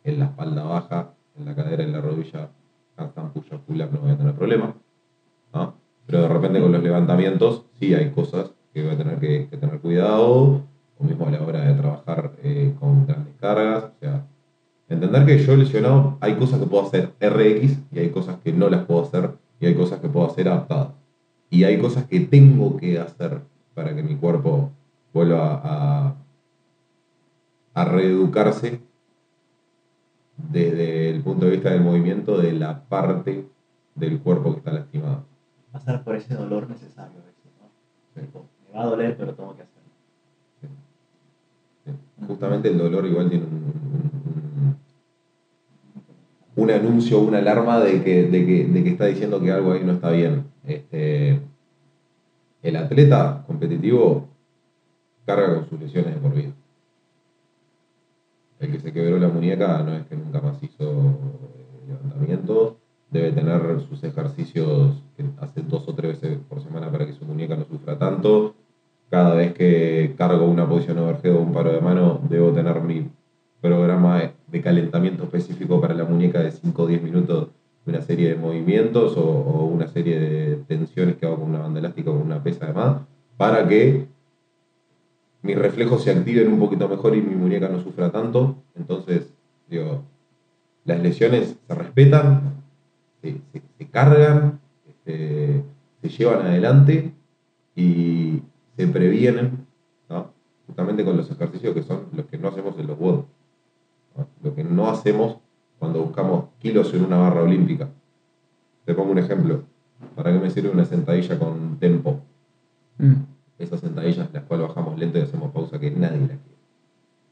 en 0.05 0.19
la 0.21 0.27
espalda 0.27 0.63
baja, 0.65 1.15
en 1.37 1.45
la 1.47 1.55
cadera, 1.57 1.83
en 1.83 1.93
la 1.93 2.01
rodilla, 2.01 2.49
handstand, 2.97 3.33
push 3.33 3.53
up, 3.53 3.61
no 3.93 4.01
voy 4.01 4.11
a 4.13 4.17
tener 4.17 4.35
problema. 4.35 4.75
¿no? 5.53 5.75
Pero 6.07 6.23
de 6.23 6.29
repente 6.29 6.61
con 6.61 6.71
los 6.73 6.83
levantamientos 6.83 7.65
sí 7.81 7.93
hay 7.95 8.11
cosas 8.11 8.53
que 8.73 8.83
voy 8.85 8.95
a 8.95 8.97
tener 8.99 9.19
que 9.19 9.49
tener 9.57 9.79
cuidado, 9.81 10.63
o 11.03 11.07
mismo 11.07 11.27
a 11.27 11.31
la 11.31 11.43
hora 11.43 11.61
de 11.65 11.75
trabajar 11.75 12.33
eh, 12.43 12.75
con 12.79 13.07
grandes 13.07 13.35
cargas. 13.41 13.85
O 13.85 13.99
sea, 14.01 14.25
entender 14.89 15.27
que 15.27 15.39
yo 15.39 15.57
lesionado 15.57 16.17
hay 16.21 16.35
cosas 16.37 16.61
que 16.61 16.67
puedo 16.67 16.87
hacer 16.87 17.13
RX 17.21 17.79
y 17.93 17.99
hay 17.99 18.11
cosas 18.11 18.39
que 18.43 18.53
no 18.53 18.69
las 18.71 18.85
puedo 18.85 19.03
hacer 19.03 19.31
y 19.61 19.67
hay 19.67 19.75
cosas 19.75 20.01
que 20.01 20.09
puedo 20.09 20.27
hacer 20.27 20.49
adaptadas. 20.49 20.89
Y 21.51 21.65
hay 21.65 21.79
cosas 21.79 22.05
que 22.05 22.21
tengo 22.21 22.77
que 22.77 22.99
hacer 22.99 23.41
para 23.75 23.95
que 23.95 24.03
mi 24.03 24.17
cuerpo 24.17 24.71
vuelva 25.13 25.61
a, 25.63 26.15
a 27.75 27.85
reeducarse 27.85 28.81
desde 30.37 31.11
el 31.11 31.23
punto 31.23 31.47
de 31.47 31.53
vista 31.53 31.71
del 31.71 31.83
movimiento 31.83 32.39
de 32.39 32.53
la 32.53 32.81
parte 32.81 33.47
del 33.95 34.21
cuerpo 34.21 34.53
que 34.53 34.59
está 34.59 34.73
lastimada. 34.73 35.25
Pasar 35.71 36.03
por 36.05 36.17
ese 36.17 36.35
dolor 36.35 36.69
necesario 36.69 37.21
a 37.21 37.25
veces, 37.25 37.53
¿no? 37.61 37.69
Sí. 38.15 38.21
Tipo, 38.21 38.47
me 38.67 38.79
va 38.79 38.85
a 38.85 38.87
doler, 38.87 39.17
pero 39.17 39.35
tengo 39.35 39.55
que 39.55 39.63
hacerlo. 39.63 39.82
Justamente 42.27 42.69
el 42.69 42.79
dolor 42.79 43.05
igual 43.07 43.29
tiene 43.29 43.45
un, 43.45 43.53
un- 43.55 44.77
un 46.55 46.71
anuncio, 46.71 47.19
una 47.21 47.39
alarma 47.39 47.81
de 47.81 48.03
que, 48.05 48.25
de, 48.25 48.47
que, 48.47 48.65
de 48.67 48.85
que 48.85 48.91
está 48.91 49.07
diciendo 49.07 49.41
que 49.41 49.51
algo 49.51 49.73
ahí 49.73 49.83
no 49.85 49.93
está 49.93 50.11
bien. 50.11 50.45
Este, 50.65 51.41
el 52.63 52.77
atleta 52.77 53.43
competitivo 53.47 54.29
carga 55.27 55.55
con 55.57 55.69
sus 55.69 55.81
lesiones 55.81 56.15
de 56.15 56.21
por 56.21 56.35
vida. 56.35 56.53
El 58.61 58.71
que 58.71 58.81
se 58.81 58.93
quebró 58.93 59.19
la 59.19 59.29
muñeca 59.29 59.83
no 59.83 59.95
es 59.95 60.07
que 60.07 60.15
nunca 60.17 60.41
más 60.41 60.63
hizo 60.63 60.85
eh, 60.85 61.89
levantamientos, 61.89 62.75
debe 63.11 63.33
tener 63.33 63.81
sus 63.89 64.05
ejercicios 64.05 65.03
que 65.17 65.25
hace 65.41 65.63
dos 65.63 65.89
o 65.89 65.95
tres 65.95 66.21
veces 66.21 66.39
por 66.49 66.63
semana 66.63 66.91
para 66.91 67.07
que 67.07 67.13
su 67.15 67.25
muñeca 67.25 67.57
no 67.57 67.65
sufra 67.65 67.99
tanto. 67.99 68.55
Cada 69.13 69.35
vez 69.35 69.53
que 69.53 70.15
cargo 70.17 70.47
una 70.47 70.67
posición 70.67 70.97
overhead 70.97 71.37
o 71.37 71.41
un 71.41 71.53
paro 71.53 71.71
de 71.71 71.83
mano, 71.83 72.19
debo 72.31 72.51
tener 72.51 72.81
mi 72.81 73.11
programa 73.61 74.33
de 74.47 74.61
calentamiento 74.63 75.25
específico 75.25 75.83
para 75.83 75.93
la 75.93 76.07
muñeca 76.07 76.41
de 76.41 76.51
5 76.51 76.83
o 76.83 76.87
10 76.87 77.03
minutos 77.03 77.49
una 77.85 78.01
serie 78.01 78.31
de 78.31 78.37
movimientos 78.37 79.15
o, 79.19 79.67
una 79.67 79.87
serie 79.87 80.19
de 80.19 80.57
tensiones 80.67 81.17
que 81.17 81.27
hago 81.27 81.37
con 81.41 81.51
una 81.51 81.59
banda 81.59 81.81
elástica 81.81 82.11
o 82.11 82.15
con 82.15 82.23
una 82.23 82.43
pesa 82.43 82.65
además, 82.65 83.03
para 83.37 83.69
que 83.69 84.07
mis 85.43 85.59
reflejos 85.59 86.05
se 86.05 86.11
activen 86.13 86.51
un 86.51 86.59
poquito 86.59 86.89
mejor 86.89 87.15
y 87.15 87.21
mi 87.21 87.35
muñeca 87.35 87.69
no 87.69 87.83
sufra 87.83 88.11
tanto. 88.11 88.57
Entonces, 88.75 89.31
digo, 89.69 90.05
las 90.87 91.03
lesiones 91.03 91.55
se 91.69 91.75
respetan, 91.75 92.55
se 93.21 93.87
cargan, 93.91 94.59
este, 94.89 95.63
se 96.01 96.09
llevan 96.09 96.47
adelante 96.47 97.13
y 97.77 98.41
se 98.87 98.93
previenen, 98.93 99.67
¿no? 100.09 100.31
justamente 100.67 101.05
con 101.05 101.17
los 101.17 101.31
ejercicios 101.31 101.75
que 101.75 101.83
son 101.83 102.07
los 102.15 102.27
que 102.27 102.39
no 102.39 102.49
hacemos 102.49 102.79
en 102.79 102.87
los 102.87 102.99
WOD. 102.99 103.25
¿no? 104.17 104.27
Lo 104.43 104.55
que 104.55 104.65
no 104.65 104.89
hacemos 104.91 105.37
cuando 105.79 106.03
buscamos 106.03 106.45
kilos 106.61 106.93
en 106.95 107.05
una 107.05 107.19
barra 107.19 107.43
olímpica. 107.43 107.89
Te 108.85 108.95
pongo 108.95 109.13
un 109.13 109.19
ejemplo. 109.19 109.63
¿Para 110.17 110.33
qué 110.33 110.39
me 110.39 110.51
sirve 110.51 110.71
una 110.71 110.85
sentadilla 110.85 111.39
con 111.39 111.77
tempo? 111.79 112.21
Mm. 112.99 113.15
esas 113.59 113.81
sentadillas 113.81 114.29
las 114.33 114.43
cuales 114.45 114.69
bajamos 114.69 114.99
lento 114.99 115.19
y 115.19 115.23
hacemos 115.23 115.51
pausa 115.53 115.79
que 115.79 115.91
nadie 115.91 116.19
las 116.21 116.29
quiere. 116.29 116.41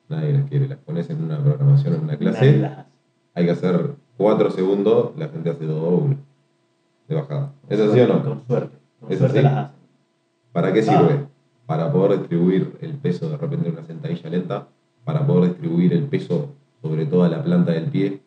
Nadie 0.08 0.32
las 0.32 0.48
quiere. 0.48 0.68
Las 0.68 0.78
pones 0.78 1.10
en 1.10 1.22
una 1.24 1.38
programación, 1.42 1.94
en 1.94 2.00
una 2.04 2.16
clase, 2.16 2.58
las 2.58 2.86
hay 3.34 3.44
que 3.44 3.50
hacer 3.52 3.94
4 4.16 4.50
segundos, 4.50 5.12
la 5.16 5.28
gente 5.28 5.50
hace 5.50 5.64
doble 5.66 6.16
de 7.08 7.14
bajada. 7.14 7.52
¿Es 7.68 7.80
así 7.80 8.00
o 8.00 8.06
no? 8.08 8.22
Con 8.24 8.46
suerte. 8.46 8.76
Con 9.00 9.12
¿Es 9.12 9.18
suerte 9.18 9.38
así? 9.38 9.44
las 9.44 9.56
hacen. 9.66 9.76
¿Para 10.52 10.72
qué 10.72 10.80
Ah. 10.80 10.82
sirve? 10.82 11.26
Para 11.70 11.92
poder 11.92 12.18
distribuir 12.18 12.72
el 12.80 12.94
peso 12.94 13.30
de 13.30 13.36
repente 13.36 13.68
en 13.68 13.74
una 13.74 13.84
sentadilla 13.84 14.28
lenta, 14.28 14.66
para 15.04 15.24
poder 15.24 15.50
distribuir 15.50 15.92
el 15.92 16.02
peso 16.02 16.48
sobre 16.82 17.06
toda 17.06 17.28
la 17.28 17.44
planta 17.44 17.70
del 17.70 17.84
pie 17.84 18.22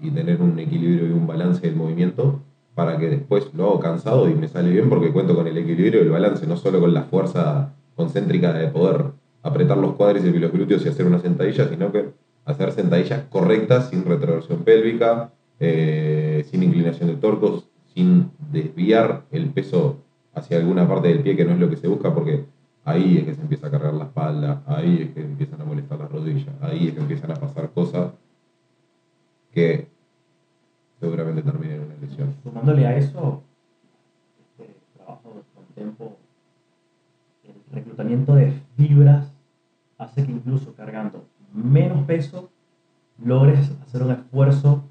y 0.00 0.10
tener 0.10 0.42
un 0.42 0.58
equilibrio 0.58 1.06
y 1.06 1.12
un 1.12 1.24
balance 1.24 1.64
del 1.64 1.76
movimiento 1.76 2.40
para 2.74 2.98
que 2.98 3.08
después 3.08 3.54
lo 3.54 3.66
hago 3.66 3.78
cansado 3.78 4.28
y 4.28 4.34
me 4.34 4.48
sale 4.48 4.72
bien 4.72 4.88
porque 4.88 5.12
cuento 5.12 5.36
con 5.36 5.46
el 5.46 5.56
equilibrio 5.58 6.00
y 6.00 6.06
el 6.06 6.10
balance, 6.10 6.44
no 6.44 6.56
solo 6.56 6.80
con 6.80 6.92
la 6.92 7.04
fuerza 7.04 7.72
concéntrica 7.94 8.52
de 8.52 8.66
poder 8.66 9.12
apretar 9.44 9.78
los 9.78 9.92
cuádriceps 9.92 10.34
y 10.34 10.40
los 10.40 10.50
glúteos 10.50 10.84
y 10.84 10.88
hacer 10.88 11.06
una 11.06 11.20
sentadilla, 11.20 11.68
sino 11.68 11.92
que 11.92 12.10
hacer 12.44 12.72
sentadillas 12.72 13.22
correctas 13.30 13.90
sin 13.90 14.04
retroversión 14.04 14.64
pélvica, 14.64 15.30
eh, 15.60 16.44
sin 16.50 16.64
inclinación 16.64 17.10
de 17.10 17.14
torcos, 17.14 17.68
sin 17.94 18.32
desviar 18.50 19.22
el 19.30 19.50
peso 19.50 19.98
hacia 20.34 20.56
alguna 20.56 20.88
parte 20.88 21.06
del 21.06 21.20
pie 21.20 21.36
que 21.36 21.44
no 21.44 21.52
es 21.52 21.60
lo 21.60 21.70
que 21.70 21.76
se 21.76 21.86
busca, 21.86 22.12
porque 22.12 22.44
ahí 22.84 23.18
es 23.18 23.24
que 23.24 23.34
se 23.34 23.42
empieza 23.42 23.66
a 23.66 23.70
cargar 23.70 23.94
la 23.94 24.04
espalda, 24.04 24.62
ahí 24.66 25.02
es 25.02 25.10
que 25.14 25.20
empiezan 25.20 25.60
a 25.60 25.64
molestar 25.64 25.98
las 25.98 26.10
rodillas, 26.10 26.54
ahí 26.60 26.88
es 26.88 26.94
que 26.94 27.00
empiezan 27.00 27.30
a 27.30 27.34
pasar 27.34 27.70
cosas 27.70 28.12
que 29.52 29.88
seguramente 31.00 31.42
terminen 31.42 31.82
en 31.82 31.86
una 31.86 31.96
lesión. 32.00 32.34
Sumándole 32.42 32.86
a 32.86 32.96
eso, 32.96 33.42
este 34.38 34.74
trabajo 34.96 35.42
con 35.54 35.64
tiempo, 35.74 36.16
el 37.44 37.54
reclutamiento 37.74 38.34
de 38.34 38.52
fibras 38.76 39.32
hace 39.98 40.24
que 40.24 40.32
incluso 40.32 40.74
cargando 40.74 41.24
menos 41.52 42.04
peso 42.06 42.50
logres 43.22 43.70
hacer 43.82 44.02
un 44.02 44.12
esfuerzo 44.12 44.84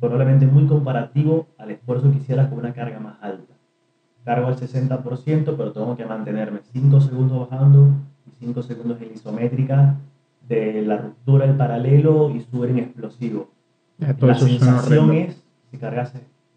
probablemente 0.00 0.46
muy 0.46 0.66
comparativo 0.66 1.46
al 1.58 1.70
esfuerzo 1.70 2.10
que 2.10 2.18
hicieras 2.18 2.48
con 2.48 2.58
una 2.58 2.72
carga 2.72 3.00
más 3.00 3.16
alta. 3.22 3.57
Cargo 4.28 4.48
al 4.48 4.56
60%, 4.56 5.54
pero 5.56 5.72
tengo 5.72 5.96
que 5.96 6.04
mantenerme 6.04 6.60
5 6.70 7.00
segundos 7.00 7.48
bajando 7.48 7.92
y 8.26 8.44
5 8.44 8.62
segundos 8.62 9.00
en 9.00 9.14
isométrica 9.14 9.94
de 10.46 10.82
la 10.82 10.98
ruptura 10.98 11.46
del 11.46 11.56
paralelo 11.56 12.28
y 12.28 12.42
subir 12.42 12.72
en 12.72 12.78
explosivo. 12.80 13.48
Ya, 13.96 14.12
todo 14.12 14.28
la 14.28 14.38
sensación 14.38 15.14
es, 15.14 15.42
si 15.70 15.78
cargas 15.78 16.12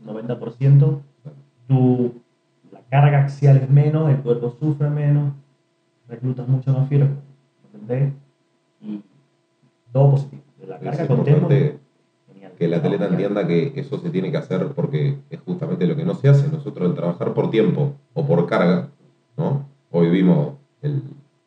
90%, 0.05 0.99
tu, 1.69 2.13
la 2.73 2.81
carga 2.89 3.23
axial 3.23 3.55
es 3.55 3.69
menos, 3.69 4.09
el 4.09 4.17
cuerpo 4.17 4.53
sufre 4.59 4.89
menos, 4.89 5.31
reclutas 6.09 6.49
mucho 6.49 6.73
más 6.73 6.89
fibra, 6.89 7.07
¿entendés? 7.73 8.11
Y 8.81 8.99
todo 9.93 10.11
positivo. 10.11 10.41
La 10.67 10.77
carga 10.77 11.07
con. 11.07 11.23
Que 12.61 12.65
el 12.65 12.75
atleta 12.75 13.07
entienda 13.07 13.47
que 13.47 13.73
eso 13.75 13.97
se 13.97 14.11
tiene 14.11 14.29
que 14.29 14.37
hacer 14.37 14.67
porque 14.75 15.17
es 15.31 15.39
justamente 15.39 15.87
lo 15.87 15.95
que 15.95 16.05
no 16.05 16.13
se 16.13 16.29
hace. 16.29 16.47
Nosotros 16.47 16.87
el 16.87 16.93
trabajar 16.93 17.33
por 17.33 17.49
tiempo 17.49 17.95
o 18.13 18.23
por 18.23 18.45
carga, 18.45 18.87
¿no? 19.35 19.65
Hoy 19.89 20.11
vimos 20.11 20.53
el 20.83 21.01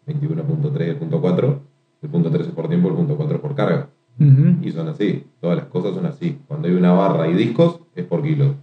21.3 0.08 0.86
y 0.86 0.90
el 0.90 0.96
punto 0.96 1.20
4, 1.20 1.60
el 2.02 2.08
punto 2.10 2.30
3 2.32 2.48
es 2.48 2.52
por 2.52 2.66
tiempo, 2.66 2.88
el 2.88 2.96
punto 2.96 3.16
4 3.16 3.36
es 3.36 3.40
por 3.40 3.54
carga. 3.54 3.88
Y 4.18 4.72
son 4.72 4.88
así, 4.88 5.24
todas 5.40 5.56
las 5.56 5.66
cosas 5.66 5.94
son 5.94 6.04
así. 6.06 6.36
Cuando 6.48 6.66
hay 6.66 6.74
una 6.74 6.90
barra 6.90 7.28
y 7.28 7.34
discos 7.34 7.78
es 7.94 8.04
por 8.06 8.20
kilo, 8.20 8.56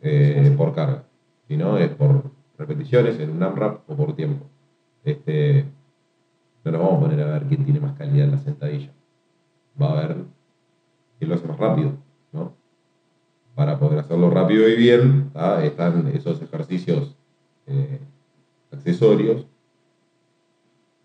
eh, 0.00 0.42
Sí, 0.44 0.50
sí. 0.50 0.56
por 0.56 0.72
carga. 0.72 1.02
Si 1.48 1.56
no, 1.56 1.76
es 1.76 1.88
por 1.90 2.22
repeticiones 2.56 3.18
en 3.18 3.30
un 3.30 3.42
AMRAP 3.42 3.80
o 3.90 3.96
por 3.96 4.14
tiempo. 4.14 4.46
Este, 5.02 5.64
no 6.64 6.70
nos 6.70 6.80
vamos 6.80 6.98
a 6.98 7.00
poner 7.00 7.20
a 7.20 7.32
ver 7.32 7.42
quién 7.48 7.64
tiene 7.64 7.80
más 7.80 7.94
calidad 7.98 8.26
en 8.26 8.30
la 8.30 8.38
sentadilla. 8.38 8.92
Va 9.82 9.90
a 9.90 10.06
ver 10.06 10.37
quién 11.18 11.30
lo 11.30 11.36
hace 11.36 11.46
más 11.48 11.58
rápido, 11.58 11.92
¿no? 12.32 12.52
Para 13.54 13.78
poder 13.78 13.98
hacerlo 13.98 14.30
rápido 14.30 14.68
y 14.68 14.76
bien, 14.76 15.30
¿tá? 15.32 15.64
están 15.64 16.08
esos 16.14 16.40
ejercicios 16.40 17.16
eh, 17.66 17.98
accesorios, 18.72 19.46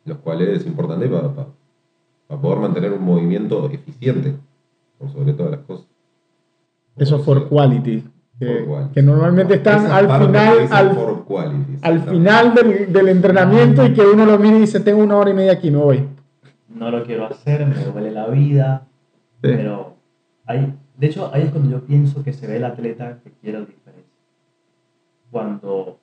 los 0.05 0.17
cuales 0.19 0.49
es 0.61 0.65
importante 0.67 1.07
para, 1.07 1.33
para, 1.33 1.47
para 2.27 2.41
poder 2.41 2.59
mantener 2.59 2.91
un 2.93 3.03
movimiento 3.03 3.69
eficiente, 3.71 4.35
por 4.99 5.09
sobre 5.11 5.33
todas 5.33 5.51
las 5.51 5.61
cosas. 5.61 5.87
Eso 6.95 7.19
for 7.19 7.47
quality. 7.49 8.03
Que, 8.39 8.45
For 8.45 8.65
quality. 8.65 8.93
que 8.93 9.01
normalmente 9.03 9.53
están 9.55 9.85
Esa 9.85 9.97
al 9.97 10.05
final, 10.27 10.57
que 10.67 10.73
al, 10.73 10.95
for 10.95 11.23
quality, 11.25 11.77
al 11.81 11.93
exactamente. 11.95 12.11
final 12.11 12.53
del, 12.53 12.93
del 12.93 13.07
entrenamiento 13.09 13.85
y 13.85 13.93
que 13.93 14.01
uno 14.01 14.25
lo 14.25 14.37
mira 14.39 14.57
y 14.57 14.61
dice, 14.61 14.79
tengo 14.79 15.01
una 15.03 15.17
hora 15.17 15.29
y 15.29 15.33
media 15.33 15.53
aquí, 15.53 15.71
me 15.71 15.77
voy. 15.77 16.07
No 16.69 16.89
lo 16.91 17.03
quiero 17.03 17.25
hacer, 17.27 17.65
me 17.65 17.75
duele 17.83 18.11
la 18.11 18.27
vida, 18.27 18.87
pero 19.39 19.92
hay, 20.45 20.77
de 20.97 21.07
hecho 21.07 21.33
ahí 21.33 21.43
es 21.43 21.51
cuando 21.51 21.69
yo 21.69 21.85
pienso 21.85 22.23
que 22.23 22.33
se 22.33 22.47
ve 22.47 22.57
el 22.57 22.65
atleta 22.65 23.19
que 23.23 23.31
quiere 23.31 23.59
la 23.59 23.65
diferencia. 23.65 24.11
Cuando 25.31 25.99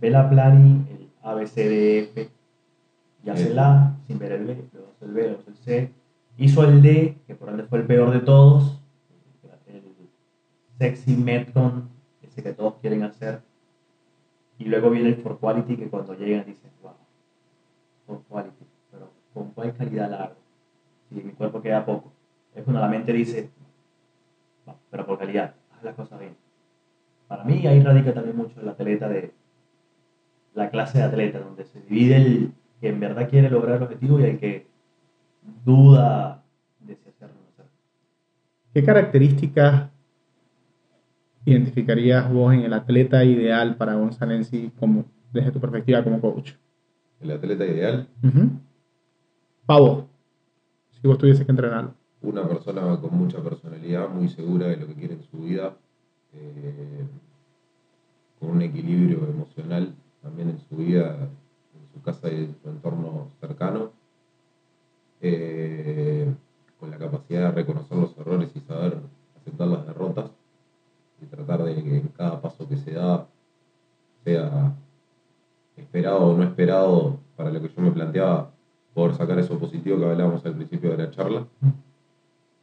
ve 0.00 0.10
la 0.10 0.28
plani, 0.28 0.86
el 0.90 1.10
A, 1.22 1.34
B, 1.34 1.46
C, 1.46 1.68
D, 1.68 1.98
F, 2.00 2.30
y 3.24 3.30
hace 3.30 3.50
el 3.50 3.58
A 3.58 3.96
sin 4.06 4.18
ver 4.18 4.32
el 4.32 4.44
B, 4.44 4.64
luego 4.72 4.88
hace 4.94 5.04
el 5.04 5.12
B, 5.12 5.22
luego 5.22 5.38
hace 5.40 5.50
el 5.50 5.56
C, 5.56 5.92
hizo 6.38 6.64
el 6.64 6.82
D, 6.82 7.16
que 7.26 7.34
por 7.34 7.48
ende 7.48 7.64
fue 7.64 7.78
el 7.78 7.86
peor 7.86 8.10
de 8.12 8.20
todos, 8.20 8.80
el 9.66 9.82
sexy 10.78 11.16
Metcon, 11.16 11.88
ese 12.22 12.42
que 12.42 12.52
todos 12.52 12.74
quieren 12.80 13.02
hacer, 13.02 13.40
y 14.58 14.64
luego 14.64 14.90
viene 14.90 15.10
el 15.10 15.16
for 15.16 15.38
quality 15.38 15.76
que 15.76 15.88
cuando 15.88 16.14
llegan 16.14 16.44
dicen, 16.46 16.70
wow, 16.82 16.92
for 18.06 18.22
quality, 18.28 18.64
pero 18.90 19.10
¿con 19.34 19.50
cuál 19.50 19.74
calidad 19.74 20.10
la 20.10 20.24
hago? 20.24 20.36
Si 21.08 21.14
mi 21.16 21.32
cuerpo 21.32 21.60
queda 21.62 21.84
poco. 21.84 22.15
Es 22.56 22.64
cuando 22.64 22.80
la 22.80 22.88
mente 22.88 23.12
dice, 23.12 23.50
"Va, 24.68 24.74
pero 24.90 25.06
por 25.06 25.18
calidad, 25.18 25.54
haz 25.76 25.84
las 25.84 25.94
cosas 25.94 26.18
bien. 26.18 26.34
Para 27.28 27.44
mí 27.44 27.64
ahí 27.66 27.80
radica 27.82 28.14
también 28.14 28.36
mucho 28.36 28.60
el 28.60 28.68
atleta 28.68 29.08
de 29.08 29.32
la 30.54 30.70
clase 30.70 30.98
de 30.98 31.04
atleta, 31.04 31.38
donde 31.40 31.64
se 31.66 31.80
divide 31.82 32.16
el 32.16 32.52
que 32.80 32.88
en 32.88 32.98
verdad 33.00 33.28
quiere 33.28 33.50
lograr 33.50 33.76
el 33.76 33.82
objetivo 33.82 34.18
y 34.18 34.24
el 34.24 34.38
que 34.38 34.66
duda 35.64 36.42
de 36.80 36.96
si 36.96 37.08
hacerlo 37.10 37.34
o 37.38 37.42
no 37.42 37.48
hacerlo. 37.50 37.70
¿Qué 38.72 38.84
características 38.84 39.90
identificarías 41.44 42.32
vos 42.32 42.54
en 42.54 42.60
el 42.62 42.72
atleta 42.72 43.22
ideal 43.22 43.76
para 43.76 43.94
Gonzalensi 43.94 44.72
como, 44.78 45.04
desde 45.32 45.52
tu 45.52 45.60
perspectiva 45.60 46.02
como 46.02 46.20
coach? 46.20 46.52
El 47.20 47.30
atleta 47.32 47.64
ideal, 47.66 48.08
Ujú. 48.22 48.50
Pa' 49.66 49.78
vos, 49.80 50.04
si 50.92 51.06
vos 51.06 51.18
tuvieses 51.18 51.44
que 51.44 51.52
entrenarlo. 51.52 51.92
Una 52.26 52.46
persona 52.46 52.98
con 53.00 53.16
mucha 53.16 53.40
personalidad, 53.40 54.08
muy 54.08 54.28
segura 54.28 54.66
de 54.66 54.76
lo 54.76 54.86
que 54.88 54.94
quiere 54.94 55.14
en 55.14 55.22
su 55.22 55.38
vida, 55.38 55.76
eh, 56.32 57.06
con 58.40 58.50
un 58.50 58.62
equilibrio 58.62 59.18
emocional 59.28 59.94
también 60.22 60.50
en 60.50 60.58
su 60.68 60.76
vida, 60.76 61.16
en 61.16 61.94
su 61.94 62.02
casa 62.02 62.28
y 62.28 62.36
en 62.44 62.56
su 62.60 62.68
entorno 62.68 63.28
cercano, 63.40 63.92
eh, 65.20 66.28
con 66.80 66.90
la 66.90 66.98
capacidad 66.98 67.42
de 67.42 67.52
reconocer 67.52 67.96
los 67.96 68.18
errores 68.18 68.50
y 68.54 68.60
saber 68.60 68.98
aceptar 69.40 69.68
las 69.68 69.86
derrotas 69.86 70.30
y 71.22 71.26
tratar 71.26 71.62
de 71.62 71.74
que 71.76 72.02
cada 72.16 72.40
paso 72.40 72.68
que 72.68 72.76
se 72.76 72.90
da 72.92 73.26
sea 74.24 74.74
esperado 75.76 76.26
o 76.26 76.36
no 76.36 76.42
esperado 76.42 77.18
para 77.36 77.50
lo 77.50 77.62
que 77.62 77.68
yo 77.68 77.80
me 77.80 77.92
planteaba, 77.92 78.50
poder 78.94 79.14
sacar 79.14 79.38
eso 79.38 79.58
positivo 79.58 79.98
que 79.98 80.06
hablábamos 80.06 80.44
al 80.44 80.54
principio 80.54 80.90
de 80.90 81.04
la 81.04 81.10
charla 81.10 81.46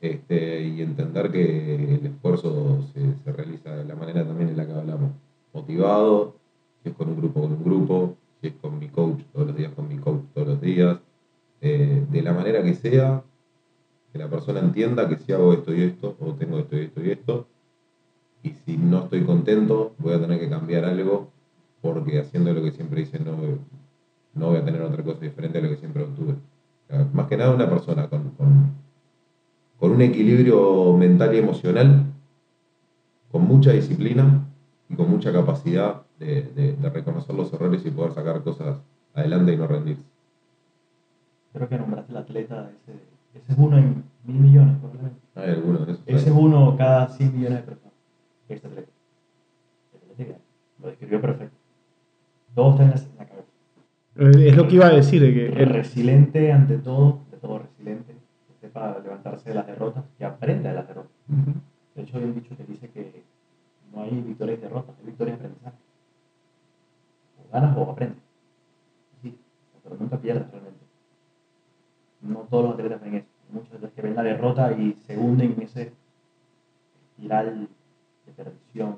este, 0.03 0.61
y 0.61 0.81
entender 0.81 1.31
que 1.31 1.75
el 1.75 2.05
esfuerzo 2.05 2.81
se, 2.93 2.99
se 3.23 3.31
realiza 3.31 3.73
de 3.73 3.85
la 3.85 3.95
manera 3.95 4.27
también 4.27 4.49
en 4.49 4.57
la 4.57 4.67
que 4.67 4.73
hablamos, 4.73 5.11
motivado, 5.53 6.35
si 6.83 6.89
es 6.89 6.95
con 6.95 7.07
un 7.07 7.15
grupo, 7.15 7.39
con 7.39 7.53
un 7.53 7.63
grupo, 7.63 8.17
si 8.41 8.47
es 8.47 8.53
con 8.61 8.77
mi 8.79 8.89
coach 8.89 9.21
todos 9.31 9.47
los 9.47 9.55
días, 9.55 9.71
con 9.73 9.87
mi 9.87 9.95
coach 9.95 10.19
todos 10.33 10.47
los 10.49 10.61
días, 10.61 10.99
eh, 11.61 12.05
de 12.11 12.21
la 12.21 12.33
manera 12.33 12.61
que 12.61 12.73
sea, 12.73 13.23
que 14.11 14.19
la 14.19 14.29
persona 14.29 14.59
entienda 14.59 15.07
que 15.07 15.15
si 15.15 15.31
hago 15.31 15.53
esto 15.53 15.73
y 15.73 15.83
esto, 15.83 16.17
o 16.19 16.33
tengo 16.33 16.59
esto 16.59 16.75
y 16.75 16.81
esto 16.81 17.01
y 17.01 17.09
esto, 17.09 17.47
y 18.43 18.49
si 18.65 18.75
no 18.75 19.05
estoy 19.05 19.23
contento, 19.23 19.93
voy 19.99 20.15
a 20.15 20.19
tener 20.19 20.37
que 20.37 20.49
cambiar 20.49 20.83
algo, 20.83 21.29
porque 21.81 22.19
haciendo 22.19 22.53
lo 22.53 22.61
que 22.61 22.71
siempre 22.71 23.03
hice 23.03 23.19
no, 23.19 23.37
no 24.33 24.49
voy 24.49 24.57
a 24.57 24.65
tener 24.65 24.81
otra 24.81 25.01
cosa 25.01 25.21
diferente 25.21 25.59
a 25.59 25.61
lo 25.61 25.69
que 25.69 25.77
siempre 25.77 26.03
obtuve. 26.03 26.35
Más 27.13 27.27
que 27.27 27.37
nada 27.37 27.55
una 27.55 27.69
persona 27.69 28.09
con 28.09 28.82
con 29.79 29.91
un 29.91 30.01
equilibrio 30.01 30.93
mental 30.93 31.33
y 31.35 31.39
emocional, 31.39 32.05
con 33.31 33.43
mucha 33.47 33.71
disciplina 33.71 34.45
y 34.89 34.95
con 34.95 35.09
mucha 35.09 35.31
capacidad 35.31 36.03
de, 36.19 36.43
de- 36.55 36.73
de 36.73 36.89
reconocer 36.89 37.35
los 37.35 37.51
errores 37.53 37.85
y 37.85 37.91
poder 37.91 38.13
sacar 38.13 38.41
cosas 38.43 38.79
adelante 39.13 39.53
y 39.53 39.57
no 39.57 39.67
rendirse. 39.67 40.03
Creo 41.53 41.67
que 41.69 41.77
nombraste 41.77 42.11
el 42.11 42.17
atleta, 42.17 42.71
ese, 42.83 42.97
ese 43.35 43.51
es 43.51 43.57
uno 43.57 43.77
en 43.77 44.03
mil 44.25 44.37
millones 44.37 44.77
probablemente. 44.79 45.19
Hay 45.35 45.49
algunos 45.51 45.85
de 45.85 45.93
esos. 45.93 46.03
Ese 46.07 46.29
es 46.29 46.35
uno 46.35 46.75
cada 46.77 47.07
100 47.09 47.33
millones 47.35 47.59
de 47.59 47.63
personas. 47.63 47.93
Este 48.49 48.67
atleta. 48.67 48.89
Lo 50.81 50.87
describió 50.89 51.21
perfecto. 51.21 51.55
Todo 52.55 52.71
está 52.71 52.83
en 52.83 52.89
la, 52.91 52.95
en 52.95 53.17
la 53.17 53.25
cabeza. 53.25 53.47
Eh, 54.39 54.49
Es 54.49 54.55
lo 54.55 54.67
que 54.67 54.75
iba 54.75 54.87
a 54.87 54.91
decir, 54.93 55.21
de 55.21 55.33
que 55.33 55.45
el- 55.47 55.69
resiliente 55.69 56.51
ante 56.51 56.77
todo, 56.77 57.19
de 57.31 57.37
todo 57.37 57.59
resiliente, 57.59 58.12
sepa 58.73 58.99
levantarse 58.99 59.49
de 59.49 59.55
las 59.55 59.67
derrotas, 59.67 60.03
que 60.17 60.25
aprenda 60.25 60.69
de 60.69 60.75
las 60.75 60.87
derrotas. 60.87 61.11
De 61.95 62.01
hecho, 62.01 62.17
hay 62.17 62.23
un 62.23 62.33
dicho 62.33 62.57
que 62.57 62.63
dice 62.63 62.89
que 62.89 63.23
no 63.93 64.01
hay 64.01 64.21
victorias 64.21 64.59
y 64.59 64.61
derrotas, 64.61 64.95
hay 64.99 65.05
victorias 65.05 65.35
y 65.35 65.39
aprendizaje. 65.39 65.77
O 67.37 67.53
ganas 67.53 67.77
o 67.77 67.91
aprendes. 67.91 68.23
Sí, 69.21 69.37
pero 69.83 69.95
nunca 69.97 70.17
pierdes 70.17 70.49
realmente. 70.49 70.79
No 72.21 72.39
todos 72.49 72.65
los 72.65 72.73
atletas 72.73 73.01
ven 73.01 73.15
eso. 73.15 73.27
Muchos 73.49 73.73
atletas 73.73 73.91
que 73.95 74.01
ven 74.01 74.15
la 74.15 74.23
derrota 74.23 74.71
y 74.71 74.93
se 75.05 75.17
hunden 75.17 75.53
en 75.53 75.61
ese 75.61 75.93
espiral 77.11 77.67
de 78.25 78.31
perdición. 78.31 78.97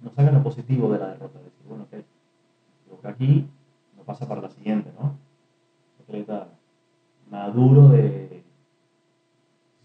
No 0.00 0.10
sacan 0.10 0.34
lo 0.34 0.42
positivo 0.42 0.92
de 0.92 0.98
la 0.98 1.08
derrota. 1.08 1.38
Decir, 1.38 1.66
bueno, 1.68 1.84
ok, 1.84 2.04
lo 2.90 3.00
que 3.00 3.08
aquí 3.08 3.48
no 3.96 4.02
pasa 4.02 4.26
para 4.26 4.40
la 4.40 4.48
siguiente, 4.48 4.90
¿no? 4.98 5.14
Atleta 6.00 6.48
maduro 7.30 7.88
de 7.90 8.37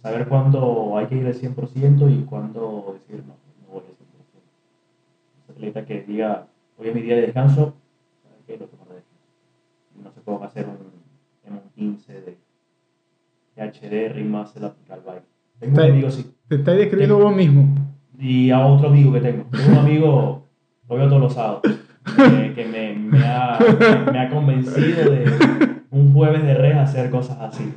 saber 0.03 0.27
cuándo 0.27 0.97
hay 0.97 1.05
que 1.07 1.15
ir 1.15 1.25
al 1.25 1.33
100% 1.33 2.11
y 2.11 2.25
cuándo 2.25 2.99
decir 2.99 3.23
no, 3.25 3.35
no 3.61 3.73
voy 3.73 3.83
al 3.87 3.95
100%. 3.95 3.95
Un 5.47 5.55
atleta 5.55 5.85
que 5.85 6.03
diga, 6.03 6.47
hoy 6.77 6.89
es 6.89 6.95
mi 6.95 7.01
día 7.01 7.15
de 7.15 7.21
descanso, 7.21 7.73
¿sabes 8.21 8.39
qué? 8.45 8.57
Lo 8.57 8.65
tomo 8.67 8.85
de 8.89 8.95
descanso. 8.95 9.23
No 10.03 10.11
se 10.11 10.43
a 10.43 10.47
hacer 10.47 10.65
un, 10.65 10.77
en 11.47 11.53
un 11.53 11.69
15 11.73 12.13
de, 12.13 12.37
de 13.55 13.63
HD, 13.63 14.13
rimas, 14.13 14.53
el 14.57 14.65
aplicar 14.65 15.01
bike. 15.05 15.23
Tengo 15.59 15.81
un 15.81 15.89
amigo 15.89 16.07
así. 16.09 16.35
te 16.49 16.55
estás 16.55 16.75
describiendo 16.75 17.17
vos 17.17 17.33
mismo. 17.33 17.73
Y 18.19 18.51
a 18.51 18.65
otro 18.65 18.89
amigo 18.89 19.13
que 19.13 19.21
tengo. 19.21 19.45
Tengo 19.51 19.71
un 19.71 19.77
amigo, 19.77 20.43
lo 20.89 20.95
veo 20.97 21.07
todos 21.07 21.21
los 21.21 21.33
sábados. 21.33 21.61
que 22.17 22.65
me, 22.65 22.93
me 22.93 23.25
ha, 23.25 23.57
me 24.11 24.19
ha 24.19 24.29
convencido 24.29 25.09
de 25.09 25.31
un 25.91 26.13
jueves 26.13 26.43
de 26.43 26.55
res 26.55 26.75
hacer 26.75 27.09
cosas 27.09 27.37
así. 27.39 27.73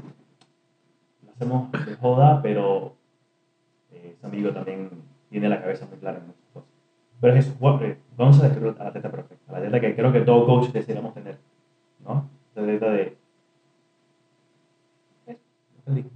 Hacemos 1.37 1.71
de 1.73 1.95
joda, 1.97 2.41
pero 2.43 2.95
eh, 3.93 4.15
ese 4.17 4.27
amigo 4.27 4.51
también 4.51 4.89
tiene 5.31 5.49
la 5.49 5.61
cabeza 5.61 5.87
muy 5.87 5.99
clara 5.99 6.19
en 6.19 6.27
muchas 6.27 6.43
cosas. 6.53 6.69
Pero 7.21 7.35
es 7.35 7.47
eso, 7.47 7.81
eh, 7.83 7.97
vamos 8.17 8.41
a 8.41 8.45
describir 8.45 8.75
a 8.79 8.83
la 8.85 8.89
atleta 8.89 9.11
perfecta, 9.11 9.53
la 9.53 9.59
atleta 9.59 9.81
que 9.81 9.95
creo 9.95 10.13
que 10.13 10.21
todo 10.21 10.47
coach 10.47 10.71
deseamos 10.73 11.15
tener, 11.15 11.39
¿no? 12.05 12.29
La 12.55 12.63
atleta 12.63 12.91
de... 12.91 13.17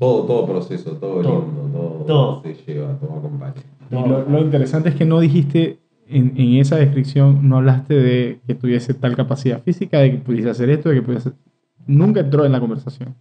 Todo, 0.01 0.25
todo 0.25 0.47
proceso, 0.47 0.97
todo, 0.97 1.23
Todo. 1.23 1.43
lindo, 1.43 1.63
todo, 1.73 2.05
Todo. 2.05 2.43
se 2.43 2.55
lleva, 2.73 2.93
todo 2.99 3.19
acompaña. 3.19 3.55
Y 3.91 3.95
lo, 3.95 4.29
lo 4.29 4.39
interesante 4.41 4.89
es 4.89 4.97
que 4.97 5.05
no 5.05 5.21
dijiste 5.21 5.79
en, 6.09 6.33
en 6.37 6.55
esa 6.57 6.77
descripción, 6.77 7.49
no 7.49 7.59
hablaste 7.59 7.95
de 7.95 8.41
que 8.47 8.55
tuviese 8.57 8.95
tal 8.95 9.15
capacidad 9.15 9.63
física, 9.63 9.99
de 10.01 10.11
que 10.11 10.19
pudiese 10.19 10.51
hacer 10.51 10.71
esto, 10.71 10.89
de 10.89 10.97
que 10.97 11.03
pudiese... 11.03 11.33
Nunca 11.87 12.21
entró 12.21 12.45
en 12.45 12.51
la 12.53 12.59
conversación. 12.59 13.15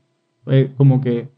Fue 0.44 0.72
como 0.76 1.02
que 1.02 1.30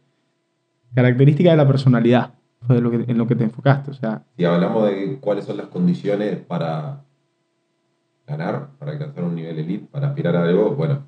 característica 0.94 1.52
de 1.52 1.58
la 1.58 1.68
personalidad, 1.68 2.32
fue 2.68 2.76
de 2.78 2.82
lo 2.82 2.92
que, 2.92 3.06
en 3.08 3.18
lo 3.18 3.28
que 3.28 3.36
te 3.36 3.44
enfocaste. 3.44 3.92
O 3.92 3.94
sea, 3.94 4.24
Si 4.38 4.46
hablamos 4.46 4.88
de 4.88 5.18
cuáles 5.20 5.46
son 5.46 5.58
las 5.58 5.68
condiciones 5.68 6.38
para 6.38 7.02
ganar, 8.28 8.70
para 8.80 8.92
alcanzar 8.94 9.24
un 9.24 9.36
nivel 9.36 9.58
elite, 9.60 9.88
para 9.92 10.08
aspirar 10.10 10.36
a 10.36 10.44
algo, 10.44 10.72
bueno, 10.76 11.00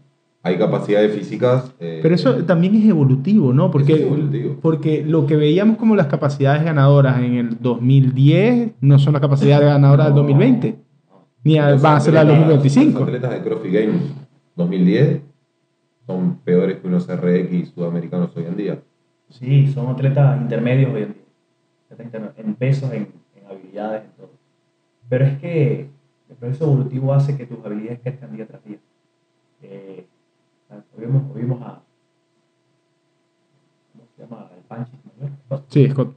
hay 0.41 0.57
capacidades 0.57 1.13
físicas. 1.15 1.73
eh, 1.79 1.99
pero 2.01 2.15
eso 2.15 2.33
también 2.43 2.75
es 2.75 2.85
evolutivo, 2.85 3.53
¿no? 3.53 3.71
Porque, 3.71 3.93
es 3.93 4.01
evolutivo. 4.01 4.57
porque 4.61 5.05
lo 5.05 5.25
que 5.25 5.35
veíamos 5.37 5.77
como 5.77 5.95
las 5.95 6.07
capacidades 6.07 6.63
ganadoras 6.65 7.19
en 7.19 7.35
el 7.35 7.57
2010 7.61 8.73
no 8.81 8.99
son 8.99 9.13
las 9.13 9.21
capacidades 9.21 9.65
ganadoras 9.65 10.07
del 10.07 10.15
2020, 10.15 10.75
ni 11.45 11.55
los 11.59 11.81
van 11.81 11.95
a 11.97 11.99
ser 12.01 12.13
las 12.15 12.25
del 12.27 12.35
atletas- 12.35 12.47
2025. 12.63 12.99
Los 12.99 13.07
atletas 13.07 13.31
de 13.31 13.41
CrossFit 13.41 13.73
Games 13.73 14.01
2010 14.55 15.21
son 16.07 16.35
peores 16.43 16.77
que 16.79 16.87
unos 16.87 17.07
RX 17.07 17.69
sudamericanos 17.73 18.35
hoy 18.35 18.43
en 18.45 18.57
día. 18.57 18.79
Sí, 19.39 19.71
son 19.73 19.87
atletas 19.87 20.39
intermedios 20.41 20.93
hoy 20.93 21.03
en 21.03 21.13
día. 21.13 21.23
Atletas 21.85 22.05
intermedios, 22.05 22.37
En 22.45 22.55
pesos, 22.55 22.91
en, 22.93 23.07
en 23.35 23.45
habilidades, 23.49 24.03
en 24.05 24.11
todo. 24.11 24.29
Pero 25.09 25.25
es 25.25 25.39
que 25.39 25.89
el 26.29 26.35
proceso 26.35 26.65
evolutivo 26.65 27.13
hace 27.13 27.35
que 27.35 27.45
tus 27.45 27.63
habilidades 27.65 27.99
crezcan 28.01 28.35
día 28.35 28.45
tras 28.47 28.63
día. 28.63 28.77
Eh, 29.63 30.05
vimos, 30.97 31.33
vimos 31.35 31.61
a. 31.61 31.81
¿Cómo 33.91 34.05
se 34.15 34.21
llama? 34.23 34.49
El 34.55 34.63
Panchi. 34.63 34.91
¿no? 35.49 35.63
Sí, 35.69 35.89
Scott, 35.89 36.15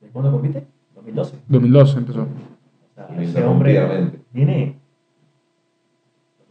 ¿De 0.00 0.08
cuándo 0.08 0.30
compite? 0.32 0.66
2012. 0.94 1.36
2012 1.48 1.98
empezó. 1.98 2.22
O 2.22 2.26
sea, 2.94 3.22
ese 3.22 3.42
hombre 3.44 4.12
tiene 4.32 4.76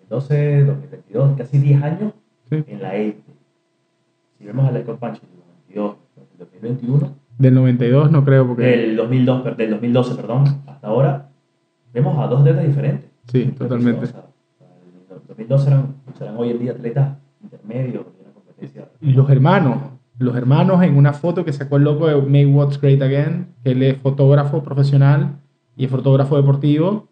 2012, 0.09 0.63
2022, 0.65 1.37
casi 1.37 1.57
10 1.59 1.83
años 1.83 2.13
Sí. 2.49 2.63
en 2.67 2.81
la 2.81 2.95
élite. 2.95 3.31
Si 4.37 4.45
vemos 4.45 4.67
al 4.67 4.81
Scott 4.83 4.99
Panchi 4.99 5.21
del 5.74 5.82
92, 5.82 5.95
del 6.38 6.39
2021, 6.39 7.15
Del 7.39 7.53
92 7.53 8.11
no 8.11 8.24
creo 8.26 8.47
porque... 8.47 8.63
del, 8.63 8.95
2002, 8.95 9.41
per- 9.41 9.55
del 9.57 9.69
2012, 9.71 10.15
perdón, 10.15 10.43
hasta 10.67 10.88
ahora, 10.88 11.30
vemos 11.93 12.17
a 12.19 12.28
dos 12.28 12.41
atletas 12.41 12.65
diferentes. 12.67 13.09
Sí, 13.28 13.45
totalmente. 13.57 14.03
O 14.05 14.07
sea, 14.07 14.26
en 14.61 15.17
el 15.21 15.28
2012 15.28 15.67
eran, 15.67 15.95
serán 16.17 16.38
hoy 16.38 16.51
en 16.51 16.59
día 16.59 16.71
atletas 16.71 17.17
intermedios 17.41 18.05
de 18.05 18.21
una 18.24 18.34
competencia. 18.34 18.88
Y 19.01 19.13
los 19.13 19.30
hermanos, 19.30 19.78
los 20.19 20.36
hermanos 20.36 20.82
en 20.84 20.95
una 20.97 21.13
foto 21.13 21.43
que 21.43 21.53
sacó 21.53 21.78
el 21.78 21.84
loco 21.84 22.07
de 22.07 22.15
Make 22.17 22.45
What's 22.47 22.80
Great 22.80 23.01
Again, 23.01 23.47
que 23.63 23.71
él 23.71 23.84
es 23.84 23.97
fotógrafo 23.97 24.63
profesional 24.63 25.38
y 25.76 25.86
es 25.86 25.91
fotógrafo 25.91 26.38
deportivo, 26.38 27.07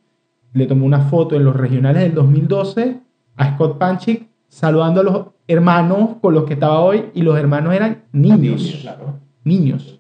le 0.54 0.68
tomó 0.68 0.86
una 0.86 1.00
foto 1.02 1.36
en 1.36 1.46
los 1.46 1.56
regionales 1.56 2.04
del 2.04 2.14
2012 2.14 3.00
a 3.38 3.54
Scott 3.56 3.78
Panchik 3.78 4.28
saludando 4.50 5.00
a 5.02 5.04
los 5.04 5.26
hermanos 5.52 6.18
con 6.22 6.34
los 6.34 6.46
que 6.46 6.54
estaba 6.54 6.80
hoy 6.82 7.10
y 7.14 7.22
los 7.22 7.38
hermanos 7.38 7.74
eran 7.74 8.04
niños. 8.12 8.80
Claro, 8.82 9.16
Niños. 9.44 10.00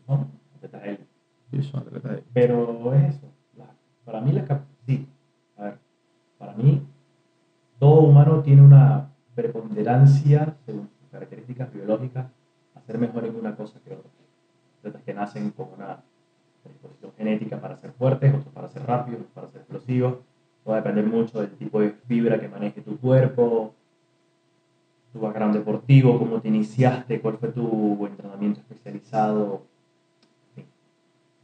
Pero 2.34 2.94
es 2.94 3.16
eso. 3.16 3.28
para 4.06 4.22
mí, 4.22 4.32
la 4.32 4.64
sí. 4.86 5.06
A 5.58 5.64
ver, 5.64 5.78
para 6.38 6.54
mí, 6.54 6.82
todo 7.80 8.02
humano 8.02 8.42
tiene 8.42 8.62
una 8.62 9.10
preponderancia, 9.36 10.56
según 10.66 10.90
sus 11.00 11.10
características 11.12 11.74
biológicas, 11.74 12.28
a 12.76 12.82
ser 12.82 12.98
mejor 12.98 13.26
en 13.26 13.36
una 13.36 13.56
cosa 13.56 13.80
que 13.84 13.94
otra. 13.94 14.10
Atletas 14.80 15.02
que 15.04 15.14
nacen 15.14 15.52
con 15.52 15.68
una 15.78 15.98
predisposición 16.64 17.12
genética 17.18 17.60
para 17.60 17.78
ser 17.78 17.92
fuertes, 17.92 18.34
otros 18.34 18.54
para 18.54 18.70
ser 18.70 18.86
rápidos, 18.86 19.22
otros 19.22 19.34
para 19.34 19.48
ser 19.50 19.62
explosivos. 19.62 20.16
Va 20.68 20.76
a 20.76 20.78
depender 20.78 21.06
mucho 21.06 21.42
del 21.42 21.52
tipo 21.52 21.82
de 21.82 21.90
fibra 22.08 22.40
que 22.40 22.48
maneje 22.48 22.82
tu 22.82 22.98
cuerpo, 22.98 23.74
tu 25.14 25.20
background 25.20 25.54
deportivo, 25.56 26.18
cómo 26.18 26.40
te 26.42 26.48
iniciaste, 26.48 27.20
cuál 27.22 27.38
fue 27.38 27.50
tu 27.50 28.06
entrenamiento 28.08 28.62
especializado, 28.62 29.64
en 30.56 30.64
fin, 30.64 30.66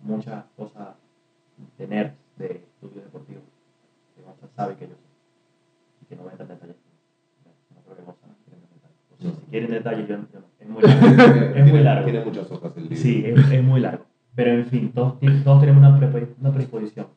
muchas 0.01 0.45
cosas 0.55 0.95
de 1.77 1.87
nerds 1.87 2.13
de 2.37 2.45
estudios 2.73 3.03
deportivos 3.03 3.43
que 4.15 4.21
Gonzalo 4.21 4.51
sabe 4.55 4.75
que 4.75 4.87
yo 4.87 4.93
sé 4.95 5.01
y 6.01 6.05
que 6.05 6.15
no 6.15 6.21
voy 6.23 6.29
a 6.29 6.31
entrar 6.33 6.49
en 6.51 6.55
detalles. 6.55 6.75
No 7.75 7.81
creo 7.83 7.97
que 7.97 8.03
Gonzalo 8.03 8.33
quiera 8.45 8.57
entrar 8.57 8.71
en 8.71 8.79
detalles. 8.79 8.97
O 9.11 9.21
sea, 9.21 9.31
si 9.45 9.51
quieren 9.51 9.71
detalles, 9.71 10.07
yo, 10.07 10.17
no. 10.17 10.47
Es 10.59 10.67
muy 10.69 10.81
largo. 10.83 11.05
es 11.55 11.61
muy 11.61 11.63
Tiene- 11.71 11.83
largo. 11.83 12.03
Tiene 12.05 12.25
muchas 12.25 12.51
hojas 12.51 12.71
el 12.77 12.83
libro. 12.83 12.97
Sí, 12.97 13.23
es, 13.25 13.51
es 13.51 13.63
muy 13.63 13.79
largo. 13.81 14.05
Pero 14.35 14.51
en 14.51 14.65
fin, 14.65 14.91
todos, 14.93 15.15
todos 15.43 15.59
tenemos 15.61 15.79
una, 15.79 15.97
una 15.97 16.51
predisposición. 16.51 17.07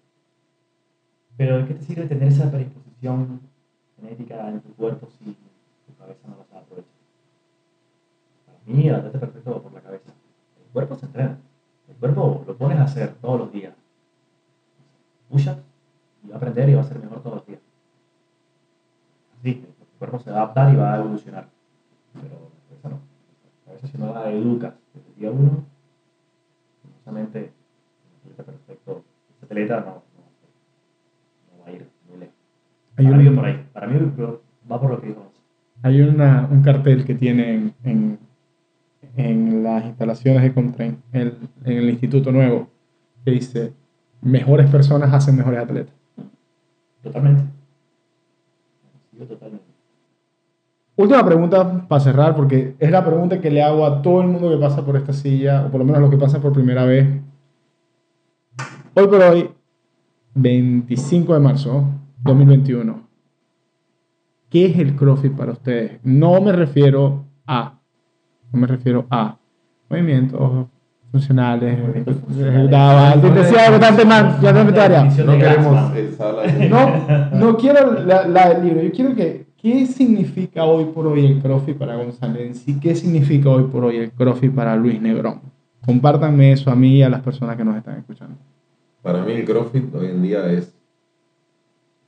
Pero 1.37 1.59
¿de 1.59 1.67
qué 1.67 1.75
te 1.75 1.83
sirve 1.83 2.07
tener 2.07 2.29
esa 2.29 2.51
predisposición 2.51 3.41
genética 3.97 4.49
en 4.49 4.61
tu 4.61 4.75
cuerpo 4.75 5.09
si 5.19 5.37
cabeza 6.15 6.29
no 6.29 6.37
la 6.39 6.45
sabe 6.45 6.61
aprovechar? 6.63 6.93
Para 8.47 8.59
mí, 8.67 8.89
atleta 8.89 9.21
perfecto 9.21 9.51
va 9.55 9.61
por 9.63 9.73
la 9.73 9.81
cabeza. 9.81 10.11
El 10.65 10.73
cuerpo 10.73 10.97
se 10.97 11.07
entrena. 11.07 11.39
El 11.89 11.97
cuerpo 11.97 12.45
lo 12.47 12.57
pones 12.57 12.79
a 12.79 12.85
hacer 12.85 13.15
todos 13.21 13.39
los 13.41 13.53
días. 13.53 13.75
Push-ups 15.31 15.63
y 16.25 16.29
va 16.29 16.35
a 16.35 16.37
aprender 16.39 16.69
y 16.69 16.75
va 16.75 16.81
a 16.81 16.85
ser 16.85 16.99
mejor 16.99 17.23
todos 17.23 17.37
los 17.37 17.47
días. 17.47 17.61
Así, 19.39 19.51
el 19.51 19.99
cuerpo 19.99 20.19
se 20.21 20.31
va 20.31 20.39
a 20.39 20.43
adaptar 20.43 20.73
y 20.73 20.77
va 20.77 20.95
a 20.95 20.99
evolucionar. 20.99 21.49
Pero 22.15 22.29
la 22.29 22.69
cabeza 22.69 22.89
no. 22.89 22.99
La 23.67 23.73
cabeza 23.73 23.87
si 23.89 23.99
no 23.99 24.13
la 24.13 24.31
educas 24.31 24.75
desde 24.95 25.09
el 25.09 25.15
día 25.17 25.31
uno, 25.31 25.65
justamente 26.97 27.39
el 27.39 28.33
atleta 28.33 28.43
perfecto, 28.45 29.05
ese 29.37 29.45
atleta 29.47 29.81
no, 29.81 29.87
no, 29.87 29.97
no 31.57 31.63
va 31.63 31.69
a 31.69 31.73
ir 31.73 31.89
muy 32.09 32.19
lejos. 32.19 32.35
Hay 32.97 33.05
Para 33.07 33.17
un- 33.19 33.25
mí 33.25 33.31
por 33.37 33.45
ahí. 33.47 33.69
Para 33.73 33.87
mí 33.87 34.13
va 34.71 34.81
por 34.81 34.91
lo 34.91 35.01
que 35.01 35.07
dijo. 35.09 35.30
Hay 35.83 36.01
una, 36.01 36.49
un 36.51 36.63
cartel 36.63 37.05
que 37.05 37.15
tienen 37.15 37.73
en, 37.85 38.19
en 39.17 39.63
las 39.63 39.85
instalaciones 39.85 40.43
de 40.43 40.53
Comtrain, 40.53 40.99
en, 41.13 41.35
en 41.65 41.77
el 41.79 41.91
Instituto 41.91 42.33
Nuevo, 42.33 42.69
que 43.25 43.31
dice, 43.31 43.73
mejores 44.23 44.71
personas 44.71 45.13
hacen 45.13 45.37
mejores 45.37 45.61
atletas. 45.61 45.95
Totalmente. 47.03 47.45
Totalmente. 49.19 49.65
Última 50.97 51.25
pregunta 51.25 51.89
para 51.89 52.01
cerrar, 52.01 52.37
porque 52.37 52.75
es 52.79 52.91
la 52.91 53.05
pregunta 53.05 53.41
que 53.41 53.51
le 53.51 53.63
hago 53.63 53.87
a 53.87 54.03
todo 54.03 54.21
el 54.21 54.29
mundo 54.29 54.51
que 54.51 54.59
pasa 54.59 54.85
por 54.85 54.97
esta 54.97 55.15
silla, 55.15 55.65
o 55.65 55.71
por 55.71 55.79
lo 55.79 55.85
menos 55.87 56.03
los 56.03 56.11
que 56.11 56.19
pasan 56.19 56.43
por 56.43 56.53
primera 56.53 56.85
vez. 56.85 57.09
Hoy 58.93 59.07
por 59.07 59.23
hoy, 59.23 59.51
25 60.35 61.33
de 61.33 61.41
marzo 61.41 61.85
2021, 62.23 63.03
¿qué 64.51 64.67
es 64.67 64.79
el 64.79 64.95
CrossFit 64.97 65.33
para 65.33 65.53
ustedes? 65.53 66.01
No 66.03 66.41
me 66.41 66.53
refiero 66.53 67.25
a, 67.47 67.79
no 68.53 68.61
me 68.61 68.67
refiero 68.67 69.07
a 69.11 69.39
movimientos 69.89 70.67
funcionales, 71.11 71.79
no 75.25 75.39
queremos 75.39 75.97
el 75.97 76.13
sala 76.15 76.43
de- 76.43 76.69
quiero 77.57 77.93
la, 78.05 78.27
la 78.29 78.51
del 78.51 78.65
libro, 78.65 78.83
yo 78.83 78.93
quiero 78.93 79.15
que, 79.15 79.47
¿qué 79.61 79.87
significa 79.87 80.65
hoy 80.65 80.85
por 80.87 81.07
hoy 81.07 81.27
el 81.27 81.41
CrossFit 81.41 81.77
para 81.77 81.97
González 81.97 82.59
sí? 82.65 82.79
¿Qué 82.81 82.95
significa 82.95 83.49
hoy 83.51 83.65
por 83.65 83.85
hoy 83.85 83.97
el 83.97 84.13
CrossFit 84.13 84.53
para 84.55 84.77
Luis 84.77 85.01
Negrón? 85.01 85.41
Compártanme 85.85 86.53
eso 86.53 86.71
a 86.71 86.77
mí 86.77 86.97
y 86.99 87.03
a 87.03 87.09
las 87.09 87.23
personas 87.23 87.57
que 87.57 87.65
nos 87.65 87.77
están 87.77 87.99
escuchando. 87.99 88.37
Para 89.03 89.25
mí 89.25 89.33
el 89.33 89.45
CrossFit 89.45 89.93
hoy 89.95 90.07
en 90.09 90.23
día 90.23 90.47
es 90.53 90.73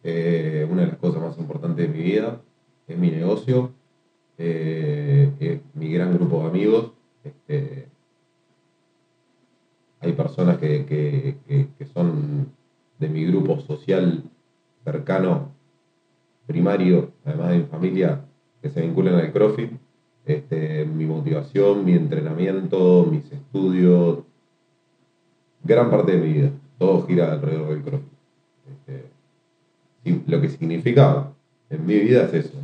eh, 0.04 0.66
una 0.70 0.82
de 0.82 0.88
las 0.88 0.96
cosas 0.98 1.22
más 1.22 1.38
importantes 1.38 1.86
de 1.86 1.88
mi 1.96 2.02
vida, 2.02 2.40
es 2.88 2.98
mi 2.98 3.10
negocio, 3.10 3.72
eh, 4.38 5.60
mi 5.74 5.92
gran 5.92 6.14
grupo 6.14 6.40
de 6.42 6.46
amigos. 6.48 6.92
este, 7.24 7.86
hay 10.00 10.12
personas 10.12 10.58
que, 10.58 10.84
que- 10.86 11.36
que- 11.46 11.68
que 11.78 11.86
son 11.86 12.48
de 12.98 13.08
mi 13.08 13.24
grupo 13.26 13.60
social 13.60 14.24
cercano, 14.84 15.52
primario, 16.46 17.12
además 17.24 17.50
de 17.50 17.58
mi 17.58 17.64
familia, 17.64 18.24
que 18.60 18.70
se 18.70 18.80
vinculan 18.80 19.14
al 19.14 19.32
CrossFit. 19.32 19.70
Este, 20.26 20.84
mi 20.84 21.04
motivación, 21.04 21.84
mi 21.84 21.92
entrenamiento, 21.94 23.06
mis 23.10 23.30
estudios, 23.30 24.18
gran 25.62 25.90
parte 25.90 26.12
de 26.12 26.18
mi 26.18 26.32
vida. 26.32 26.50
Todo 26.78 27.06
gira 27.06 27.32
alrededor 27.32 27.68
del 27.68 27.82
CrossFit. 27.82 28.12
Este, 28.72 29.04
lo 30.04 30.40
que 30.40 30.48
significa 30.48 31.28
en 31.70 31.86
mi 31.86 31.98
vida 31.98 32.24
es 32.24 32.34
eso. 32.34 32.58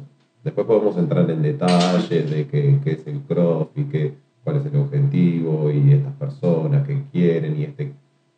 Después 0.44 0.66
podemos 0.66 0.96
entrar 0.96 1.28
en 1.30 1.42
detalles 1.42 2.30
de 2.30 2.46
qué, 2.46 2.78
qué 2.82 2.92
es 2.92 3.06
el 3.06 3.20
CrossFit, 3.20 3.90
qué, 3.90 4.14
cuál 4.44 4.56
es 4.56 4.66
el 4.66 4.76
objetivo 4.76 5.70
y 5.70 5.92
estas 5.92 6.12
personas 6.14 6.86
que 6.86 7.02
quieren 7.12 7.58
y 7.60 7.64
este 7.64 7.92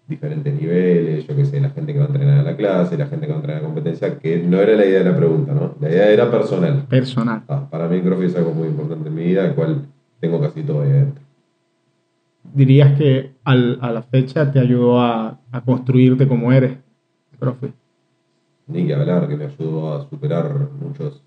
diferentes 0.09 0.53
niveles, 0.53 1.25
yo 1.25 1.37
qué 1.37 1.45
sé, 1.45 1.61
la 1.61 1.71
gente 1.71 1.93
que 1.93 2.01
va 2.01 2.07
a 2.07 2.09
entrenar 2.09 2.39
a 2.41 2.43
la 2.43 2.57
clase, 2.57 2.99
la 2.99 3.07
gente 3.07 3.27
que 3.27 3.33
va 3.33 3.37
a 3.37 3.41
entrenar 3.43 3.61
a 3.61 3.63
la 3.63 3.69
competencia, 3.69 4.19
que 4.19 4.39
no 4.43 4.59
era 4.61 4.75
la 4.75 4.85
idea 4.85 5.05
de 5.05 5.11
la 5.11 5.17
pregunta, 5.17 5.55
¿no? 5.55 5.77
La 5.81 5.89
idea 5.89 6.11
era 6.11 6.29
personal. 6.29 6.85
Personal. 6.89 7.45
Ah, 7.47 7.69
para 7.71 7.87
mí 7.87 7.97
el 7.99 8.03
CrossFit 8.03 8.31
es 8.31 8.37
algo 8.37 8.53
muy 8.53 8.67
importante 8.67 9.09
en 9.09 9.15
mi 9.15 9.23
vida, 9.23 9.45
el 9.47 9.55
cual 9.55 9.87
tengo 10.19 10.41
casi 10.41 10.63
todo 10.63 10.83
ahí 10.83 10.91
adentro. 10.91 11.23
Dirías 12.55 12.99
que 12.99 13.35
al- 13.45 13.79
a 13.81 13.93
la 13.93 14.03
fecha 14.03 14.51
te 14.51 14.59
ayudó 14.59 15.01
a, 15.01 15.39
a 15.53 15.61
construirte 15.61 16.27
como 16.27 16.53
eres, 16.53 16.73
profe. 17.39 17.73
Ni 18.73 18.87
que 18.87 18.95
hablar, 18.95 19.29
que 19.29 19.37
me 19.37 19.45
ayudó 19.47 19.95
a 19.95 20.09
superar 20.09 20.69
muchos, 20.81 21.23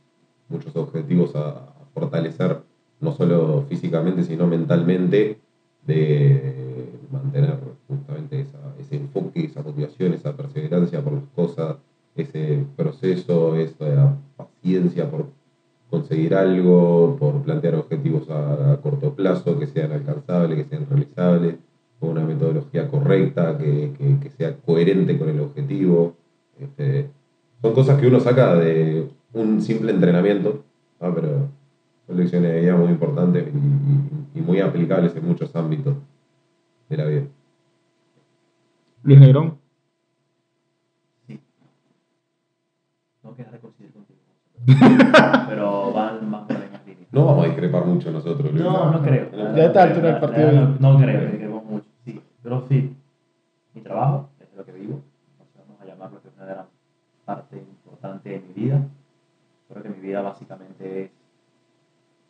muchos 0.49 0.75
objetivos, 0.75 1.35
a, 1.35 1.69
fortalecer 1.93 2.57
no 3.01 3.11
solo 3.11 3.65
físicamente, 3.69 4.23
sino 4.23 4.47
mentalmente, 4.47 5.39
de 5.85 6.89
mantener 7.11 7.59
justamente 7.87 8.39
esa, 8.39 8.57
ese 8.79 8.95
enfoque, 8.95 9.45
esa 9.45 9.61
motivación, 9.61 10.13
esa 10.13 10.35
perseverancia 10.35 11.03
por 11.03 11.13
las 11.13 11.27
cosas, 11.35 11.75
ese 12.15 12.65
proceso, 12.75 13.55
esa 13.57 14.17
paciencia 14.37 15.07
por 15.11 15.27
conseguir 15.91 16.33
algo, 16.33 17.15
por 17.19 17.43
plantear 17.43 17.75
objetivos 17.75 18.27
a, 18.31 18.71
a 18.73 18.81
corto 18.81 19.13
plazo, 19.13 19.59
que 19.59 19.67
sean 19.67 19.91
alcanzables, 19.91 20.57
que 20.63 20.69
sean 20.69 20.87
realizables, 20.89 21.55
con 21.99 22.09
una 22.11 22.25
metodología 22.25 22.87
correcta, 22.89 23.55
que, 23.57 23.91
que- 23.97 24.19
que 24.19 24.29
sea 24.31 24.55
coherente 24.57 25.19
con 25.19 25.29
el 25.29 25.39
objetivo. 25.41 26.15
Este, 26.59 27.09
son 27.63 27.73
cosas 27.73 27.99
que 27.99 28.07
uno 28.07 28.19
saca 28.19 28.55
de 28.55 29.07
un 29.33 29.59
simple 29.61 29.91
entrenamiento, 29.93 30.63
pero 30.99 31.47
son 32.05 32.17
lecciones 32.17 32.51
de 32.53 32.59
vida 32.61 32.75
muy 32.75 32.89
importantes 32.89 33.47
y, 33.47 33.57
y- 33.57 34.39
y 34.39 34.41
muy 34.41 34.59
aplicables 34.59 35.15
en 35.15 35.25
muchos 35.25 35.55
ámbitos 35.55 35.95
de 36.89 36.97
la 36.97 37.05
vida. 37.05 37.23
Luis 39.03 39.19
Negrón. 39.19 39.57
Sí. 41.27 41.39
No 43.23 43.35
quedas 43.35 43.51
de 43.53 43.59
coincidir 43.59 43.91
contigo. 43.93 44.19
Pero 45.49 45.93
van, 45.93 46.29
van 46.31 46.47
por 46.47 46.57
la 46.59 46.65
línea. 46.85 47.07
No 47.11 47.25
vamos 47.25 47.45
a 47.45 47.47
discrepar 47.47 47.85
mucho 47.85 48.11
nosotros, 48.11 48.51
Luis. 48.51 48.63
No, 48.63 48.91
no 48.91 49.01
creo. 49.01 49.29
Ya 49.31 49.63
a 49.63 49.65
esta 49.67 49.83
altura 49.83 50.11
del 50.11 50.19
partido. 50.19 50.51
No, 50.51 50.93
no 50.93 50.97
creo, 50.99 51.31
queremos 51.31 51.63
mucho. 51.65 51.85
Sí, 52.05 52.21
CrossFit, 52.43 52.91
mi 53.73 53.81
trabajo, 53.81 54.29
es 54.39 54.49
de 54.51 54.57
lo 54.57 54.65
que 54.65 54.71
vivo. 54.73 55.01
Entonces 55.31 55.61
vamos 55.67 55.81
a 55.81 55.85
llamarlo 55.85 56.21
que 56.21 56.27
es 56.27 56.33
una 56.35 56.45
gran 56.45 56.65
parte 57.25 57.57
importante 57.57 58.29
de 58.29 58.39
mi 58.39 58.53
vida. 58.63 58.81
Creo 59.69 59.83
que 59.83 59.89
mi 59.89 59.99
vida 59.99 60.21
básicamente 60.21 61.03
es 61.05 61.11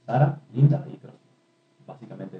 Sara, 0.05 0.39
Linda 0.53 0.85
y 0.87 0.97
CrossFit. 0.97 1.19
Básicamente 1.87 2.39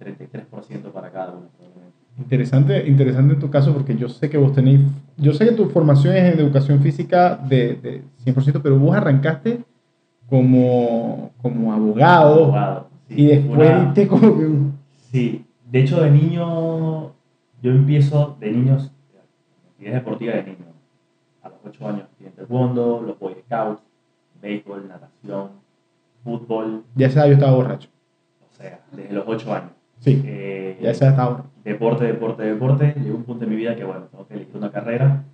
33% 0.00 0.92
para 0.92 1.10
cada 1.10 1.32
uno, 1.32 1.46
probablemente. 1.56 1.96
Interesante, 2.18 2.88
interesante 2.88 3.34
en 3.34 3.40
tu 3.40 3.50
caso 3.50 3.72
porque 3.74 3.94
yo 3.96 4.08
sé 4.08 4.30
que 4.30 4.38
vos 4.38 4.54
tenéis, 4.54 4.80
yo 5.18 5.34
sé 5.34 5.44
que 5.46 5.52
tu 5.52 5.68
formación 5.68 6.16
es 6.16 6.32
en 6.32 6.40
educación 6.40 6.80
física 6.80 7.36
de, 7.36 7.74
de 7.74 8.02
100%, 8.24 8.60
pero 8.62 8.78
vos 8.78 8.96
arrancaste 8.96 9.62
como, 10.28 11.30
como 11.42 11.72
abogado, 11.74 12.44
Abogado, 12.44 12.88
sí. 13.08 13.14
y 13.22 13.26
después 13.26 13.70
Una- 13.70 14.08
como 14.08 14.72
Sí, 15.10 15.44
de 15.70 15.80
hecho 15.80 16.00
de 16.00 16.10
niño, 16.10 17.12
yo 17.62 17.70
empiezo 17.70 18.36
de 18.40 18.50
niños, 18.50 18.90
actividades 19.72 20.04
deportivas 20.04 20.36
de 20.36 20.42
niño. 20.44 20.65
A 21.66 21.68
los 21.68 21.74
8 21.76 21.88
años 21.88 22.08
en 22.20 22.32
taekwondo, 22.32 23.02
los 23.04 23.18
Boy 23.18 23.34
Scouts, 23.44 23.82
béisbol, 24.40 24.86
natación, 24.88 25.50
fútbol, 26.22 26.84
ya 26.94 27.06
esa 27.08 27.20
edad 27.20 27.28
yo 27.28 27.34
estaba 27.34 27.52
borracho. 27.56 27.88
o 28.48 28.54
sea, 28.56 28.80
desde 28.92 29.12
los 29.12 29.24
8 29.26 29.52
años. 29.54 29.70
Sí, 29.98 30.22
Eh, 30.24 30.78
ya 30.80 30.90
esa 30.90 31.06
edad 31.06 31.12
estaba 31.14 31.28
borracho. 31.30 31.50
deporte, 31.64 32.04
deporte, 32.04 32.42
deporte, 32.44 32.94
llegó 33.02 33.16
un 33.16 33.24
punto 33.24 33.44
en 33.44 33.50
mi 33.50 33.56
vida 33.56 33.74
que, 33.74 33.84
bueno, 33.84 34.02
tengo 34.10 34.26
que 34.28 34.34
elegir 34.34 34.56
una 34.56 34.70
carrera. 34.70 35.24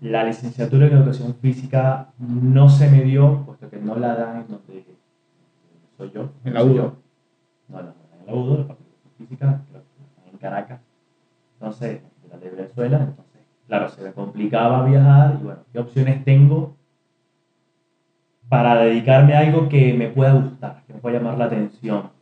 La 0.00 0.22
licenciatura 0.24 0.86
en 0.86 0.92
educación 0.96 1.34
física 1.36 2.12
no 2.18 2.68
se 2.68 2.90
me 2.90 3.02
dio, 3.02 3.42
puesto 3.46 3.68
que 3.70 3.78
no 3.78 3.96
la 3.96 4.14
dan 4.14 4.36
en 4.42 4.48
donde 4.48 4.84
soy 5.96 6.10
yo. 6.12 6.30
En 6.44 6.54
la 6.54 6.62
UDO. 6.64 6.96
No, 7.68 7.82
no, 7.82 7.94
en 8.20 8.26
la 8.26 8.34
UDO, 8.34 8.58
la 8.58 8.66
parte 8.68 8.82
de 8.82 8.90
educación 8.90 9.14
física, 9.18 9.60
creo 9.70 9.82
que 9.82 10.30
en 10.30 10.38
Caracas. 10.38 10.80
Entonces, 11.58 12.00
de 12.22 12.28
la 12.28 12.36
de 12.38 12.50
Venezuela, 12.50 12.98
entonces, 12.98 13.33
claro, 13.66 13.88
se 13.88 14.02
me 14.02 14.12
complicaba 14.12 14.84
viajar 14.84 15.38
y 15.40 15.44
bueno, 15.44 15.60
¿qué 15.72 15.78
opciones 15.78 16.24
tengo 16.24 16.76
para 18.48 18.76
dedicarme 18.76 19.34
a 19.34 19.40
algo 19.40 19.68
que 19.68 19.94
me 19.94 20.08
pueda 20.08 20.34
gustar, 20.34 20.82
que 20.86 20.94
me 20.94 21.00
pueda 21.00 21.18
llamar 21.18 21.38
la 21.38 21.46
atención? 21.46 22.14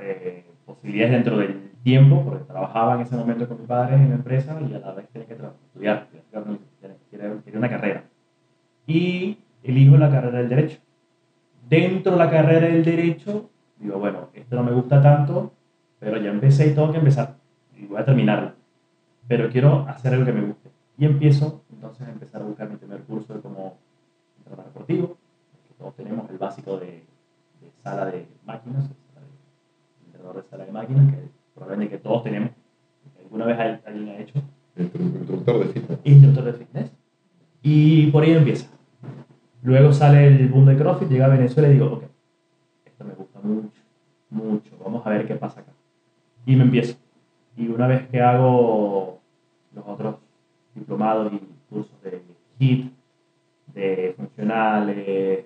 eh, 0.00 0.44
posibilidades 0.66 1.12
dentro 1.12 1.38
del 1.38 1.70
tiempo, 1.82 2.24
porque 2.24 2.44
trabajaba 2.44 2.94
en 2.94 3.00
ese 3.02 3.16
momento 3.16 3.48
con 3.48 3.60
mi 3.60 3.66
padre 3.66 3.96
en 3.96 4.10
la 4.10 4.14
empresa 4.16 4.58
y 4.60 4.74
a 4.74 4.78
la 4.78 4.92
vez 4.92 5.08
tenía 5.08 5.28
que 5.28 5.34
estudiar, 5.34 6.08
quería 7.10 7.58
una 7.58 7.68
carrera. 7.68 8.04
Y 8.86 9.38
elijo 9.62 9.96
la 9.96 10.10
carrera 10.10 10.38
del 10.38 10.48
derecho. 10.48 10.78
Dentro 11.68 12.12
de 12.12 12.18
la 12.18 12.30
carrera 12.30 12.66
del 12.66 12.84
derecho, 12.84 13.50
digo, 13.78 13.98
bueno, 13.98 14.28
esto 14.34 14.56
no 14.56 14.62
me 14.62 14.72
gusta 14.72 15.00
tanto, 15.00 15.52
pero 15.98 16.18
ya 16.18 16.30
empecé 16.30 16.68
y 16.68 16.74
tengo 16.74 16.92
que 16.92 16.98
empezar. 16.98 17.36
Y 17.76 17.86
voy 17.86 18.00
a 18.00 18.04
terminarlo. 18.04 18.52
Pero 19.28 19.50
quiero 19.50 19.86
hacer 19.88 20.12
algo 20.14 20.26
que 20.26 20.32
me 20.32 20.42
guste. 20.46 20.70
Y 20.98 21.04
empiezo 21.06 21.62
entonces 21.72 22.06
a 22.06 22.10
empezar 22.10 22.42
a 22.42 22.44
buscar 22.44 22.68
mi 22.70 22.76
primer 22.76 23.00
curso 23.02 23.34
de 23.34 23.40
como 23.40 23.76
entrenador 24.38 24.66
deportivo, 24.72 25.16
todos 25.78 25.94
tenemos 25.96 26.30
el 26.30 26.38
básico 26.38 26.78
de, 26.78 26.86
de 27.60 27.70
sala 27.82 28.06
de 28.06 28.26
máquinas, 28.44 28.88
de- 28.88 28.94
entrenador 30.06 30.42
de 30.42 30.48
sala 30.48 30.64
de 30.66 30.72
máquinas, 30.72 31.12
que 31.12 31.28
probablemente 31.54 31.96
que 31.96 32.02
todos 32.02 32.22
tenemos, 32.24 32.50
alguna 33.22 33.46
vez 33.46 33.58
hay- 33.58 33.80
alguien 33.86 34.08
ha 34.10 34.18
hecho, 34.18 34.38
Instru- 34.76 35.00
Instructor 35.20 35.58
de 35.66 35.72
fitness. 35.72 35.98
instructor 36.04 36.44
de 36.44 36.52
fitness. 36.54 36.90
Y 37.62 38.06
por 38.10 38.22
ahí 38.24 38.32
empieza. 38.32 38.68
Luego 39.62 39.92
sale 39.92 40.26
el 40.26 40.48
boom 40.48 40.66
de 40.66 40.76
CrossFit, 40.76 41.08
llega 41.08 41.24
a 41.26 41.28
Venezuela 41.28 41.68
y 41.68 41.72
digo, 41.72 41.86
ok, 41.94 42.04
esto 42.84 43.04
me 43.04 43.14
gusta 43.14 43.40
mucho, 43.42 43.80
mucho, 44.30 44.70
vamos 44.82 45.04
a 45.06 45.10
ver 45.10 45.26
qué 45.26 45.34
pasa 45.34 45.60
acá. 45.60 45.72
Y 46.46 46.54
me 46.56 46.64
empiezo. 46.64 46.96
Y 47.56 47.68
una 47.68 47.86
vez 47.86 48.08
que 48.08 48.20
hago 48.20 49.20
los 49.74 49.86
otros 49.86 50.16
diplomados 50.74 51.32
y 51.32 51.40
cursos 51.70 52.02
de 52.02 52.22
HIIT, 52.58 52.92
de 53.74 54.14
funcionales, 54.16 55.44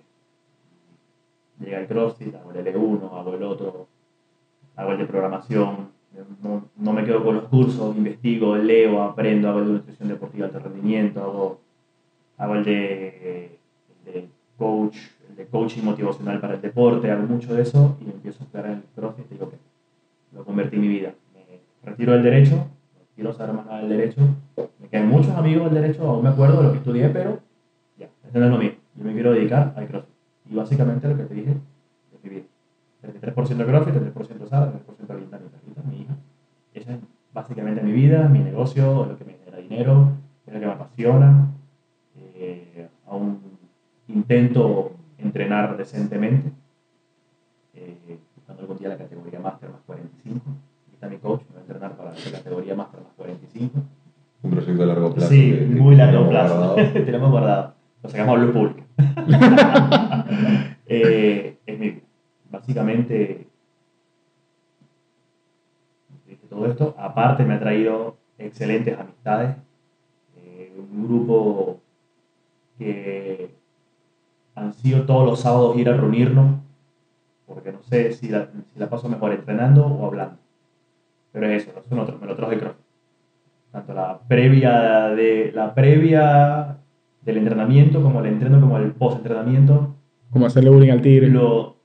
llega 1.60 1.80
el 1.80 1.86
CrossFit, 1.86 2.34
hago 2.34 2.52
el 2.52 2.66
L1, 2.66 3.12
hago 3.12 3.34
el 3.34 3.42
otro, 3.42 3.86
hago 4.76 4.92
el 4.92 4.98
de 4.98 5.06
programación, 5.06 5.88
no, 6.42 6.64
no 6.76 6.92
me 6.92 7.04
quedo 7.04 7.22
con 7.22 7.36
los 7.36 7.44
cursos, 7.44 7.96
investigo, 7.96 8.56
leo, 8.56 9.02
aprendo, 9.02 9.48
hago 9.48 9.60
el 9.60 9.66
de 9.66 9.72
nutrición 9.72 10.08
deportiva 10.08 10.46
de 10.46 10.56
alto 10.56 10.68
rendimiento, 10.68 11.22
hago, 11.22 11.60
hago 12.38 12.54
el, 12.54 12.64
de, 12.64 13.58
el 14.06 14.12
de 14.12 14.28
coach, 14.56 14.96
el 15.28 15.36
de 15.36 15.46
coaching 15.46 15.82
motivacional 15.82 16.40
para 16.40 16.54
el 16.54 16.60
deporte, 16.60 17.10
hago 17.10 17.26
mucho 17.26 17.54
de 17.54 17.62
eso 17.62 17.96
y 18.00 18.10
empiezo 18.10 18.44
a 18.54 18.60
en 18.60 18.66
el 18.66 18.82
CrossFit 18.94 19.26
y 19.30 19.34
digo 19.34 19.50
que 19.50 19.56
lo 20.32 20.44
convertí 20.44 20.76
en 20.76 20.82
mi 20.82 20.88
vida. 20.88 21.14
Retiro 21.90 22.12
del 22.12 22.22
derecho, 22.22 22.66
quiero 23.14 23.32
saber 23.32 23.54
más 23.54 23.66
nada 23.66 23.80
del 23.80 23.88
derecho, 23.88 24.20
me 24.78 24.88
quedan 24.88 25.08
muchos 25.08 25.34
amigos 25.34 25.70
del 25.72 25.82
derecho, 25.82 26.08
aún 26.08 26.22
me 26.22 26.28
acuerdo 26.28 26.58
de 26.58 26.62
lo 26.64 26.72
que 26.72 26.78
estudié, 26.78 27.08
pero 27.08 27.40
ya, 27.98 28.06
eso 28.28 28.38
no 28.38 28.44
es 28.44 28.50
lo 28.50 28.58
mío. 28.58 28.72
Yo 28.94 29.04
me 29.04 29.12
quiero 29.12 29.32
dedicar 29.32 29.72
al 29.76 29.86
CrossFit. 29.86 30.14
Y 30.50 30.54
básicamente 30.54 31.08
lo 31.08 31.16
que 31.16 31.24
te 31.24 31.34
dije 31.34 31.50
es 31.50 32.24
mi 32.24 32.30
vida. 32.30 32.44
33% 33.02 33.66
CrossFit, 33.66 33.94
33% 33.94 34.48
Sara, 34.48 34.72
33% 34.72 35.18
Linda, 35.18 35.38
mi 35.38 35.96
mi 35.96 36.02
hija. 36.02 36.16
Esa 36.74 36.94
es 36.94 37.00
básicamente 37.32 37.82
mi 37.82 37.92
vida, 37.92 38.28
mi 38.28 38.40
negocio, 38.40 39.06
lo 39.06 39.16
que 39.16 39.24
me 39.24 39.34
genera 39.34 39.58
dinero, 39.58 40.12
es 40.46 40.54
lo 40.54 40.60
que 40.60 40.66
me 40.66 40.72
apasiona. 40.72 41.48
Eh, 42.34 42.88
aún 43.06 43.40
intento 44.08 44.92
entrenar 45.18 45.76
decentemente, 45.76 46.50
eh, 47.74 48.18
buscando 48.36 48.62
algún 48.62 48.78
día 48.78 48.88
la 48.88 48.96
categoría 48.96 49.40
Master 49.40 49.70
más 49.70 49.80
45. 49.86 50.40
Aquí 50.86 50.94
está 50.94 51.08
mi 51.08 51.18
coach, 51.18 51.42
me 51.68 51.78
va 51.78 51.86
a 51.86 51.90
entrenar 51.90 51.96
para 51.96 52.10
la 52.10 52.38
categoría 52.38 52.74
más 52.74 52.88
45. 53.16 53.80
Un 54.42 54.50
proyecto 54.50 54.82
a 54.82 54.86
largo 54.86 55.12
plazo. 55.14 55.30
Sí, 55.30 55.50
que- 55.50 55.58
que 55.58 55.64
muy 55.66 55.96
largo 55.96 56.12
tenemos 56.24 56.30
plazo. 56.30 56.56
guardado. 56.56 56.92
Tenemos 57.04 57.30
guardado. 57.30 57.74
Lo 58.02 58.08
sacamos 58.08 58.36
a 58.36 58.38
luz 58.42 58.52
pública. 58.52 58.84
Eh, 60.90 61.58
es 61.66 61.78
mi 61.78 61.90
vida. 61.90 62.00
Básicamente, 62.50 63.46
dije 66.26 66.46
todo 66.48 66.64
esto. 66.66 66.94
Aparte, 66.96 67.44
me 67.44 67.54
ha 67.54 67.60
traído 67.60 68.16
excelentes 68.38 68.98
amistades. 68.98 69.54
Eh, 70.38 70.72
un 70.78 71.06
grupo 71.06 71.78
que 72.78 73.50
han 74.54 74.72
sido 74.72 75.02
todos 75.04 75.26
los 75.26 75.40
sábados 75.40 75.76
ir 75.76 75.90
a 75.90 75.96
reunirnos. 75.98 76.56
Porque 77.46 77.70
no 77.72 77.82
sé 77.82 78.12
si 78.12 78.28
la, 78.28 78.46
si 78.72 78.78
la 78.78 78.88
paso 78.88 79.08
mejor 79.10 79.32
entrenando 79.32 79.84
o 79.86 80.06
hablando. 80.06 80.38
Pero 81.32 81.46
es 81.46 81.62
eso, 81.62 81.72
son 81.88 81.98
otros, 82.00 82.20
me 82.20 82.26
lo 82.26 82.34
trajo 82.34 82.50
de 82.50 82.58
CrossFit 82.58 82.84
tanto 83.70 83.92
la 83.92 84.18
previa 84.26 85.08
de 85.10 85.52
la 85.54 85.74
previa 85.74 86.78
del 87.22 87.36
entrenamiento, 87.36 88.02
como 88.02 88.20
el 88.20 88.26
entreno, 88.26 88.60
como 88.62 88.78
el 88.78 88.92
post-entrenamiento, 88.92 89.94
Como 90.30 90.46
hacerle 90.46 90.70
bullying 90.70 90.90
al 90.90 91.02
tigre. 91.02 91.28
lo, 91.28 91.76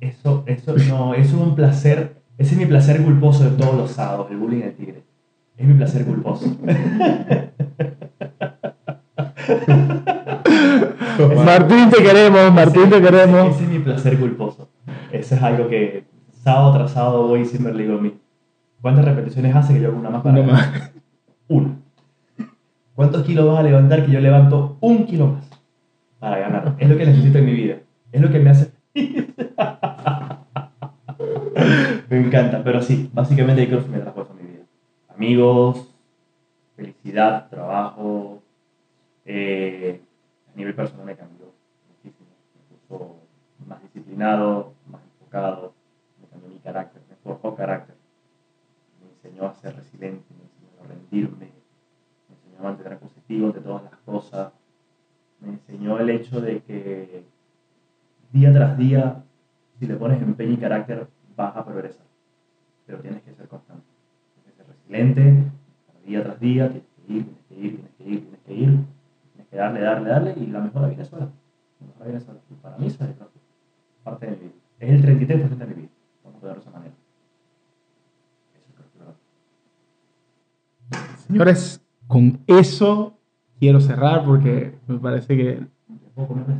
eso, 0.00 0.42
eso, 0.46 0.74
no, 0.88 1.12
eso 1.14 1.36
es 1.36 1.42
un 1.42 1.54
placer, 1.54 2.14
ese 2.38 2.54
es 2.54 2.58
mi 2.58 2.64
placer 2.66 3.02
culposo 3.02 3.44
de 3.44 3.50
todos 3.50 3.74
los 3.76 3.90
sábados, 3.90 4.28
el 4.30 4.38
bullying 4.38 4.60
del 4.62 4.74
tigre. 4.74 5.02
Es 5.58 5.66
mi 5.66 5.74
placer 5.74 6.04
culposo. 6.06 6.46
Martín, 11.44 11.90
te 11.90 12.02
queremos, 12.02 12.52
Martín, 12.52 12.88
te 12.90 12.96
Ese- 12.96 13.02
queremos. 13.02 13.54
Ese 13.54 13.64
es 13.64 13.70
mi 13.70 13.78
placer 13.80 14.18
culposo. 14.18 14.68
Eso 15.12 15.34
es 15.34 15.42
algo 15.42 15.68
que 15.68 16.04
sábado 16.42 16.72
tras 16.72 16.92
sábado 16.92 17.26
voy 17.28 17.40
y 17.40 17.44
siempre 17.44 17.74
le 17.74 17.82
digo 17.84 17.98
a 17.98 18.00
mí. 18.00 18.14
¿Cuántas 18.80 19.04
repeticiones 19.04 19.54
hace 19.54 19.74
que 19.74 19.80
yo 19.80 19.88
hago 19.88 19.98
una 19.98 20.10
más 20.10 20.22
para 20.22 20.38
ganar? 20.38 20.52
más. 20.52 20.92
Una. 21.48 21.76
¿Cuántos 22.94 23.24
kilos 23.24 23.46
vas 23.46 23.58
a 23.58 23.62
levantar 23.62 24.04
que 24.04 24.12
yo 24.12 24.20
levanto 24.20 24.76
un 24.80 25.06
kilo 25.06 25.28
más 25.28 25.48
para 26.18 26.38
ganar? 26.38 26.74
Es 26.78 26.88
lo 26.88 26.96
que 26.96 27.06
necesito 27.06 27.38
en 27.38 27.46
mi 27.46 27.52
vida. 27.52 27.76
Es 28.12 28.20
lo 28.20 28.30
que 28.30 28.38
me 28.38 28.50
hace 28.50 28.72
me 32.08 32.18
encanta, 32.18 32.62
pero 32.64 32.82
sí, 32.82 33.10
básicamente 33.12 33.62
el 33.62 33.68
CrossFit 33.68 33.92
me 33.92 33.98
trajo 34.00 34.22
eso 34.22 34.32
a 34.32 34.34
mi 34.34 34.50
vida. 34.50 34.64
Amigos, 35.08 35.88
felicidad, 36.76 37.48
trabajo, 37.48 38.42
eh, 39.24 40.00
a 40.52 40.56
nivel 40.56 40.74
personal 40.74 41.06
me 41.06 41.16
cambió 41.16 41.46
muchísimo. 41.88 42.28
Me 42.54 42.76
puso 42.76 43.16
más 43.66 43.82
disciplinado, 43.82 44.72
más 44.90 45.00
enfocado, 45.02 45.74
me 46.20 46.26
cambió 46.28 46.48
mi 46.48 46.58
carácter, 46.58 47.02
me 47.08 47.16
forjó 47.16 47.54
carácter. 47.54 47.97
Enseñó 49.38 49.52
a 49.52 49.54
ser 49.54 49.76
resiliente, 49.76 50.24
me 50.34 50.42
enseñó 50.42 50.82
a 50.82 50.86
rendirme, 50.88 51.52
me 52.28 52.34
enseñó 52.34 52.58
a 52.58 52.62
mantener 52.62 52.98
positivo 52.98 53.46
ante 53.46 53.60
todas 53.60 53.84
las 53.84 53.96
cosas, 54.00 54.52
me 55.40 55.50
enseñó 55.50 56.00
el 56.00 56.10
hecho 56.10 56.40
de 56.40 56.60
que 56.62 57.24
día 58.32 58.52
tras 58.52 58.76
día, 58.76 59.22
si 59.78 59.86
le 59.86 59.94
pones 59.94 60.20
empeño 60.20 60.54
y 60.54 60.56
carácter, 60.56 61.06
vas 61.36 61.56
a 61.56 61.64
progresar. 61.64 62.04
Pero 62.84 62.98
tienes 62.98 63.22
que 63.22 63.32
ser 63.32 63.46
constante, 63.46 63.84
tienes 64.34 64.50
que 64.50 64.56
ser 64.56 64.66
resiliente, 64.66 65.44
día 66.04 66.24
tras 66.24 66.40
día, 66.40 66.68
tienes 66.68 66.88
que 66.96 67.12
ir, 67.12 67.24
tienes 67.24 67.44
que 67.48 67.54
ir, 67.54 67.76
tienes 67.76 67.92
que 67.96 68.04
ir, 68.04 68.20
tienes 68.20 68.40
que 68.40 68.54
ir, 68.54 68.84
tienes 69.34 69.48
que 69.50 69.56
darle, 69.56 69.80
darle, 69.80 70.08
darle, 70.10 70.34
y 70.36 70.46
la 70.48 70.60
mejora 70.60 70.88
viene 70.88 71.04
sola. 71.04 71.30
La 71.80 71.86
mejora 71.86 72.06
viene 72.06 72.20
sola. 72.20 72.40
Para 72.60 72.76
mí 72.76 72.88
es 72.88 72.96
parte 74.02 74.26
de 74.26 74.32
mi 74.32 74.38
vida. 74.38 74.54
Es 74.80 74.90
el 74.90 75.02
33% 75.20 75.56
de 75.56 75.66
mi 75.66 75.74
vida, 75.74 75.90
vamos 76.24 76.42
a 76.42 76.54
de 76.54 76.58
esa 76.58 76.70
manera. 76.70 76.94
Eso 78.54 78.68
es 78.68 78.74
CrossFit, 78.74 79.00
¿verdad? 79.00 79.14
Señores, 81.28 81.82
con 82.06 82.40
eso 82.46 83.18
quiero 83.60 83.80
cerrar 83.80 84.24
porque 84.24 84.74
me 84.86 84.98
parece 84.98 85.36
que 85.36 85.60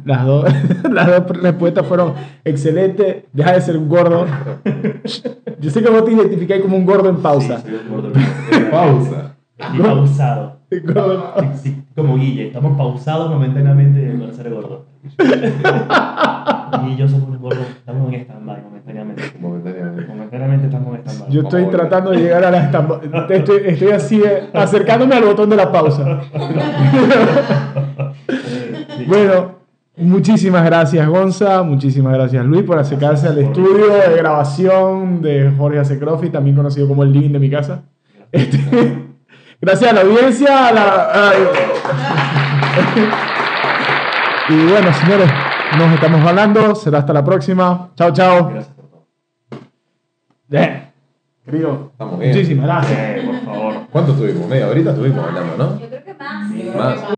las 0.04 0.24
dos, 0.24 0.44
las 0.90 1.06
dos 1.06 1.42
respuestas 1.42 1.86
fueron 1.86 2.14
excelentes. 2.44 3.24
Deja 3.32 3.52
de 3.52 3.60
ser 3.60 3.76
un 3.76 3.88
gordo. 3.88 4.26
Yo 5.60 5.70
sé 5.70 5.82
que 5.82 5.90
vos 5.90 6.04
te 6.04 6.12
identificáis 6.12 6.62
como 6.62 6.76
un 6.76 6.86
gordo 6.86 7.08
en 7.08 7.16
pausa. 7.16 7.58
Sí, 7.58 7.70
soy 7.70 7.74
un 7.74 7.88
gordo. 7.88 8.12
Pausa. 8.70 9.36
Estoy 9.56 9.80
pausado. 9.80 10.58
Gordo 10.84 11.14
en 11.14 11.20
pausa. 11.20 11.56
Sí, 11.56 11.70
sí, 11.70 11.82
como 11.96 12.16
Guille, 12.16 12.48
estamos 12.48 12.76
pausados 12.76 13.30
momentáneamente 13.30 14.16
para 14.18 14.32
ser 14.32 14.50
gordo. 14.50 14.86
y 16.88 16.96
yo 16.96 17.08
somos 17.08 17.38
gordos, 17.38 17.66
estamos 17.78 18.12
en 18.12 18.20
stand-by 18.20 18.62
momentáneamente. 18.62 19.22
Momentáneamente. 19.40 19.77
En 20.54 20.64
stand-by. 20.70 21.02
Yo 21.30 21.42
estoy 21.42 21.66
tratando 21.66 22.10
de 22.10 22.18
llegar 22.18 22.44
a 22.44 22.50
la 22.50 22.64
estampa. 22.64 23.00
Estoy, 23.28 23.62
estoy 23.66 23.90
así, 23.92 24.22
eh, 24.24 24.48
acercándome 24.52 25.14
al 25.16 25.24
botón 25.24 25.50
de 25.50 25.56
la 25.56 25.70
pausa. 25.72 26.20
Eh. 28.30 29.04
Bueno, 29.06 29.54
muchísimas 29.96 30.64
gracias 30.64 31.06
Gonza, 31.08 31.62
muchísimas 31.62 32.12
gracias 32.14 32.44
Luis 32.44 32.62
por 32.64 32.78
acercarse 32.78 33.28
al 33.28 33.38
estudio 33.38 33.86
de 33.86 34.16
grabación 34.16 35.22
de 35.22 35.52
Jorge 35.56 35.78
Acecrofi, 35.78 36.28
también 36.30 36.56
conocido 36.56 36.88
como 36.88 37.02
el 37.04 37.12
living 37.12 37.30
de 37.32 37.38
mi 37.38 37.48
casa. 37.50 37.82
Este, 38.32 38.58
gracias 39.60 39.90
a 39.90 39.94
la 39.94 40.00
audiencia. 40.02 40.68
a 40.68 40.72
la- 40.72 41.30
ay. 41.30 41.38
y 44.54 44.70
bueno, 44.70 44.92
señores, 44.92 45.30
nos 45.78 45.94
estamos 45.94 46.26
hablando. 46.26 46.74
Será 46.74 46.98
hasta 46.98 47.12
la 47.12 47.24
próxima. 47.24 47.90
Chao, 47.96 48.12
chao. 48.12 48.77
Eh, 50.50 50.84
Querido, 51.44 51.88
Estamos 51.92 52.18
bien. 52.18 52.32
muchísimas 52.32 52.66
gracias. 52.66 52.98
Eh, 53.00 53.22
por 53.26 53.40
favor. 53.54 53.74
¿Cuánto 53.90 54.12
estuvimos? 54.12 54.48
Media 54.48 54.68
horita 54.68 54.90
estuvimos 54.90 55.24
hablando, 55.26 55.56
¿no? 55.56 55.80
Yo 55.80 55.88
creo 55.88 56.04
que 56.04 56.14
más. 56.14 56.48
Sí. 56.52 56.70
Más. 56.76 57.14